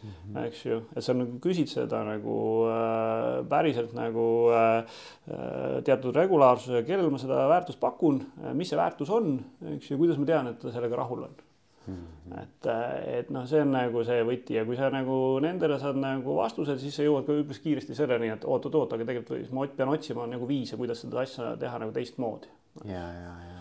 mm, 0.03 0.11
-hmm. 0.11 0.45
eks 0.47 0.67
ju, 0.67 0.81
et 0.97 1.05
sa 1.05 1.15
nagu 1.15 1.39
küsid 1.43 1.69
seda 1.69 2.03
nagu 2.05 2.37
äh, 2.71 3.49
päriselt 3.49 3.93
nagu 3.95 4.51
äh, 4.51 4.85
äh 5.31 5.83
teatud 5.85 6.17
regulaarsusega, 6.17 6.87
kellele 6.87 7.11
ma 7.11 7.19
seda 7.19 7.49
väärtust 7.49 7.81
pakun, 7.81 8.23
äh, 8.45 8.55
mis 8.55 8.69
see 8.69 8.79
väärtus 8.79 9.11
on, 9.11 9.41
eks 9.77 9.91
ju, 9.91 9.99
kuidas 9.99 10.19
ma 10.19 10.27
tean, 10.27 10.47
et 10.47 10.59
ta 10.59 10.73
sellega 10.73 10.97
rahul 10.97 11.29
on. 11.29 11.46
Et, 11.87 12.67
äh, 12.67 13.19
et 13.21 13.31
noh, 13.35 13.47
see 13.49 13.63
on 13.63 13.75
nagu 13.75 14.05
see 14.07 14.23
võti 14.27 14.57
ja 14.59 14.65
kui 14.67 14.79
sa 14.79 14.91
nagu 14.91 15.19
nendele 15.43 15.79
saad 15.83 15.99
nagu 16.03 16.37
vastused, 16.39 16.81
siis 16.83 16.97
sa 16.99 17.07
jõuad 17.07 17.27
ka 17.29 17.37
üpris 17.43 17.63
kiiresti 17.63 17.95
selleni, 17.99 18.33
et 18.35 18.45
oot-oot-oot, 18.45 18.97
aga 18.97 19.07
tegelikult 19.07 19.53
ma 19.55 19.67
pean 19.77 19.93
otsima 19.95 20.27
nagu 20.31 20.49
viise, 20.49 20.79
kuidas 20.81 21.05
seda 21.05 21.23
asja 21.23 21.55
teha 21.61 21.83
nagu 21.83 21.95
teistmoodi. 21.95 22.51
ja, 22.85 23.05
ja, 23.13 23.37
ja 23.51 23.57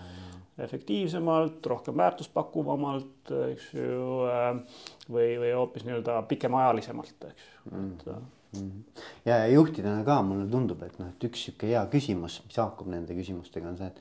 efektiivsemalt, 0.57 1.65
rohkem 1.65 1.97
väärtuspakuvamalt, 1.99 3.31
eks 3.51 3.73
ju, 3.75 4.21
äh, 4.31 4.53
või, 5.11 5.33
või 5.41 5.51
hoopis 5.51 5.83
nii-öelda 5.87 6.21
pikemaajalisemalt, 6.29 7.27
eks 7.29 7.49
ju 7.49 7.71
mm. 7.71 7.89
-hmm. 8.05 8.83
ja, 9.25 9.37
ja 9.37 9.47
juhtidena 9.47 10.03
ka 10.07 10.21
mulle 10.21 10.47
tundub, 10.51 10.83
et 10.83 10.99
noh, 10.99 11.11
et 11.11 11.27
üks 11.27 11.43
sihuke 11.47 11.67
hea 11.73 11.83
küsimus, 11.91 12.39
mis 12.47 12.61
haakub 12.61 12.87
nende 12.87 13.17
küsimustega, 13.17 13.67
on 13.67 13.77
see, 13.81 13.91
et 13.91 13.99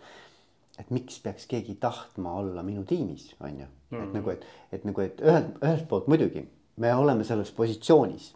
et 0.78 0.90
miks 0.90 1.20
peaks 1.22 1.46
keegi 1.46 1.76
tahtma 1.80 2.32
olla 2.40 2.62
minu 2.62 2.84
tiimis, 2.84 3.34
on 3.40 3.60
ju, 3.60 3.66
et 3.66 3.98
-hmm. 3.98 4.14
nagu, 4.14 4.30
et, 4.30 4.46
et 4.72 4.84
nagu, 4.84 5.00
et 5.00 5.20
ühelt, 5.20 5.58
ühelt 5.62 5.88
poolt 5.88 6.06
muidugi 6.06 6.48
me 6.76 6.94
oleme 6.94 7.24
selles 7.24 7.52
positsioonis 7.52 8.34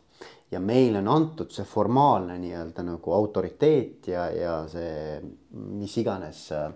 ja 0.50 0.60
meile 0.60 0.98
on 0.98 1.08
antud 1.08 1.50
see 1.52 1.64
formaalne 1.64 2.38
nii-öelda 2.38 2.82
nagu 2.82 3.12
autoriteet 3.12 4.06
ja, 4.08 4.30
ja 4.30 4.68
see 4.68 5.20
mis 5.50 5.96
iganes 5.98 6.52
äh, 6.52 6.72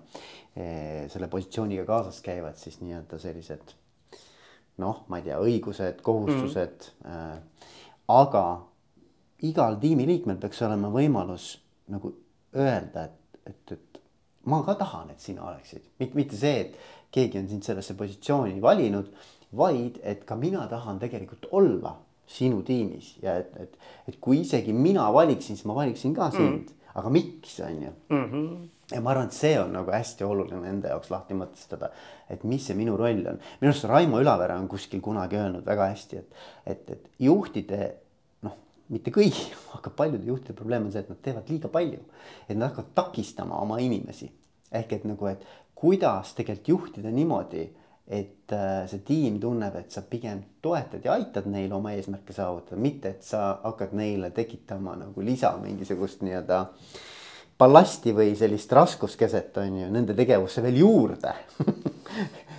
selle 1.08 1.28
positsiooniga 1.28 1.84
kaasas 1.84 2.20
käivad 2.20 2.58
siis 2.60 2.80
nii-öelda 2.80 3.18
sellised 3.18 3.72
noh, 4.82 5.04
ma 5.08 5.20
ei 5.20 5.26
tea, 5.26 5.38
õigused, 5.40 6.02
kohustused 6.02 6.90
mm. 7.04 7.10
-hmm. 7.10 7.70
aga 8.08 8.44
igal 9.42 9.78
tiimiliikmel 9.80 10.38
peaks 10.42 10.62
olema 10.62 10.90
võimalus 10.92 11.54
nagu 11.92 12.12
öelda, 12.56 13.04
et, 13.04 13.40
et, 13.46 13.72
et, 13.72 13.91
ma 14.44 14.62
ka 14.66 14.74
tahan, 14.74 15.10
et 15.10 15.20
sina 15.20 15.44
oleksid, 15.48 15.84
mitte 15.98 16.36
see, 16.36 16.66
et 16.66 16.78
keegi 17.12 17.38
on 17.38 17.48
sind 17.48 17.66
sellesse 17.66 17.94
positsiooni 17.98 18.60
valinud, 18.62 19.10
vaid 19.56 20.00
et 20.02 20.24
ka 20.24 20.36
mina 20.36 20.64
tahan 20.70 20.98
tegelikult 21.02 21.48
olla 21.52 21.96
sinu 22.32 22.62
tiimis 22.64 23.16
ja 23.22 23.36
et, 23.42 23.50
et, 23.60 23.74
et 24.08 24.20
kui 24.20 24.40
isegi 24.40 24.72
mina 24.72 25.08
valiksin, 25.12 25.58
siis 25.58 25.68
ma 25.68 25.76
valiksin 25.76 26.14
ka 26.16 26.30
sind 26.32 26.70
mm., 26.70 26.78
aga 26.94 27.10
miks, 27.12 27.58
on 27.60 27.82
ju 27.82 27.90
mm. 28.08 28.24
-hmm. 28.24 28.68
ja 28.94 29.00
ma 29.00 29.10
arvan, 29.10 29.26
et 29.26 29.32
see 29.32 29.60
on 29.60 29.72
nagu 29.72 29.90
hästi 29.90 30.24
oluline 30.24 30.68
enda 30.68 30.88
jaoks 30.88 31.10
lahti 31.10 31.34
mõtestada, 31.34 31.88
et 32.30 32.44
mis 32.44 32.66
see 32.66 32.76
minu 32.76 32.96
roll 32.96 33.26
on. 33.26 33.38
minu 33.60 33.70
arust 33.70 33.84
Raimo 33.84 34.20
Ülavere 34.20 34.56
on 34.58 34.68
kuskil 34.68 35.00
kunagi 35.00 35.36
öelnud 35.36 35.66
väga 35.66 35.88
hästi, 35.92 36.16
et, 36.16 36.34
et, 36.66 36.90
et 36.90 37.08
juhtide 37.18 37.94
mitte 38.92 39.14
kõigi, 39.14 39.48
aga 39.76 39.92
paljude 39.96 40.28
juhtide 40.28 40.56
probleem 40.58 40.86
on 40.86 40.94
see, 40.94 41.02
et 41.04 41.10
nad 41.12 41.20
teevad 41.24 41.50
liiga 41.50 41.72
palju. 41.72 42.00
et 42.48 42.56
nad 42.56 42.70
hakkavad 42.70 42.94
takistama 42.94 43.60
oma 43.60 43.80
inimesi 43.82 44.30
ehk 44.72 44.92
et 44.96 45.04
nagu, 45.04 45.26
et 45.28 45.44
kuidas 45.76 46.34
tegelikult 46.36 46.68
juhtida 46.68 47.10
niimoodi 47.12 47.66
et 48.12 48.52
äh, 48.52 48.82
see 48.90 49.02
tiim 49.06 49.38
tunneb, 49.40 49.76
et 49.78 49.94
sa 49.94 50.02
pigem 50.06 50.42
toetad 50.62 51.04
ja 51.06 51.14
aitad 51.14 51.46
neil 51.50 51.72
oma 51.72 51.94
eesmärke 51.96 52.34
saavutada, 52.34 52.80
mitte 52.80 53.14
et 53.14 53.24
sa 53.24 53.58
hakkad 53.62 53.94
neile 53.96 54.32
tekitama 54.34 54.96
nagu 54.98 55.24
lisa 55.24 55.52
mingisugust 55.62 56.24
nii-öelda 56.26 56.64
ballasti 57.58 58.14
või 58.16 58.34
sellist 58.36 58.72
raskuskeset 58.74 59.56
on 59.62 59.78
ju 59.84 59.90
nende 59.94 60.16
tegevusse 60.18 60.64
veel 60.64 60.82
juurde 60.82 61.34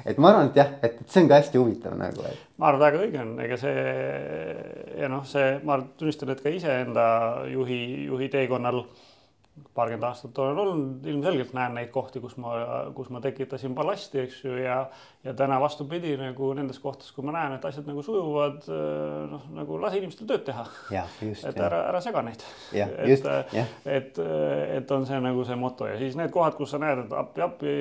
et 0.05 0.17
ma 0.17 0.33
arvan, 0.33 0.49
et 0.49 0.59
jah, 0.59 0.75
et 0.83 0.99
see 1.07 1.23
on 1.23 1.31
ka 1.31 1.39
hästi 1.41 1.61
huvitav 1.61 1.95
nagu, 1.99 2.25
et. 2.29 2.43
ma 2.57 2.71
arvan, 2.71 2.83
väga 2.85 3.01
õige 3.05 3.21
on, 3.23 3.33
ega 3.43 3.57
see 3.61 3.87
ja 4.99 5.09
noh, 5.11 5.25
see, 5.27 5.57
ma 5.67 5.79
tunnistan, 5.99 6.33
et 6.33 6.43
ka 6.43 6.53
iseenda 6.53 7.07
juhi, 7.51 7.81
juhi 8.09 8.29
teekonnal 8.33 8.83
paarkümmend 9.73 10.05
aastat 10.07 10.37
olen 10.41 10.57
olnud, 10.57 11.05
ilmselgelt 11.05 11.51
näen 11.53 11.75
neid 11.77 11.89
kohti, 11.93 12.19
kus 12.21 12.33
ma, 12.41 12.53
kus 12.97 13.09
ma 13.13 13.21
tekitasin 13.21 13.75
ballasti, 13.77 14.23
eks 14.25 14.39
ju, 14.45 14.55
ja 14.57 14.77
ja 15.23 15.33
täna 15.37 15.59
vastupidi 15.61 16.15
nagu 16.19 16.49
nendes 16.57 16.79
kohtades, 16.83 17.11
kui 17.15 17.23
ma 17.25 17.35
näen, 17.35 17.53
et 17.55 17.65
asjad 17.65 17.85
nagu 17.87 18.01
sujuvad, 18.03 18.65
noh, 19.31 19.45
nagu 19.55 19.77
lase 19.81 20.01
inimestel 20.01 20.27
tööd 20.27 20.43
teha. 20.49 20.65
et 21.53 21.61
ära, 21.61 21.83
ära 21.91 22.01
sega 22.03 22.25
neid. 22.25 22.43
et, 23.05 23.29
et, 23.85 24.21
et 24.79 24.91
on 24.97 25.07
see 25.09 25.21
nagu 25.23 25.45
see 25.47 25.57
moto 25.59 25.87
ja 25.87 25.97
siis 26.01 26.17
need 26.19 26.33
kohad, 26.33 26.57
kus 26.57 26.73
sa 26.73 26.81
näed, 26.81 27.05
et 27.05 27.17
appi-appi 27.23 27.75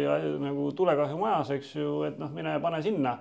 nagu 0.44 0.70
tulekahju 0.76 1.20
majas, 1.20 1.54
eks 1.56 1.74
ju, 1.80 2.02
et 2.08 2.20
noh, 2.20 2.30
mine 2.32 2.58
pane 2.62 2.82
sinna. 2.84 3.18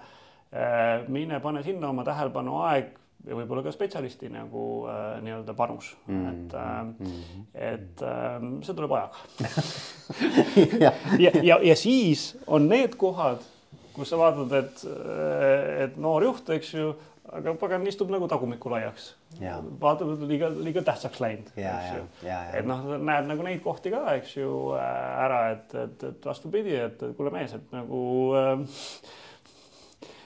mine 1.08 1.40
pane 1.40 1.64
sinna 1.64 1.90
oma 1.90 2.04
tähelepanu 2.04 2.58
aeg 2.68 2.90
ja 3.28 3.38
võib-olla 3.38 3.64
ka 3.66 3.74
spetsialisti 3.74 4.30
nagu 4.34 4.66
äh, 4.90 5.22
nii-öelda 5.26 5.54
panus 5.58 5.92
mm, 6.08 6.22
-hmm. 6.22 6.30
et 6.32 6.54
äh, 6.54 6.84
mm, 6.84 6.96
-hmm. 7.06 7.46
et 7.54 8.02
äh, 8.02 8.50
see 8.66 8.76
tuleb 8.76 8.92
ajaga 8.92 9.16
ja, 10.86 10.94
ja, 11.20 11.32
ja, 11.44 11.60
ja 11.64 11.76
siis 11.76 12.38
on 12.48 12.70
need 12.70 12.96
kohad, 12.98 13.46
kus 13.94 14.10
sa 14.10 14.18
vaatad, 14.18 14.52
et, 14.52 14.84
äh, 14.86 15.84
et 15.84 15.98
noor 15.98 16.24
juht, 16.24 16.50
eks 16.50 16.74
ju, 16.74 16.94
aga 17.32 17.54
pagan 17.60 17.88
istub 17.88 18.10
nagu 18.12 18.28
tagumikku 18.28 18.72
laiaks. 18.72 19.16
vaatab, 19.82 20.14
et 20.14 20.26
liiga, 20.28 20.50
liiga 20.50 20.82
tähtsaks 20.82 21.20
läinud. 21.20 21.52
et 22.54 22.66
noh, 22.66 22.98
näed 22.98 23.30
nagu 23.30 23.44
neid 23.44 23.62
kohti 23.62 23.92
ka, 23.94 24.16
eks 24.16 24.38
ju 24.38 24.74
äh, 24.76 25.24
ära, 25.26 25.42
et, 25.52 25.76
et, 25.76 26.04
et 26.04 26.26
vastupidi, 26.26 26.76
et 26.76 27.06
kuule 27.18 27.32
mees, 27.32 27.54
et 27.54 27.72
nagu 27.72 28.02
äh, 28.36 28.66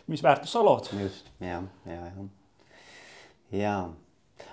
mis 0.07 0.23
väärtust 0.23 0.53
sa 0.53 0.63
lood. 0.65 0.89
just 1.01 1.31
ja, 1.39 1.61
ja, 1.85 2.01
ja 2.05 2.27
jaa, 3.60 3.88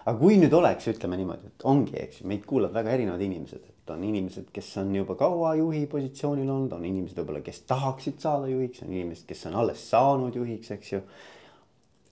aga 0.05 0.15
kui 0.19 0.39
nüüd 0.41 0.55
oleks, 0.57 0.89
ütleme 0.93 1.19
niimoodi, 1.21 1.53
et 1.53 1.67
ongi, 1.69 1.95
eks 2.05 2.23
ju, 2.23 2.29
meid 2.31 2.47
kuulavad 2.49 2.77
väga 2.81 2.97
erinevad 2.97 3.23
inimesed, 3.25 3.69
et 3.71 3.93
on 3.95 4.03
inimesed, 4.07 4.49
kes 4.55 4.71
on 4.83 4.93
juba 4.95 5.17
kaua 5.19 5.55
juhi 5.59 5.85
positsioonil 5.91 6.49
olnud, 6.49 6.75
on 6.77 6.87
inimesed 6.87 7.19
võib-olla, 7.21 7.43
kes 7.45 7.63
tahaksid 7.71 8.21
saada 8.23 8.51
juhiks, 8.51 8.83
on 8.87 8.93
inimesed, 8.95 9.27
kes 9.29 9.47
on 9.51 9.59
alles 9.63 9.85
saanud 9.93 10.37
juhiks, 10.39 10.73
eks 10.77 10.93
ju. 10.95 11.03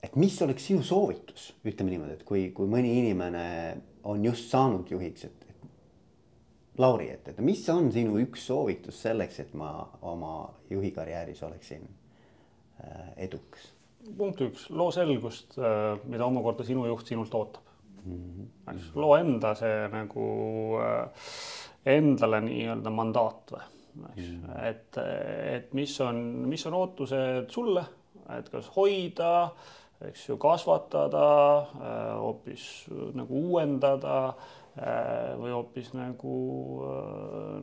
et 0.03 0.15
mis 0.17 0.35
oleks 0.41 0.65
sinu 0.71 0.83
soovitus, 0.83 1.51
ütleme 1.67 1.93
niimoodi, 1.93 2.17
et 2.19 2.25
kui, 2.27 2.47
kui 2.55 2.69
mõni 2.69 2.95
inimene 3.03 3.45
on 4.09 4.25
just 4.25 4.49
saanud 4.51 4.89
juhiks, 4.91 5.29
et. 5.29 5.37
Lauri, 6.79 7.09
et, 7.11 7.25
et 7.27 7.39
mis 7.43 7.59
on 7.69 7.89
sinu 7.93 8.15
üks 8.23 8.45
soovitus 8.47 9.01
selleks, 9.03 9.41
et 9.43 9.51
ma 9.59 9.73
oma 10.07 10.47
juhi 10.71 10.89
karjääris 10.95 11.43
oleksin 11.43 11.83
äh, 11.83 13.11
edukas 13.27 13.67
punkt 14.17 14.41
üks, 14.45 14.69
loo 14.69 14.91
selgust, 14.93 15.57
äh, 15.59 15.97
mida 16.09 16.27
omakorda 16.27 16.65
sinu 16.67 16.85
juht 16.89 17.07
sinult 17.07 17.33
ootab 17.37 17.67
mm. 18.05 18.15
-hmm. 18.15 18.47
eks 18.73 18.95
loo 18.95 19.15
enda 19.17 19.53
see 19.55 19.87
nagu 19.93 20.27
äh, 20.81 21.27
endale 21.95 22.41
nii-öelda 22.45 22.93
mandaat 22.93 23.53
või, 23.55 23.67
eks 24.13 24.27
mm, 24.27 24.41
-hmm. 24.43 24.63
et, 24.69 24.97
et 25.57 25.73
mis 25.73 25.99
on, 26.01 26.23
mis 26.49 26.65
on 26.65 26.73
ootused 26.73 27.49
sulle, 27.51 27.85
et 28.37 28.49
kas 28.49 28.69
hoida, 28.75 29.51
eks 30.07 30.29
ju, 30.29 30.37
kasvatada, 30.37 31.27
äh, 31.57 32.15
hoopis 32.19 32.67
nagu 33.13 33.45
uuendada 33.49 34.33
või 34.75 35.51
hoopis 35.51 35.89
nagu 35.97 36.33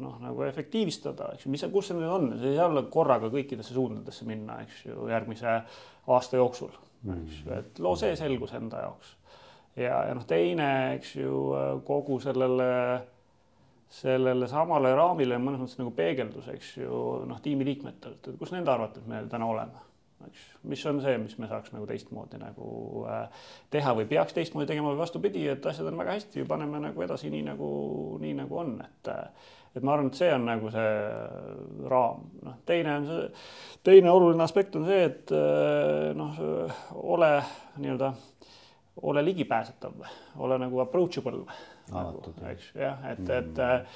noh, 0.01 0.19
nagu 0.21 0.43
efektiivistada, 0.45 1.31
eks 1.35 1.47
ju, 1.47 1.53
mis, 1.55 1.65
kus 1.73 1.89
see 1.89 1.97
nüüd 1.97 2.11
on, 2.13 2.27
see 2.37 2.53
ei 2.53 2.59
saa 2.59 2.69
olla 2.69 2.83
korraga 2.93 3.31
kõikidesse 3.33 3.73
suundadesse 3.73 4.29
minna, 4.29 4.59
eks 4.67 4.83
ju, 4.91 5.07
järgmise 5.09 5.55
aasta 6.13 6.41
jooksul, 6.41 6.75
eks 7.15 7.39
ju, 7.41 7.55
et 7.57 7.81
loo 7.81 7.95
see 7.97 8.13
selgus 8.19 8.53
enda 8.59 8.85
jaoks. 8.85 9.15
ja, 9.81 10.03
ja 10.11 10.19
noh, 10.19 10.27
teine, 10.29 10.69
eks 10.99 11.15
ju, 11.17 11.41
kogu 11.89 12.21
sellele, 12.21 12.71
sellele 14.03 14.53
samale 14.53 14.93
raamile 14.93 15.41
mõnes 15.41 15.65
mõttes 15.65 15.81
nagu 15.81 15.97
peegeldus, 15.97 16.53
eks 16.53 16.77
ju, 16.83 17.03
noh, 17.31 17.41
tiimiliikmetelt, 17.41 18.21
et 18.21 18.41
kus 18.41 18.53
nende 18.53 18.75
arvates 18.75 19.09
me 19.09 19.25
täna 19.33 19.49
oleme 19.49 19.88
eks, 20.27 20.47
mis 20.71 20.83
on 20.91 21.01
see, 21.03 21.19
mis 21.23 21.37
me 21.39 21.49
saaks 21.51 21.73
nagu 21.75 21.87
teistmoodi 21.89 22.41
nagu 22.41 22.71
äh, 23.11 23.45
teha 23.71 23.95
või 23.99 24.09
peaks 24.11 24.35
teistmoodi 24.37 24.69
tegema 24.71 24.93
või 24.93 25.03
vastupidi, 25.03 25.45
et 25.53 25.67
asjad 25.67 25.91
on 25.91 26.01
väga 26.01 26.17
hästi, 26.19 26.47
paneme 26.49 26.81
nagu 26.89 27.05
edasi 27.05 27.31
nii 27.33 27.45
nagu, 27.47 27.71
nii 28.23 28.35
nagu 28.41 28.61
on, 28.65 28.75
et 28.85 29.13
äh, 29.13 29.55
et 29.77 29.85
ma 29.85 29.95
arvan, 29.95 30.09
et 30.11 30.19
see 30.19 30.31
on 30.35 30.47
nagu 30.49 30.71
see 30.75 30.93
raam, 31.93 32.25
noh, 32.43 32.59
teine 32.67 32.97
on 32.99 33.09
see, 33.09 33.25
teine 33.87 34.11
oluline 34.11 34.43
aspekt 34.43 34.77
on 34.81 34.89
see, 34.89 35.03
et 35.07 35.35
äh, 35.37 36.11
noh, 36.19 36.41
ole 36.99 37.33
nii-öelda, 37.79 38.13
ole 39.09 39.23
ligipääsetav, 39.29 40.01
ole 40.43 40.59
nagu 40.59 40.81
approachable. 40.83 41.45
Nagu, 41.93 42.33
eks 42.51 42.73
jah, 42.75 43.05
et 43.13 43.23
mm., 43.23 43.61
et 43.61 43.87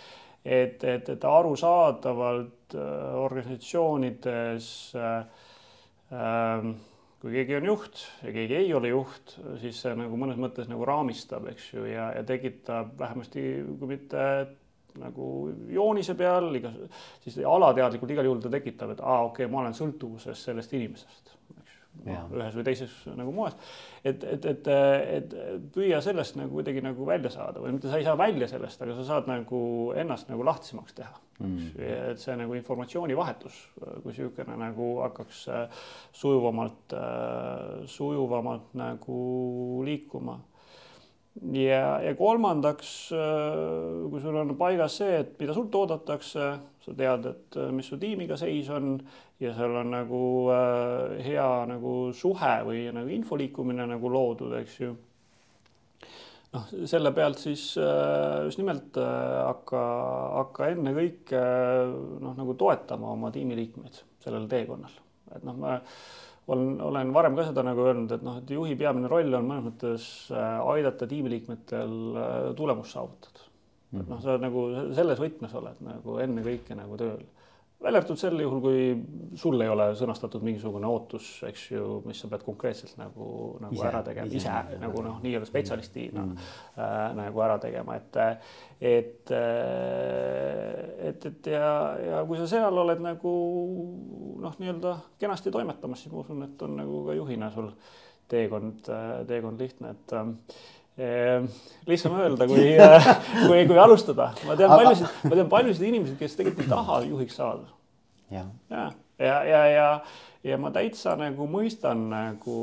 et, 0.42 0.84
et, 0.84 1.08
et 1.08 1.24
arusaadavalt 1.24 2.74
organisatsioonides 3.14 4.68
äh, 4.98 5.24
kui 7.22 7.36
keegi 7.36 7.54
on 7.56 7.68
juht 7.70 8.00
ja 8.26 8.32
keegi 8.34 8.58
ei 8.58 8.72
ole 8.74 8.90
juht, 8.90 9.36
siis 9.62 9.78
see 9.84 9.94
nagu 9.98 10.18
mõnes 10.18 10.40
mõttes 10.42 10.70
nagu 10.70 10.86
raamistab, 10.88 11.46
eks 11.52 11.68
ju, 11.76 11.86
ja, 11.88 12.10
ja 12.16 12.24
tekitab 12.26 12.96
vähemasti, 12.98 13.44
kui 13.78 13.94
mitte 13.94 14.24
nagu 15.00 15.26
joonise 15.72 16.16
peal, 16.18 16.50
iga, 16.58 16.72
siis 17.22 17.38
alateadlikult 17.48 18.10
igal 18.12 18.28
juhul 18.28 18.42
ta 18.44 18.50
tekitab, 18.52 18.96
et 18.96 19.00
aa, 19.00 19.22
okei 19.28 19.46
okay,, 19.46 19.52
ma 19.52 19.62
olen 19.62 19.76
sõltuvuses 19.76 20.42
sellest 20.50 20.74
inimesest 20.76 21.32
no, 22.02 22.18
ühes 22.40 22.58
või 22.58 22.66
teises 22.66 22.94
nagu 23.16 23.32
moes. 23.36 23.56
et, 24.04 24.24
et, 24.24 24.48
et, 24.52 24.68
et 25.16 25.36
püüa 25.74 26.00
sellest 26.04 26.36
nagu 26.40 26.58
kuidagi 26.58 26.82
nagu 26.84 27.06
välja 27.08 27.32
saada 27.32 27.62
või 27.62 27.76
mitte 27.76 27.92
sa 27.92 28.00
ei 28.00 28.06
saa 28.06 28.18
välja 28.18 28.48
sellest, 28.50 28.82
aga 28.82 28.96
sa 28.98 29.08
saad 29.08 29.30
nagu 29.30 29.62
ennast 29.98 30.32
nagu 30.32 30.44
lahtisemaks 30.48 30.96
teha 30.98 31.12
mm.. 31.42 31.82
et 32.12 32.22
see 32.22 32.36
nagu 32.38 32.54
informatsioonivahetus 32.58 33.58
kui 34.02 34.12
niisugune 34.12 34.56
nagu 34.58 34.88
hakkaks 35.02 35.42
äh, 35.48 35.84
sujuvamalt, 36.12 36.94
äh, 36.96 37.84
sujuvamalt 37.86 38.72
nagu 38.78 39.82
liikuma 39.86 40.38
ja, 41.56 42.00
ja 42.04 42.14
kolmandaks, 42.18 42.92
äh, 43.16 44.10
kui 44.10 44.22
sul 44.22 44.40
on 44.42 44.54
paigas 44.58 44.98
see, 45.02 45.20
et 45.22 45.36
mida 45.40 45.56
sult 45.56 45.74
oodatakse, 45.74 46.50
sa 46.82 46.96
tead, 46.98 47.28
et 47.30 47.60
mis 47.72 47.86
su 47.86 47.98
tiimiga 48.00 48.36
seis 48.40 48.70
on 48.74 48.96
ja 49.42 49.52
seal 49.54 49.76
on 49.78 49.92
nagu 49.94 50.24
hea 51.22 51.48
nagu 51.70 51.94
suhe 52.14 52.52
või 52.66 52.84
nagu 52.94 53.10
info 53.14 53.38
liikumine 53.38 53.86
nagu 53.90 54.10
loodud, 54.10 54.54
eks 54.58 54.80
ju. 54.82 54.96
Noh, 56.52 56.72
selle 56.90 57.12
pealt 57.16 57.40
siis 57.40 57.62
just 57.78 58.60
nimelt 58.60 58.98
hakka, 58.98 59.84
hakka 60.40 60.72
ennekõike 60.74 61.44
noh, 62.22 62.34
nagu 62.38 62.56
toetama 62.60 63.14
oma 63.16 63.30
tiimiliikmeid 63.34 64.02
sellel 64.22 64.48
teekonnal, 64.50 64.98
et 65.36 65.46
noh, 65.48 65.56
ma 65.58 65.78
olen, 66.52 66.74
olen 66.82 67.14
varem 67.14 67.38
ka 67.38 67.46
seda 67.48 67.64
nagu 67.66 67.86
öelnud, 67.86 68.12
et 68.16 68.26
noh, 68.26 68.42
et 68.42 68.52
juhi 68.52 68.76
peamine 68.78 69.10
roll 69.10 69.38
on 69.38 69.48
mõnes 69.48 69.70
mõttes 69.70 70.10
äh, 70.34 70.58
aidata 70.74 71.08
tiimiliikmetel 71.10 71.96
äh, 72.12 72.36
tulemust 72.58 72.96
saavutada 72.96 73.48
et 74.00 74.08
noh, 74.08 74.20
sa 74.24 74.38
nagu 74.40 74.64
selles 74.96 75.20
võtmes 75.20 75.54
oled 75.58 75.80
nagu 75.84 76.18
ennekõike 76.24 76.76
nagu 76.78 76.96
tööl. 77.00 77.24
Välja 77.82 78.00
arvatud 78.00 78.20
sel 78.20 78.40
juhul, 78.40 78.60
kui 78.62 79.36
sul 79.38 79.60
ei 79.64 79.70
ole 79.72 79.88
sõnastatud 79.98 80.44
mingisugune 80.46 80.88
ootus, 80.88 81.28
eks 81.48 81.64
ju, 81.72 81.86
mis 82.06 82.20
sa 82.22 82.30
pead 82.32 82.44
konkreetselt 82.46 82.94
nagu, 83.00 83.26
nagu 83.62 83.76
ise, 83.76 83.86
ära 83.88 84.02
tegema, 84.06 84.28
ise, 84.30 84.38
ise 84.38 84.80
nagu 84.82 85.04
noh, 85.06 85.18
nii-öelda 85.24 85.48
spetsialistina 85.48 86.26
mm. 86.26 86.52
äh, 86.76 87.00
nagu 87.18 87.44
ära 87.46 87.58
tegema, 87.62 87.96
et, 87.98 88.20
et, 88.92 89.34
et, 91.08 91.26
et 91.32 91.50
ja, 91.54 91.72
ja 92.06 92.22
kui 92.28 92.40
sa 92.40 92.48
seal 92.50 92.84
oled 92.84 93.02
nagu 93.02 93.34
noh, 94.42 94.56
nii-öelda 94.62 94.96
kenasti 95.22 95.54
toimetamas, 95.54 96.04
siis 96.04 96.14
ma 96.14 96.22
usun, 96.24 96.46
et 96.46 96.64
on 96.68 96.78
nagu 96.82 97.04
ka 97.08 97.18
juhina 97.18 97.50
sul 97.54 97.72
teekond, 98.32 98.86
teekond 99.28 99.60
lihtne, 99.60 99.96
et 99.96 100.16
Ehm, 100.22 100.36
lihtsam 101.88 102.18
öelda, 102.20 102.46
kui, 102.46 102.66
kui, 103.48 103.62
kui 103.68 103.78
alustada. 103.80 104.32
ma 104.46 104.56
tean 104.58 104.74
paljusid, 104.74 105.06
ma 105.24 105.38
tean 105.38 105.48
paljusid 105.52 105.86
inimesi, 105.88 106.18
kes 106.20 106.36
tegelikult 106.36 106.66
ei 106.66 106.74
taha 106.74 106.98
juhiks 107.06 107.38
saada. 107.40 107.72
ja, 108.30 108.44
ja, 108.70 108.84
ja, 109.18 109.38
ja, 109.48 109.62
ja, 109.72 109.88
ja 110.44 110.60
ma 110.60 110.72
täitsa 110.74 111.16
nagu 111.20 111.48
mõistan 111.48 112.06
nagu 112.12 112.58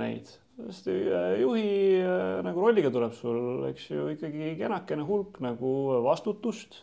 neid, 0.00 0.28
sest 0.66 0.90
äh, 0.92 1.40
juhi 1.40 1.66
äh, 2.04 2.40
nagu 2.44 2.66
rolliga 2.66 2.92
tuleb 2.92 3.16
sul, 3.16 3.64
eks 3.70 3.90
ju, 3.90 4.10
ikkagi 4.16 4.54
kenakene 4.60 5.06
hulk 5.08 5.40
nagu 5.44 5.74
vastutust 6.04 6.82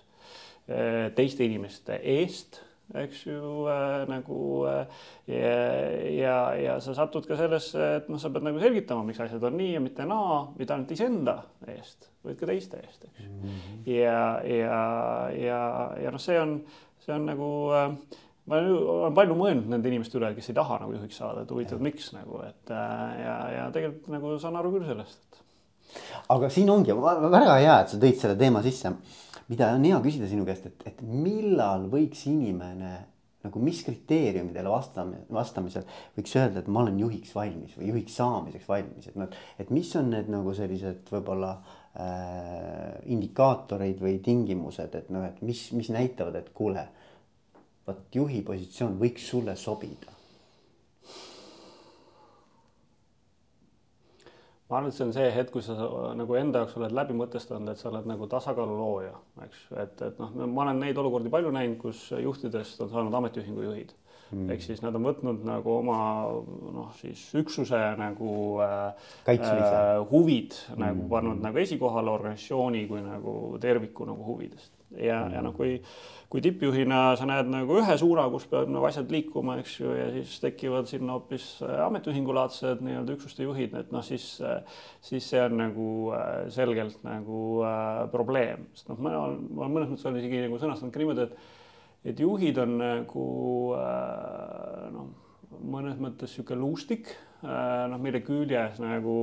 äh, 0.65 1.13
teiste 1.17 1.45
inimeste 1.45 2.01
eest 2.01 2.63
eks 2.95 3.25
ju 3.27 3.67
äh, 3.67 4.05
nagu 4.07 4.65
äh, 4.67 4.85
ja, 5.27 5.55
ja, 6.07 6.37
ja 6.55 6.75
sa 6.83 6.95
satud 6.95 7.27
ka 7.27 7.35
sellesse, 7.39 7.89
et 7.97 8.07
noh, 8.11 8.19
sa 8.21 8.31
pead 8.31 8.45
nagu 8.47 8.61
selgitama, 8.61 9.03
miks 9.07 9.19
asjad 9.23 9.43
on 9.49 9.57
nii 9.59 9.73
ja 9.73 9.81
mitte 9.83 10.05
naa, 10.07 10.45
mitte 10.57 10.75
ainult 10.75 10.93
iseenda 10.95 11.41
eest, 11.67 12.07
vaid 12.23 12.39
ka 12.39 12.47
teiste 12.47 12.79
eest, 12.79 13.03
eks 13.09 13.25
mm. 13.25 13.41
-hmm. 13.41 13.81
ja, 13.91 14.21
ja, 14.47 14.79
ja, 15.35 15.59
ja 16.03 16.15
noh, 16.15 16.21
see 16.21 16.39
on, 16.39 16.61
see 17.03 17.13
on 17.15 17.27
nagu 17.27 17.51
äh, 17.75 17.91
ma 18.47 18.61
olen 18.63 19.15
palju 19.17 19.35
mõelnud 19.35 19.67
nende 19.73 19.91
inimeste 19.91 20.19
üle, 20.19 20.31
kes 20.37 20.49
ei 20.51 20.57
taha 20.57 20.79
nagu 20.85 20.95
juhiks 20.95 21.19
saada, 21.19 21.43
et 21.43 21.51
huvitav, 21.51 21.83
miks 21.83 22.13
nagu, 22.15 22.39
et 22.47 22.71
äh, 22.71 23.19
ja, 23.19 23.37
ja 23.57 23.69
tegelikult 23.75 24.11
nagu 24.15 24.37
saan 24.39 24.55
aru 24.55 24.71
küll 24.77 24.87
sellest, 24.87 25.19
et. 25.27 25.43
aga 26.31 26.49
siin 26.49 26.71
ongi 26.71 26.95
väga 26.95 27.57
hea, 27.59 27.79
et 27.81 27.91
sa 27.91 27.99
tõid 27.99 28.21
selle 28.21 28.39
teema 28.39 28.63
sisse 28.63 28.95
mida 29.51 29.69
on 29.75 29.85
hea 29.87 29.99
küsida 30.03 30.29
sinu 30.29 30.45
käest, 30.47 30.67
et, 30.69 30.89
et 30.91 31.03
millal 31.05 31.87
võiks 31.91 32.25
inimene 32.29 32.95
nagu 33.47 33.61
mis 33.63 33.79
kriteeriumidele 33.85 34.71
vastame, 34.71 35.21
vastamisel 35.31 35.85
võiks 36.17 36.33
öelda, 36.35 36.61
et 36.61 36.69
ma 36.73 36.83
olen 36.83 36.97
juhiks 36.99 37.31
valmis 37.37 37.77
või 37.77 37.91
juhiks 37.93 38.17
saamiseks 38.19 38.67
valmis, 38.67 39.07
et 39.07 39.19
noh, 39.19 39.37
et 39.61 39.71
mis 39.73 39.93
on 39.99 40.11
need 40.11 40.31
nagu 40.33 40.53
sellised 40.57 41.11
võib-olla 41.13 41.53
äh, 41.55 42.97
indikaatoreid 43.13 44.01
või 44.03 44.17
tingimused, 44.25 44.99
et 44.99 45.13
noh, 45.13 45.29
et 45.29 45.39
mis, 45.45 45.63
mis 45.77 45.93
näitavad, 45.93 46.35
et 46.41 46.51
kuule, 46.57 46.87
vot 47.87 48.19
juhi 48.19 48.43
positsioon 48.43 48.99
võiks 48.99 49.29
sulle 49.31 49.55
sobida 49.55 50.16
ma 54.69 54.79
arvan, 54.79 54.89
et 54.91 54.97
see 54.97 55.05
on 55.05 55.13
see 55.15 55.27
hetk, 55.31 55.53
kui 55.53 55.63
sa 55.63 55.75
nagu 56.17 56.35
enda 56.39 56.63
jaoks 56.63 56.75
oled 56.79 56.95
läbi 56.95 57.15
mõtestanud, 57.17 57.71
et 57.71 57.79
sa 57.79 57.87
oled 57.91 58.09
nagu 58.09 58.27
tasakaalu 58.31 58.75
looja, 58.79 59.13
eks, 59.45 59.61
et, 59.83 60.03
et 60.09 60.19
noh, 60.19 60.33
ma 60.43 60.65
olen 60.65 60.83
neid 60.83 60.99
olukordi 60.99 61.31
palju 61.31 61.53
näinud, 61.55 61.79
kus 61.81 62.09
juhtidest 62.11 62.83
on 62.83 62.91
saanud 62.91 63.21
ametiühingu 63.21 63.65
juhid. 63.69 63.95
Mm.. 64.27 64.49
ehk 64.51 64.59
siis 64.59 64.81
nad 64.83 64.95
on 64.99 65.05
võtnud 65.07 65.45
nagu 65.47 65.71
oma 65.71 65.97
noh, 66.75 66.89
siis 66.99 67.21
üksuse 67.39 67.77
nagu 67.95 68.31
äh, 68.59 69.05
äh, 69.31 70.01
huvid 70.09 70.51
mm. 70.51 70.81
nagu 70.83 71.05
pannud 71.13 71.39
nagu 71.39 71.61
esikohale 71.61 72.11
organisatsiooni 72.11 72.81
kui 72.89 72.99
nagu 73.05 73.37
terviku 73.63 74.03
nagu 74.09 74.27
huvidest 74.27 74.76
ja 74.95 75.23
mm., 75.25 75.33
ja 75.35 75.41
noh, 75.43 75.55
kui 75.55 75.77
kui 76.27 76.41
tippjuhina 76.43 77.15
sa 77.15 77.23
näed 77.27 77.47
nagu 77.47 77.77
ühe 77.79 77.93
suuna, 77.99 78.25
kus 78.31 78.47
peavad 78.51 78.71
nagu 78.73 78.83
asjad 78.89 79.11
liikuma, 79.13 79.55
eks 79.61 79.77
ju, 79.79 79.93
ja 79.95 80.07
siis 80.11 80.33
tekivad 80.43 80.89
sinna 80.89 81.15
hoopis 81.15 81.45
äh, 81.63 81.77
ametiühingulaadsed 81.85 82.81
nii-öelda 82.83 83.15
üksuste 83.15 83.45
juhid, 83.47 83.77
et 83.79 83.93
noh, 83.95 84.03
siis, 84.03 84.25
äh, 84.43 84.81
siis 85.03 85.29
see 85.31 85.39
on 85.43 85.55
nagu 85.61 85.87
äh, 86.17 86.49
selgelt 86.51 86.99
nagu 87.07 87.61
äh, 87.67 88.01
probleem, 88.11 88.67
sest 88.75 88.91
noh, 88.91 88.99
ma 88.99 89.13
olen, 89.21 89.45
ma 89.55 89.69
mõnes 89.71 89.93
mõttes 89.93 90.09
olen 90.09 90.19
isegi 90.19 90.43
nagu 90.43 90.59
sõnastanud 90.59 90.95
ka 90.95 91.03
niimoodi, 91.03 91.29
et 91.29 91.55
et 92.07 92.19
juhid 92.23 92.59
on 92.63 92.75
nagu 92.79 93.29
äh, 93.75 94.83
noh, 94.93 95.07
mõnes 95.51 95.97
mõttes 96.01 96.31
niisugune 96.33 96.61
luustik. 96.61 97.13
Äh,, 97.37 97.85
noh, 97.91 97.99
mille 98.01 98.23
küljes 98.25 98.79
nagu 98.81 99.17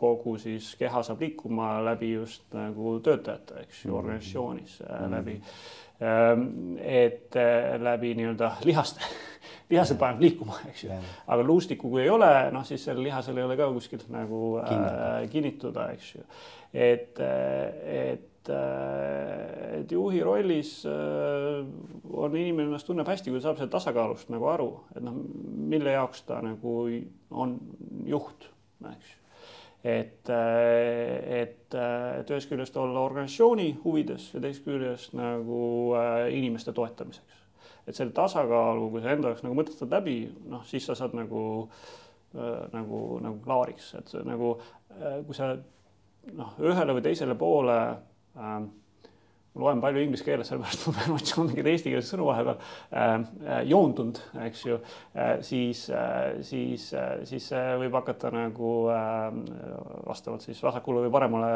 kogu 0.00 0.38
siis 0.40 0.70
keha 0.80 1.02
saab 1.04 1.20
liikuma 1.20 1.74
läbi 1.84 2.14
just 2.14 2.46
nagu 2.56 2.96
töötajate, 3.04 3.66
eks 3.66 3.84
ju, 3.84 3.92
organisatsioonis 3.98 4.78
äh, 4.86 5.04
läbi 5.12 5.36
Ehm, 6.00 6.76
et 6.78 7.36
äh, 7.36 7.74
läbi 7.82 8.12
nii-öelda 8.14 8.52
lihaste, 8.64 9.02
lihased 9.70 9.98
paneb 9.98 10.20
liikuma, 10.22 10.60
eks 10.70 10.84
ju. 10.84 10.98
aga 11.26 11.42
luustikku, 11.42 11.90
kui 11.90 12.04
ei 12.04 12.10
ole, 12.14 12.28
noh, 12.54 12.62
siis 12.66 12.84
sellel 12.86 13.08
lihasel 13.08 13.40
ei 13.40 13.46
ole 13.48 13.56
ka 13.58 13.66
kuskilt 13.74 14.04
nagu 14.14 14.60
äh, 14.62 15.24
kinnituda, 15.32 15.88
eks 15.96 16.12
ju. 16.14 16.22
et, 16.70 17.18
äh, 17.18 18.12
et, 18.50 19.80
et 19.80 19.92
juhi 19.92 20.22
rollis 20.24 20.72
on 20.88 22.36
inimene 22.36 22.68
ennast 22.68 22.88
tunneb 22.88 23.08
hästi, 23.08 23.32
kui 23.32 23.42
saab 23.44 23.58
sellest 23.58 23.74
tasakaalust 23.76 24.32
nagu 24.34 24.50
aru, 24.50 24.70
et 24.96 25.04
noh, 25.04 25.16
mille 25.68 25.94
jaoks 25.94 26.24
ta 26.28 26.42
nagu 26.44 26.80
on 27.30 27.56
juht, 28.08 28.50
eks 28.92 29.18
et, 29.84 30.30
et, 30.30 31.74
et 31.74 32.30
ühest 32.32 32.50
küljest 32.50 32.76
olla 32.80 33.04
organisatsiooni 33.06 33.68
huvides 33.84 34.32
ja 34.34 34.42
teisest 34.42 34.66
küljest 34.66 35.14
nagu 35.18 35.60
äh, 35.98 36.26
inimeste 36.34 36.74
toetamiseks. 36.74 37.36
et 37.86 37.96
selle 37.96 38.12
tasakaalu, 38.12 38.90
kui 38.90 39.02
sa 39.02 39.14
enda 39.14 39.32
jaoks 39.32 39.46
nagu 39.46 39.56
mõtestad 39.56 39.92
läbi, 39.92 40.18
noh, 40.50 40.64
siis 40.68 40.86
sa 40.86 40.96
saad 40.98 41.14
nagu 41.16 41.42
äh,, 42.34 42.66
nagu, 42.74 43.02
nagu 43.24 43.38
klaariks, 43.44 43.94
et 44.00 44.12
nagu 44.28 44.56
äh, 44.98 45.20
kui 45.26 45.38
sa 45.38 45.54
noh, 46.34 46.54
ühele 46.60 46.98
või 46.98 47.06
teisele 47.06 47.38
poole 47.38 47.78
äh, 48.36 48.60
loen 49.58 49.80
palju 49.82 50.02
inglise 50.02 50.26
keeles, 50.26 50.48
sellepärast 50.50 50.86
ma 50.88 50.94
pean 50.98 51.14
otsima 51.16 51.44
mingeid 51.48 51.68
eestikeelseid 51.72 52.12
sõnu 52.12 52.28
vahepeal 52.28 52.58
äh,, 52.58 53.04
äh, 53.46 53.60
joondunud, 53.70 54.20
eks 54.46 54.64
ju 54.66 54.78
äh,, 54.78 55.38
siis 55.46 55.84
äh,, 55.90 56.38
siis 56.46 56.88
äh,, 56.94 57.14
siis 57.28 57.48
see 57.52 57.64
võib 57.82 57.96
hakata 57.98 58.32
nagu 58.34 58.72
äh, 58.94 59.28
vastavalt 60.06 60.46
siis 60.46 60.60
vasakule 60.64 61.06
või 61.06 61.14
paremale 61.14 61.52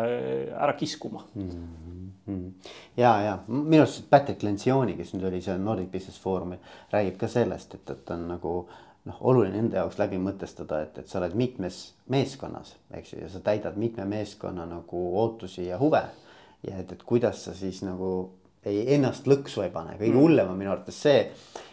ära 0.57 0.75
kiskuma 0.79 1.25
mm. 1.35 1.51
-hmm. 2.27 2.71
ja, 2.97 3.13
ja 3.29 3.37
minu 3.47 3.85
arust 3.85 4.09
Patrick 4.11 4.43
Lencioni, 4.43 4.97
kes 4.99 5.15
nüüd 5.15 5.29
oli 5.31 5.43
seal 5.45 5.61
Nordic 5.63 5.93
Business 5.93 6.21
Forumil, 6.21 6.63
räägib 6.93 7.21
ka 7.21 7.29
sellest, 7.31 7.79
et, 7.79 7.91
et 7.91 8.11
on 8.11 8.27
nagu 8.35 8.57
noh, 9.05 9.21
oluline 9.21 9.59
enda 9.59 9.83
jaoks 9.83 9.99
läbi 9.99 10.19
mõtestada, 10.23 10.83
et, 10.83 10.99
et 10.99 11.09
sa 11.11 11.21
oled 11.21 11.39
mitmes 11.39 11.85
meeskonnas, 12.11 12.77
eks 12.99 13.15
ju, 13.15 13.23
ja 13.23 13.31
sa 13.31 13.41
täidad 13.41 13.79
mitme 13.79 14.05
meeskonna 14.11 14.67
nagu 14.67 15.07
ootusi 15.23 15.69
ja 15.69 15.79
huve 15.79 16.03
ja 16.69 16.79
et, 16.79 16.93
et 16.93 17.03
kuidas 17.07 17.45
sa 17.47 17.55
siis 17.57 17.83
nagu 17.87 18.13
ei, 18.65 18.85
ennast 18.95 19.27
lõksu 19.31 19.65
ei 19.65 19.73
pane, 19.75 19.97
kõige 19.99 20.15
mm. 20.15 20.21
hullem 20.23 20.53
on 20.53 20.59
minu 20.59 20.73
arvates 20.75 21.01
see, 21.07 21.25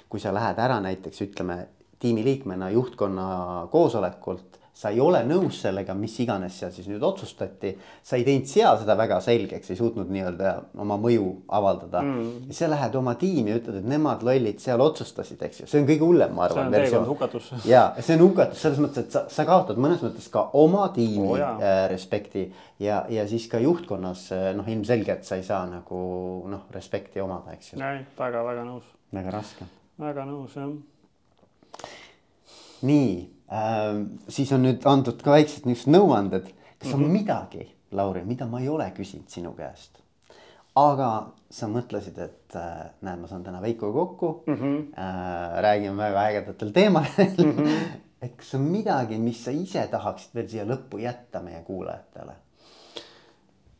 kui 0.09 0.21
sa 0.21 0.33
lähed 0.33 0.59
ära 0.61 0.79
näiteks 0.81 1.21
ütleme 1.27 1.59
tiimiliikmena 1.99 2.69
juhtkonna 2.73 3.27
koosolekult 3.71 4.58
sa 4.79 4.93
ei 4.93 4.99
ole 5.03 5.19
nõus 5.27 5.57
sellega, 5.59 5.91
mis 5.97 6.13
iganes 6.23 6.55
seal 6.61 6.71
siis 6.71 6.87
nüüd 6.87 7.03
otsustati. 7.03 7.73
sa 8.03 8.15
ei 8.15 8.23
teinud 8.23 8.47
seal 8.47 8.77
seda 8.79 8.95
väga 8.95 9.17
selgeks, 9.23 9.71
ei 9.73 9.79
suutnud 9.79 10.11
nii-öelda 10.13 10.53
oma 10.79 10.95
mõju 11.01 11.25
avaldada 11.57 11.99
mm.. 12.05 12.45
ja 12.47 12.55
sa 12.55 12.69
lähed 12.71 12.95
oma 12.95 13.15
tiimi 13.19 13.57
ütled, 13.57 13.81
et 13.81 13.89
nemad 13.91 14.23
lollid 14.23 14.61
seal 14.63 14.79
otsustasid, 14.83 15.41
eks 15.49 15.63
ju, 15.63 15.67
see 15.67 15.81
on 15.81 15.87
kõige 15.89 16.07
hullem, 16.07 16.31
ma 16.35 16.45
arvan. 16.47 16.69
see 16.71 16.79
on 16.79 16.87
teekond 16.87 17.11
hukatus. 17.11 17.49
ja 17.73 17.81
see 17.99 18.15
on 18.15 18.23
hukatus 18.23 18.61
selles 18.63 18.79
mõttes, 18.83 19.07
et 19.07 19.17
sa, 19.17 19.25
sa 19.33 19.45
kaotad 19.49 19.81
mõnes 19.83 20.03
mõttes 20.05 20.29
ka 20.31 20.45
oma 20.59 20.85
tiimi 20.95 21.27
oh, 21.27 21.41
äh, 21.41 21.81
respekti 21.91 22.45
ja, 22.79 23.01
ja 23.11 23.25
siis 23.27 23.49
ka 23.51 23.59
juhtkonnas 23.63 24.29
äh, 24.35 24.45
noh, 24.55 24.69
ilmselgelt 24.71 25.27
sa 25.27 25.39
ei 25.41 25.43
saa 25.47 25.65
nagu 25.67 26.03
noh, 26.47 26.69
respekti 26.75 27.19
omada, 27.23 27.57
eks 27.57 27.73
ju. 27.73 27.81
väga-väga 28.19 28.63
nõus. 28.69 28.87
väga 29.17 29.35
raske. 29.35 29.67
väga 29.99 30.23
nõus 30.29 30.55
jah. 30.55 30.71
nii 32.87 33.38
Äh, 33.49 34.05
siis 34.29 34.51
on 34.53 34.63
nüüd 34.67 34.85
antud 34.85 35.21
ka 35.25 35.33
väiksed 35.33 35.65
niisugused 35.65 35.95
nõuanded, 35.95 36.51
kas 36.77 36.93
on 36.93 36.99
mm 36.99 37.05
-hmm. 37.05 37.17
midagi, 37.21 37.71
Lauri, 37.91 38.21
mida 38.25 38.45
ma 38.45 38.59
ei 38.59 38.69
ole 38.69 38.91
küsinud 38.97 39.27
sinu 39.27 39.55
käest? 39.57 39.99
aga 40.79 41.07
sa 41.51 41.67
mõtlesid, 41.67 42.19
et 42.21 42.55
äh, 42.55 42.91
näed, 43.01 43.19
ma 43.21 43.27
saan 43.27 43.43
täna 43.43 43.61
Veikoga 43.61 43.93
kokku 43.93 44.43
mm, 44.47 44.55
-hmm. 44.55 44.77
äh, 44.99 45.61
räägime 45.65 45.97
väga 45.97 46.27
ägedatel 46.29 46.71
teemadel 46.71 47.45
mm. 47.45 47.57
-hmm. 47.57 47.79
et 48.21 48.37
kas 48.37 48.53
on 48.55 48.61
midagi, 48.61 49.17
mis 49.17 49.43
sa 49.43 49.51
ise 49.51 49.87
tahaksid 49.91 50.35
veel 50.35 50.47
siia 50.47 50.65
lõppu 50.65 50.99
jätta 51.01 51.41
meie 51.41 51.61
kuulajatele? 51.61 52.33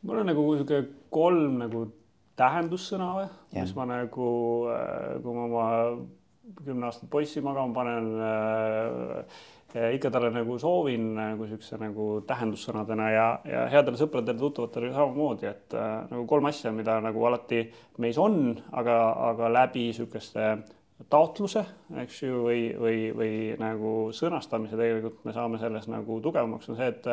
mul 0.01 0.17
on 0.17 0.26
nagu 0.26 0.55
sihuke 0.55 0.84
kolm 1.09 1.57
nagu 1.59 1.88
tähendussõna 2.36 3.09
või, 3.15 3.28
mis 3.53 3.76
ma 3.76 3.86
nagu, 3.86 4.30
äh, 4.74 5.22
kui 5.24 5.34
ma 5.34 5.43
oma 5.43 5.67
kümne 6.65 6.87
aastat 6.89 7.09
poissi 7.11 7.41
magama 7.45 7.73
panen 7.73 8.09
äh, 8.23 9.93
ikka 9.93 10.09
talle 10.13 10.31
nagu 10.33 10.57
soovin 10.61 11.11
nagu 11.17 11.45
siukse 11.49 11.77
nagu 11.81 12.07
tähendussõnadena 12.27 13.09
ja, 13.13 13.27
ja 13.45 13.67
headele 13.69 13.99
sõpradele, 13.99 14.39
tuttavatele 14.41 14.89
samamoodi, 14.95 15.49
et 15.49 15.77
äh, 15.77 15.91
nagu 16.09 16.25
kolm 16.29 16.49
asja, 16.49 16.73
mida 16.75 16.97
nagu 17.05 17.25
alati 17.29 17.63
meis 18.01 18.17
on, 18.21 18.55
aga, 18.71 18.97
aga 19.29 19.51
läbi 19.53 19.89
sihukeste 19.95 20.49
taotluse, 21.09 21.63
eks 22.01 22.23
ju, 22.25 22.41
või, 22.47 22.63
või, 22.75 22.97
või 23.15 23.35
nagu 23.61 23.93
sõnastamise 24.15 24.75
tegelikult 24.79 25.21
me 25.27 25.35
saame 25.37 25.61
selles 25.61 25.87
nagu 25.87 26.19
tugevamaks, 26.23 26.73
on 26.73 26.79
see, 26.79 26.89
et, 26.91 27.07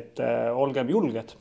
et 0.00 0.24
olgem 0.56 0.90
julged 0.90 1.36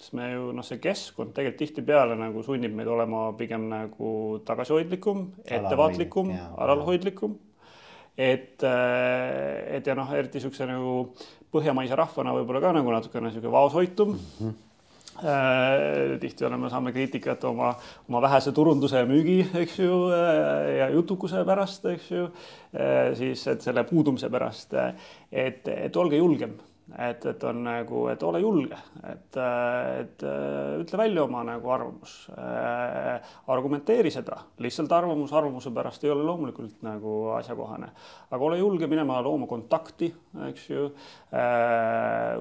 sest 0.00 0.16
me 0.18 0.28
ju 0.32 0.50
noh, 0.56 0.66
see 0.66 0.80
keskkond 0.82 1.34
tegelikult 1.36 1.62
tihtipeale 1.62 2.18
nagu 2.18 2.42
sunnib 2.46 2.74
meid 2.76 2.90
olema 2.90 3.28
pigem 3.38 3.68
nagu 3.70 4.10
tagasihoidlikum, 4.46 5.24
ettevaatlikum, 5.44 6.34
alalhoidlikum. 6.58 7.38
et, 8.16 8.62
et 8.62 9.86
ja 9.86 9.96
noh, 9.98 10.12
eriti 10.14 10.38
niisuguse 10.38 10.68
nagu 10.70 10.98
põhjamaise 11.54 11.96
rahvana 11.98 12.34
võib-olla 12.34 12.62
ka 12.62 12.76
nagu 12.76 12.94
natukene 12.94 13.30
niisugune 13.30 13.54
vaoshoitum. 13.54 14.14
Mm. 14.14 14.46
-hmm 14.50 14.62
Äh, 15.14 16.18
tihti 16.18 16.42
oleme, 16.44 16.66
saame 16.70 16.90
kriitikat 16.92 17.44
oma, 17.46 17.68
oma 18.08 18.20
vähese 18.24 18.50
turunduse 18.52 18.98
ja 18.98 19.06
müügi, 19.06 19.44
eks 19.60 19.76
ju, 19.78 19.98
äh, 20.10 20.70
ja 20.80 20.88
jutukuse 20.90 21.44
pärast, 21.46 21.86
eks 21.86 22.08
ju, 22.10 22.24
siis 23.14 23.44
et 23.52 23.62
selle 23.62 23.84
puudumise 23.86 24.26
pärast, 24.32 24.74
et, 25.30 25.68
et 25.70 25.96
olge 26.02 26.18
julgem 26.18 26.56
et, 26.92 27.24
et 27.26 27.44
on 27.48 27.62
nagu, 27.64 28.00
et 28.12 28.22
ole 28.22 28.40
julge, 28.42 28.76
et, 29.08 29.38
et 30.00 30.24
ütle 30.82 31.00
välja 31.00 31.24
oma 31.24 31.40
nagu 31.48 31.70
arvamus 31.72 32.16
äh,. 32.36 33.32
argumenteeri 33.54 34.12
seda, 34.12 34.36
lihtsalt 34.60 34.92
arvamus 34.92 35.32
arvamuse 35.32 35.72
pärast 35.74 36.04
ei 36.04 36.12
ole 36.12 36.26
loomulikult 36.28 36.84
nagu 36.84 37.14
asjakohane, 37.38 37.88
aga 38.30 38.50
ole 38.50 38.60
julge 38.60 38.88
minema 38.90 39.22
looma 39.24 39.48
kontakti, 39.50 40.12
eks 40.50 40.68
ju 40.70 40.86
äh,. 40.90 41.23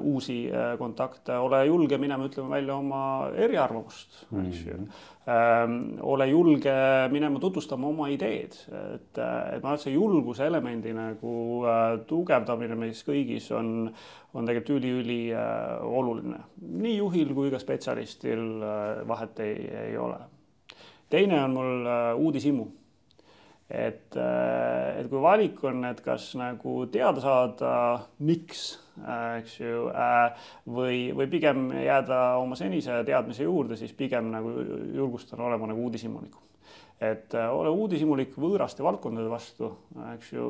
Uusi 0.04 0.38
äh, 0.52 0.76
kontakte, 0.78 1.38
ole 1.42 1.66
julge 1.66 1.98
minema 1.98 2.28
ütlema 2.30 2.56
välja 2.56 2.76
oma 2.76 3.02
eriarvamust, 3.34 4.26
eks 4.46 4.66
ju 4.66 4.78
mm. 4.78 4.86
-hmm 4.86 5.12
äh, 5.28 5.70
ole 6.02 6.28
julge 6.28 6.74
minema 7.12 7.40
tutvustama 7.40 7.88
oma 7.88 8.08
ideed, 8.12 8.58
et, 8.68 9.18
et 9.18 9.18
ma 9.18 9.72
arvan, 9.72 9.78
et 9.78 9.86
see 9.86 9.96
julguse 9.96 10.46
elemendi 10.48 10.94
nagu 10.96 11.64
äh, 11.68 11.98
tugevdamine 12.10 12.78
meis 12.80 13.04
kõigis 13.08 13.50
on, 13.56 13.88
on 14.34 14.50
tegelikult 14.50 14.84
üliülioluline 14.84 16.38
äh,. 16.40 16.48
nii 16.84 16.96
juhil 16.98 17.34
kui 17.38 17.52
ka 17.54 17.62
spetsialistil 17.62 18.46
äh, 18.62 19.04
vahet 19.08 19.40
ei, 19.46 19.68
ei 19.88 19.98
ole. 19.98 20.20
teine 21.10 21.44
on 21.44 21.60
mul 21.60 21.88
äh, 21.88 22.08
uudishimu 22.20 22.68
et, 23.70 24.16
äh, 24.16 25.00
et 25.00 25.10
kui 25.10 25.22
valik 25.24 25.62
on, 25.66 25.84
et 25.88 26.00
kas 26.04 26.34
nagu 26.40 26.84
teada 26.92 27.24
saada, 27.24 27.74
miks, 28.26 28.64
äh, 29.02 29.40
eks 29.42 29.60
ju, 29.60 29.88
äh, 29.90 30.48
või, 30.68 30.98
või 31.16 31.30
pigem 31.32 31.70
jääda 31.82 32.24
oma 32.42 32.58
senise 32.60 33.02
teadmise 33.08 33.48
juurde, 33.48 33.80
siis 33.80 33.94
pigem 33.98 34.32
nagu 34.34 34.54
julgustan 34.94 35.42
olema 35.42 35.72
nagu 35.72 35.88
uudishimulikum 35.88 36.42
et 37.04 37.34
ole 37.36 37.68
uudishimulik 37.74 38.36
võõraste 38.40 38.84
valdkondade 38.86 39.28
vastu, 39.28 39.68
eks 40.14 40.30
ju, 40.32 40.46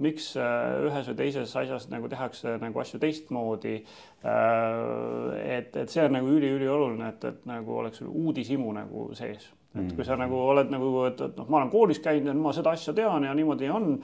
miks 0.00 0.30
ühes 0.38 1.10
või 1.10 1.18
teises 1.18 1.52
asjas 1.60 1.88
nagu 1.92 2.08
tehakse 2.08 2.54
nagu 2.62 2.80
asju 2.80 3.00
teistmoodi. 3.02 3.74
et, 4.22 5.76
et 5.76 5.92
see 5.92 6.06
on 6.06 6.16
nagu 6.16 6.32
üliülioluline, 6.38 7.10
et, 7.12 7.28
et 7.28 7.44
nagu 7.50 7.76
oleks 7.82 8.00
uudishimu 8.06 8.72
nagu 8.78 9.10
sees 9.18 9.50
et 9.76 9.92
kui 9.94 10.06
sa 10.06 10.16
nagu 10.16 10.38
oled 10.48 10.72
nagu, 10.72 10.88
et, 11.10 11.20
et 11.20 11.36
noh, 11.38 11.46
ma 11.50 11.60
olen 11.60 11.70
koolis 11.72 12.00
käinud 12.04 12.32
ja 12.32 12.40
ma 12.40 12.54
seda 12.56 12.72
asja 12.76 12.94
tean 12.96 13.26
ja 13.28 13.34
niimoodi 13.36 13.68
on, 13.72 13.96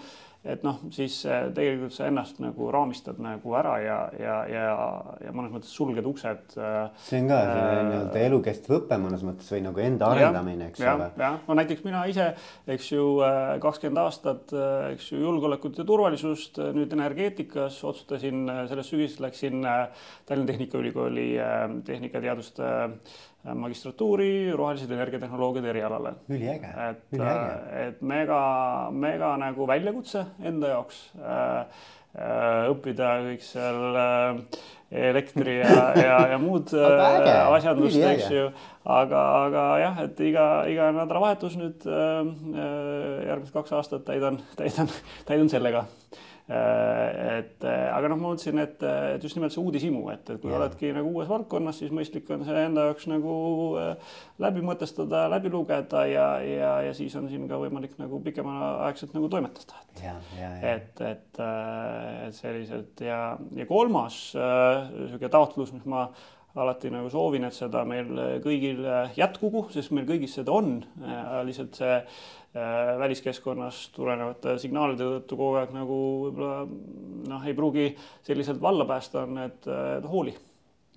et 0.45 0.61
noh, 0.65 0.77
siis 0.93 1.15
äh, 1.25 1.47
tegelikult 1.57 1.95
sa 1.95 2.09
ennast 2.11 2.37
nagu 2.45 2.67
raamistad 2.73 3.17
nagu 3.23 3.55
ära 3.57 3.79
ja, 3.81 3.97
ja, 4.21 4.35
ja, 4.51 4.65
ja 5.25 5.33
mõnes 5.33 5.55
mõttes 5.55 5.73
sulged 5.73 6.05
uksed. 6.09 6.57
Äh, 6.61 6.91
see 7.01 7.23
on 7.23 7.31
ka 7.33 7.39
äh, 7.41 7.81
nii-öelda 7.89 8.25
elukestev 8.27 8.77
õpe 8.81 8.99
mõnes 9.01 9.25
mõttes 9.25 9.49
või 9.55 9.63
nagu 9.65 9.85
enda 9.87 10.13
arendamine, 10.13 10.69
eks 10.69 10.85
ja, 10.85 10.97
ole. 10.99 11.09
jah, 11.21 11.41
no 11.49 11.57
näiteks 11.57 11.85
mina 11.89 12.05
ise, 12.13 12.29
eks 12.77 12.93
ju, 12.93 13.09
kakskümmend 13.65 14.05
aastat, 14.05 14.53
eks 14.93 15.11
ju, 15.15 15.23
julgeolekut 15.25 15.81
ja 15.81 15.89
turvalisust, 15.89 16.61
nüüd 16.77 16.93
energeetikas 16.93 17.81
otsustasin, 17.81 18.45
sellest 18.69 18.93
sügisest 18.93 19.25
läksin 19.25 19.65
Tallinna 19.65 20.51
Tehnikaülikooli 20.53 21.29
tehnikateaduste 21.89 22.69
magistratuuri 23.53 24.53
rohelised 24.57 24.91
energiatehnoloogiad 24.91 25.67
erialale. 25.69 26.15
üliäge, 26.29 26.71
üliäge. 27.13 27.59
et 27.89 28.01
mega, 28.01 28.41
mega 28.91 29.35
nagu 29.41 29.67
väljakutse 29.69 30.25
enda 30.43 30.73
jaoks 30.73 31.03
äh, 31.19 31.59
äh, 32.17 32.71
õppida 32.73 33.11
kõik 33.27 33.45
seal 33.45 34.01
äh, 34.01 34.63
elektri 34.95 35.59
ja, 35.59 35.77
ja, 35.99 36.19
ja 36.33 36.39
muud 36.41 36.73
asjandust, 37.57 38.01
eks 38.01 38.31
ju. 38.33 38.49
aga, 38.85 39.23
aga 39.45 39.65
jah, 39.83 40.05
et 40.07 40.25
iga, 40.25 40.49
iga 40.71 40.93
nädalavahetus 40.95 41.59
nüüd 41.61 41.85
järgmised 41.85 43.53
kaks 43.57 43.75
aastat 43.77 44.07
täidan, 44.09 44.41
täidan, 44.57 44.93
täidan 45.29 45.53
sellega 45.53 45.89
Äh, 46.15 46.24
et 46.45 47.65
äh, 47.65 47.87
aga 47.89 48.11
noh, 48.13 48.19
ma 48.21 48.31
mõtlesin, 48.35 48.59
et, 48.61 48.83
et 48.85 49.23
just 49.25 49.39
nimelt 49.39 49.55
see 49.55 49.63
uudishimu, 49.63 50.03
et, 50.13 50.29
et 50.29 50.43
kui 50.43 50.51
yeah. 50.51 50.59
oledki 50.59 50.91
nagu 50.93 51.09
uues 51.15 51.31
valdkonnas, 51.31 51.79
siis 51.81 51.95
mõistlik 51.95 52.29
on 52.35 52.45
see 52.45 52.67
enda 52.67 52.85
jaoks 52.91 53.09
nagu 53.09 53.37
äh, 53.81 54.13
läbi 54.45 54.65
mõtestada, 54.67 55.25
läbi 55.33 55.53
lugeda 55.55 56.05
ja, 56.11 56.27
ja, 56.45 56.75
ja 56.85 56.93
siis 56.97 57.17
on 57.17 57.31
siin 57.33 57.49
ka 57.49 57.63
võimalik 57.63 57.97
nagu 58.01 58.21
pikemaaegselt 58.27 59.17
nagu 59.17 59.33
toimetada. 59.33 59.81
et 59.89 60.05
yeah,, 60.05 60.21
yeah, 60.37 60.61
yeah. 60.61 60.77
et, 60.77 61.05
et, 61.15 61.43
et 62.29 62.39
sellised 62.43 63.05
ja, 63.09 63.25
ja 63.57 63.69
kolmas 63.71 64.21
niisugune 64.37 65.33
taotlus, 65.33 65.73
mis 65.73 65.89
ma 65.89 66.11
alati 66.61 66.93
nagu 66.93 67.09
soovin, 67.11 67.49
et 67.49 67.57
seda 67.57 67.81
meil 67.89 68.13
kõigil 68.45 68.85
jätkugu, 69.17 69.65
sest 69.73 69.97
meil 69.97 70.05
kõigis 70.07 70.37
seda 70.37 70.53
on, 70.55 70.77
lihtsalt 71.49 71.81
see 71.81 71.97
Äh, 71.99 72.44
väliskeskkonnast 72.55 73.93
tulenevate 73.97 74.59
signaalide 74.63 75.09
tõttu 75.17 75.39
kogu 75.39 75.59
aeg 75.59 75.73
nagu 75.75 75.97
võib-olla 76.25 76.61
noh, 77.31 77.47
ei 77.47 77.55
pruugi 77.57 77.89
selliselt 78.23 78.61
valla 78.63 78.87
päästa, 78.87 79.25
on 79.27 79.35
need 79.41 79.67
hooli 80.11 80.37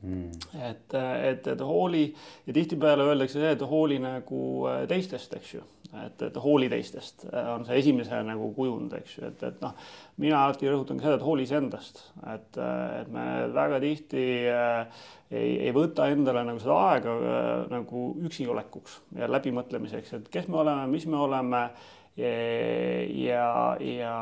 mm.. 0.01 0.29
et, 0.69 0.93
et, 1.29 1.47
et 1.53 1.63
hooli 1.63 2.03
ja 2.47 2.53
tihtipeale 2.53 3.07
öeldakse 3.07 3.39
see, 3.39 3.55
et 3.55 3.65
hooli 3.71 3.99
nagu 4.03 4.43
äh, 4.69 4.85
teistest, 4.89 5.33
eks 5.39 5.57
ju. 5.57 5.63
Et, 5.87 6.21
et 6.27 6.35
hooli 6.43 6.67
teistest 6.69 7.23
äh, 7.29 7.47
on 7.53 7.63
see 7.65 7.77
esimese 7.79 8.19
nagu 8.27 8.49
kujund, 8.55 8.91
eks 8.97 9.17
ju, 9.17 9.27
et, 9.29 9.43
et 9.47 9.61
noh, 9.63 9.75
mina 10.19 10.41
alati 10.43 10.67
rõhutan 10.67 10.99
ka 10.99 11.07
seda, 11.07 11.19
et 11.19 11.27
hooli 11.27 11.45
iseendast, 11.47 12.01
et, 12.33 12.59
äh, 12.59 12.81
et 13.01 13.13
me 13.13 13.27
väga 13.55 13.79
tihti 13.83 14.25
äh, 14.51 15.05
ei, 15.31 15.53
ei 15.67 15.73
võta 15.75 16.09
endale 16.11 16.43
nagu 16.47 16.59
seda 16.63 16.79
aega 16.91 17.15
äh, 17.17 17.53
nagu 17.71 18.09
üksinolekuks 18.27 18.99
ja 19.19 19.31
läbimõtlemiseks, 19.31 20.17
et 20.19 20.29
kes 20.33 20.51
me 20.51 20.61
oleme, 20.65 20.89
mis 20.91 21.07
me 21.09 21.23
oleme. 21.27 21.69
Ja, 22.17 22.29
ja, 23.13 23.49
ja 23.77 24.13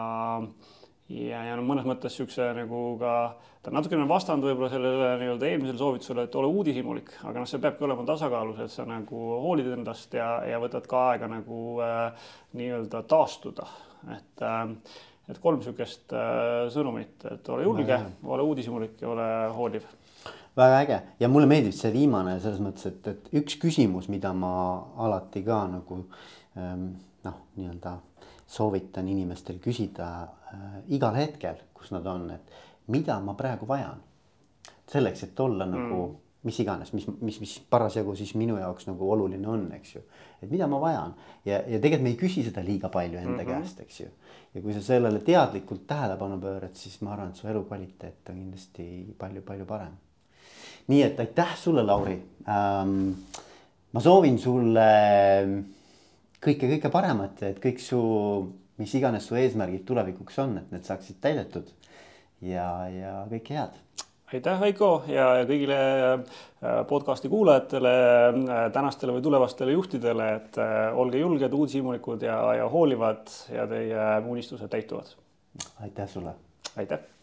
ja, 1.09 1.41
ja 1.49 1.55
no 1.57 1.65
mõnes 1.65 1.85
mõttes 1.87 2.15
niisuguse 2.15 2.47
nagu 2.57 2.83
ka, 3.01 3.15
ta 3.61 3.71
on 3.71 3.77
natukene 3.79 4.07
vastand 4.09 4.45
võib-olla 4.45 4.69
sellele 4.73 5.09
nii-öelda 5.21 5.49
eelmisele 5.49 5.81
soovitusele, 5.81 6.27
et 6.27 6.37
ole 6.39 6.51
uudishimulik, 6.59 7.11
aga 7.23 7.41
noh, 7.41 7.49
see 7.49 7.61
peabki 7.63 7.85
olema 7.87 8.05
tasakaalus, 8.07 8.61
et 8.65 8.73
sa 8.73 8.87
nagu 8.89 9.25
hoolid 9.45 9.71
endast 9.77 10.15
ja, 10.17 10.29
ja 10.49 10.61
võtad 10.63 10.87
ka 10.89 11.09
aega 11.11 11.29
nagu 11.31 11.59
äh, 11.85 12.31
nii-öelda 12.57 13.03
taastuda, 13.09 13.67
et 14.17 14.45
äh, 14.45 14.63
et 15.29 15.39
kolm 15.41 15.57
niisugust 15.57 16.13
äh, 16.13 16.65
sõnumit, 16.73 17.23
et 17.31 17.47
ole 17.49 17.65
julge, 17.65 17.97
ole 18.29 18.43
uudishimulik 18.45 18.99
ja 19.01 19.09
ole 19.09 19.29
hooliv. 19.55 19.87
Väga 20.55 20.75
äge. 20.83 20.99
Ja 21.19 21.27
mulle 21.27 21.49
meeldib 21.49 21.73
see 21.75 21.89
viimane 21.91 22.37
selles 22.43 22.61
mõttes, 22.63 22.85
et, 22.87 23.07
et 23.09 23.31
üks 23.41 23.57
küsimus, 23.59 24.07
mida 24.11 24.31
ma 24.37 24.51
alati 25.03 25.41
ka 25.43 25.63
nagu 25.67 26.03
ähm, 26.55 26.91
noh, 27.25 27.41
nii-öelda 27.57 27.97
soovitan 28.47 29.09
inimestel 29.09 29.57
küsida 29.63 30.11
igal 30.87 31.15
hetkel, 31.15 31.57
kus 31.73 31.91
nad 31.91 32.05
on, 32.07 32.29
et 32.35 32.53
mida 32.87 33.17
ma 33.19 33.33
praegu 33.33 33.67
vajan. 33.67 34.01
selleks, 34.91 35.23
et 35.23 35.39
olla 35.39 35.65
nagu 35.65 35.95
mm. 35.97 36.17
mis 36.45 36.59
iganes, 36.61 36.91
mis, 36.93 37.07
mis, 37.21 37.39
mis 37.41 37.53
parasjagu 37.69 38.13
siis 38.15 38.35
minu 38.37 38.59
jaoks 38.59 38.85
nagu 38.85 39.07
oluline 39.11 39.47
on, 39.49 39.63
eks 39.73 39.95
ju. 39.95 40.01
et 40.41 40.51
mida 40.51 40.67
ma 40.67 40.79
vajan 40.81 41.15
ja, 41.45 41.57
ja 41.57 41.79
tegelikult 41.79 42.03
me 42.03 42.11
ei 42.13 42.19
küsi 42.19 42.43
seda 42.45 42.61
liiga 42.63 42.89
palju 42.89 43.17
enda 43.17 43.31
mm 43.31 43.39
-hmm. 43.39 43.61
käest, 43.61 43.79
eks 43.79 43.99
ju. 43.99 44.07
ja 44.53 44.61
kui 44.61 44.73
sa 44.73 44.81
sellele 44.81 45.19
teadlikult 45.19 45.87
tähelepanu 45.87 46.37
pöörad, 46.41 46.73
siis 46.73 47.01
ma 47.01 47.13
arvan, 47.13 47.29
et 47.29 47.35
su 47.35 47.47
elukvaliteet 47.47 48.29
on 48.29 48.35
kindlasti 48.35 49.15
palju-palju 49.17 49.65
parem. 49.65 49.97
nii 50.87 51.01
et 51.03 51.19
aitäh 51.19 51.57
sulle, 51.57 51.83
Lauri 51.83 52.21
ähm,. 52.47 53.11
ma 53.91 53.99
soovin 53.99 54.39
sulle 54.39 54.89
kõike-kõike 56.45 56.91
paremat 56.91 57.43
et 57.43 57.59
kõik 57.59 57.79
su, 57.79 57.99
mis 58.81 58.95
iganes 58.97 59.27
su 59.27 59.37
eesmärgid 59.39 59.85
tulevikuks 59.87 60.39
on, 60.43 60.57
et 60.59 60.71
need 60.73 60.87
saaksid 60.87 61.19
täidetud. 61.23 61.71
ja, 62.41 62.67
ja 62.91 63.13
kõike 63.31 63.55
head. 63.55 63.79
aitäh, 64.33 64.59
Veiko 64.61 64.89
ja, 65.07 65.29
ja 65.39 65.47
kõigile 65.47 65.79
äh, 65.79 66.81
podcast'i 66.89 67.31
kuulajatele, 67.31 67.95
äh, 68.27 68.61
tänastele 68.75 69.15
või 69.15 69.23
tulevastele 69.25 69.77
juhtidele, 69.77 70.29
et 70.41 70.61
äh, 70.61 70.85
olge 70.97 71.21
julged, 71.23 71.53
uudishimulikud 71.53 72.27
ja, 72.27 72.39
ja 72.61 72.69
hoolivad 72.69 73.31
ja 73.53 73.67
teie 73.71 74.07
unistused 74.27 74.69
täituvad. 74.69 75.15
aitäh 75.81 76.09
sulle. 76.09 76.35
aitäh 76.75 77.14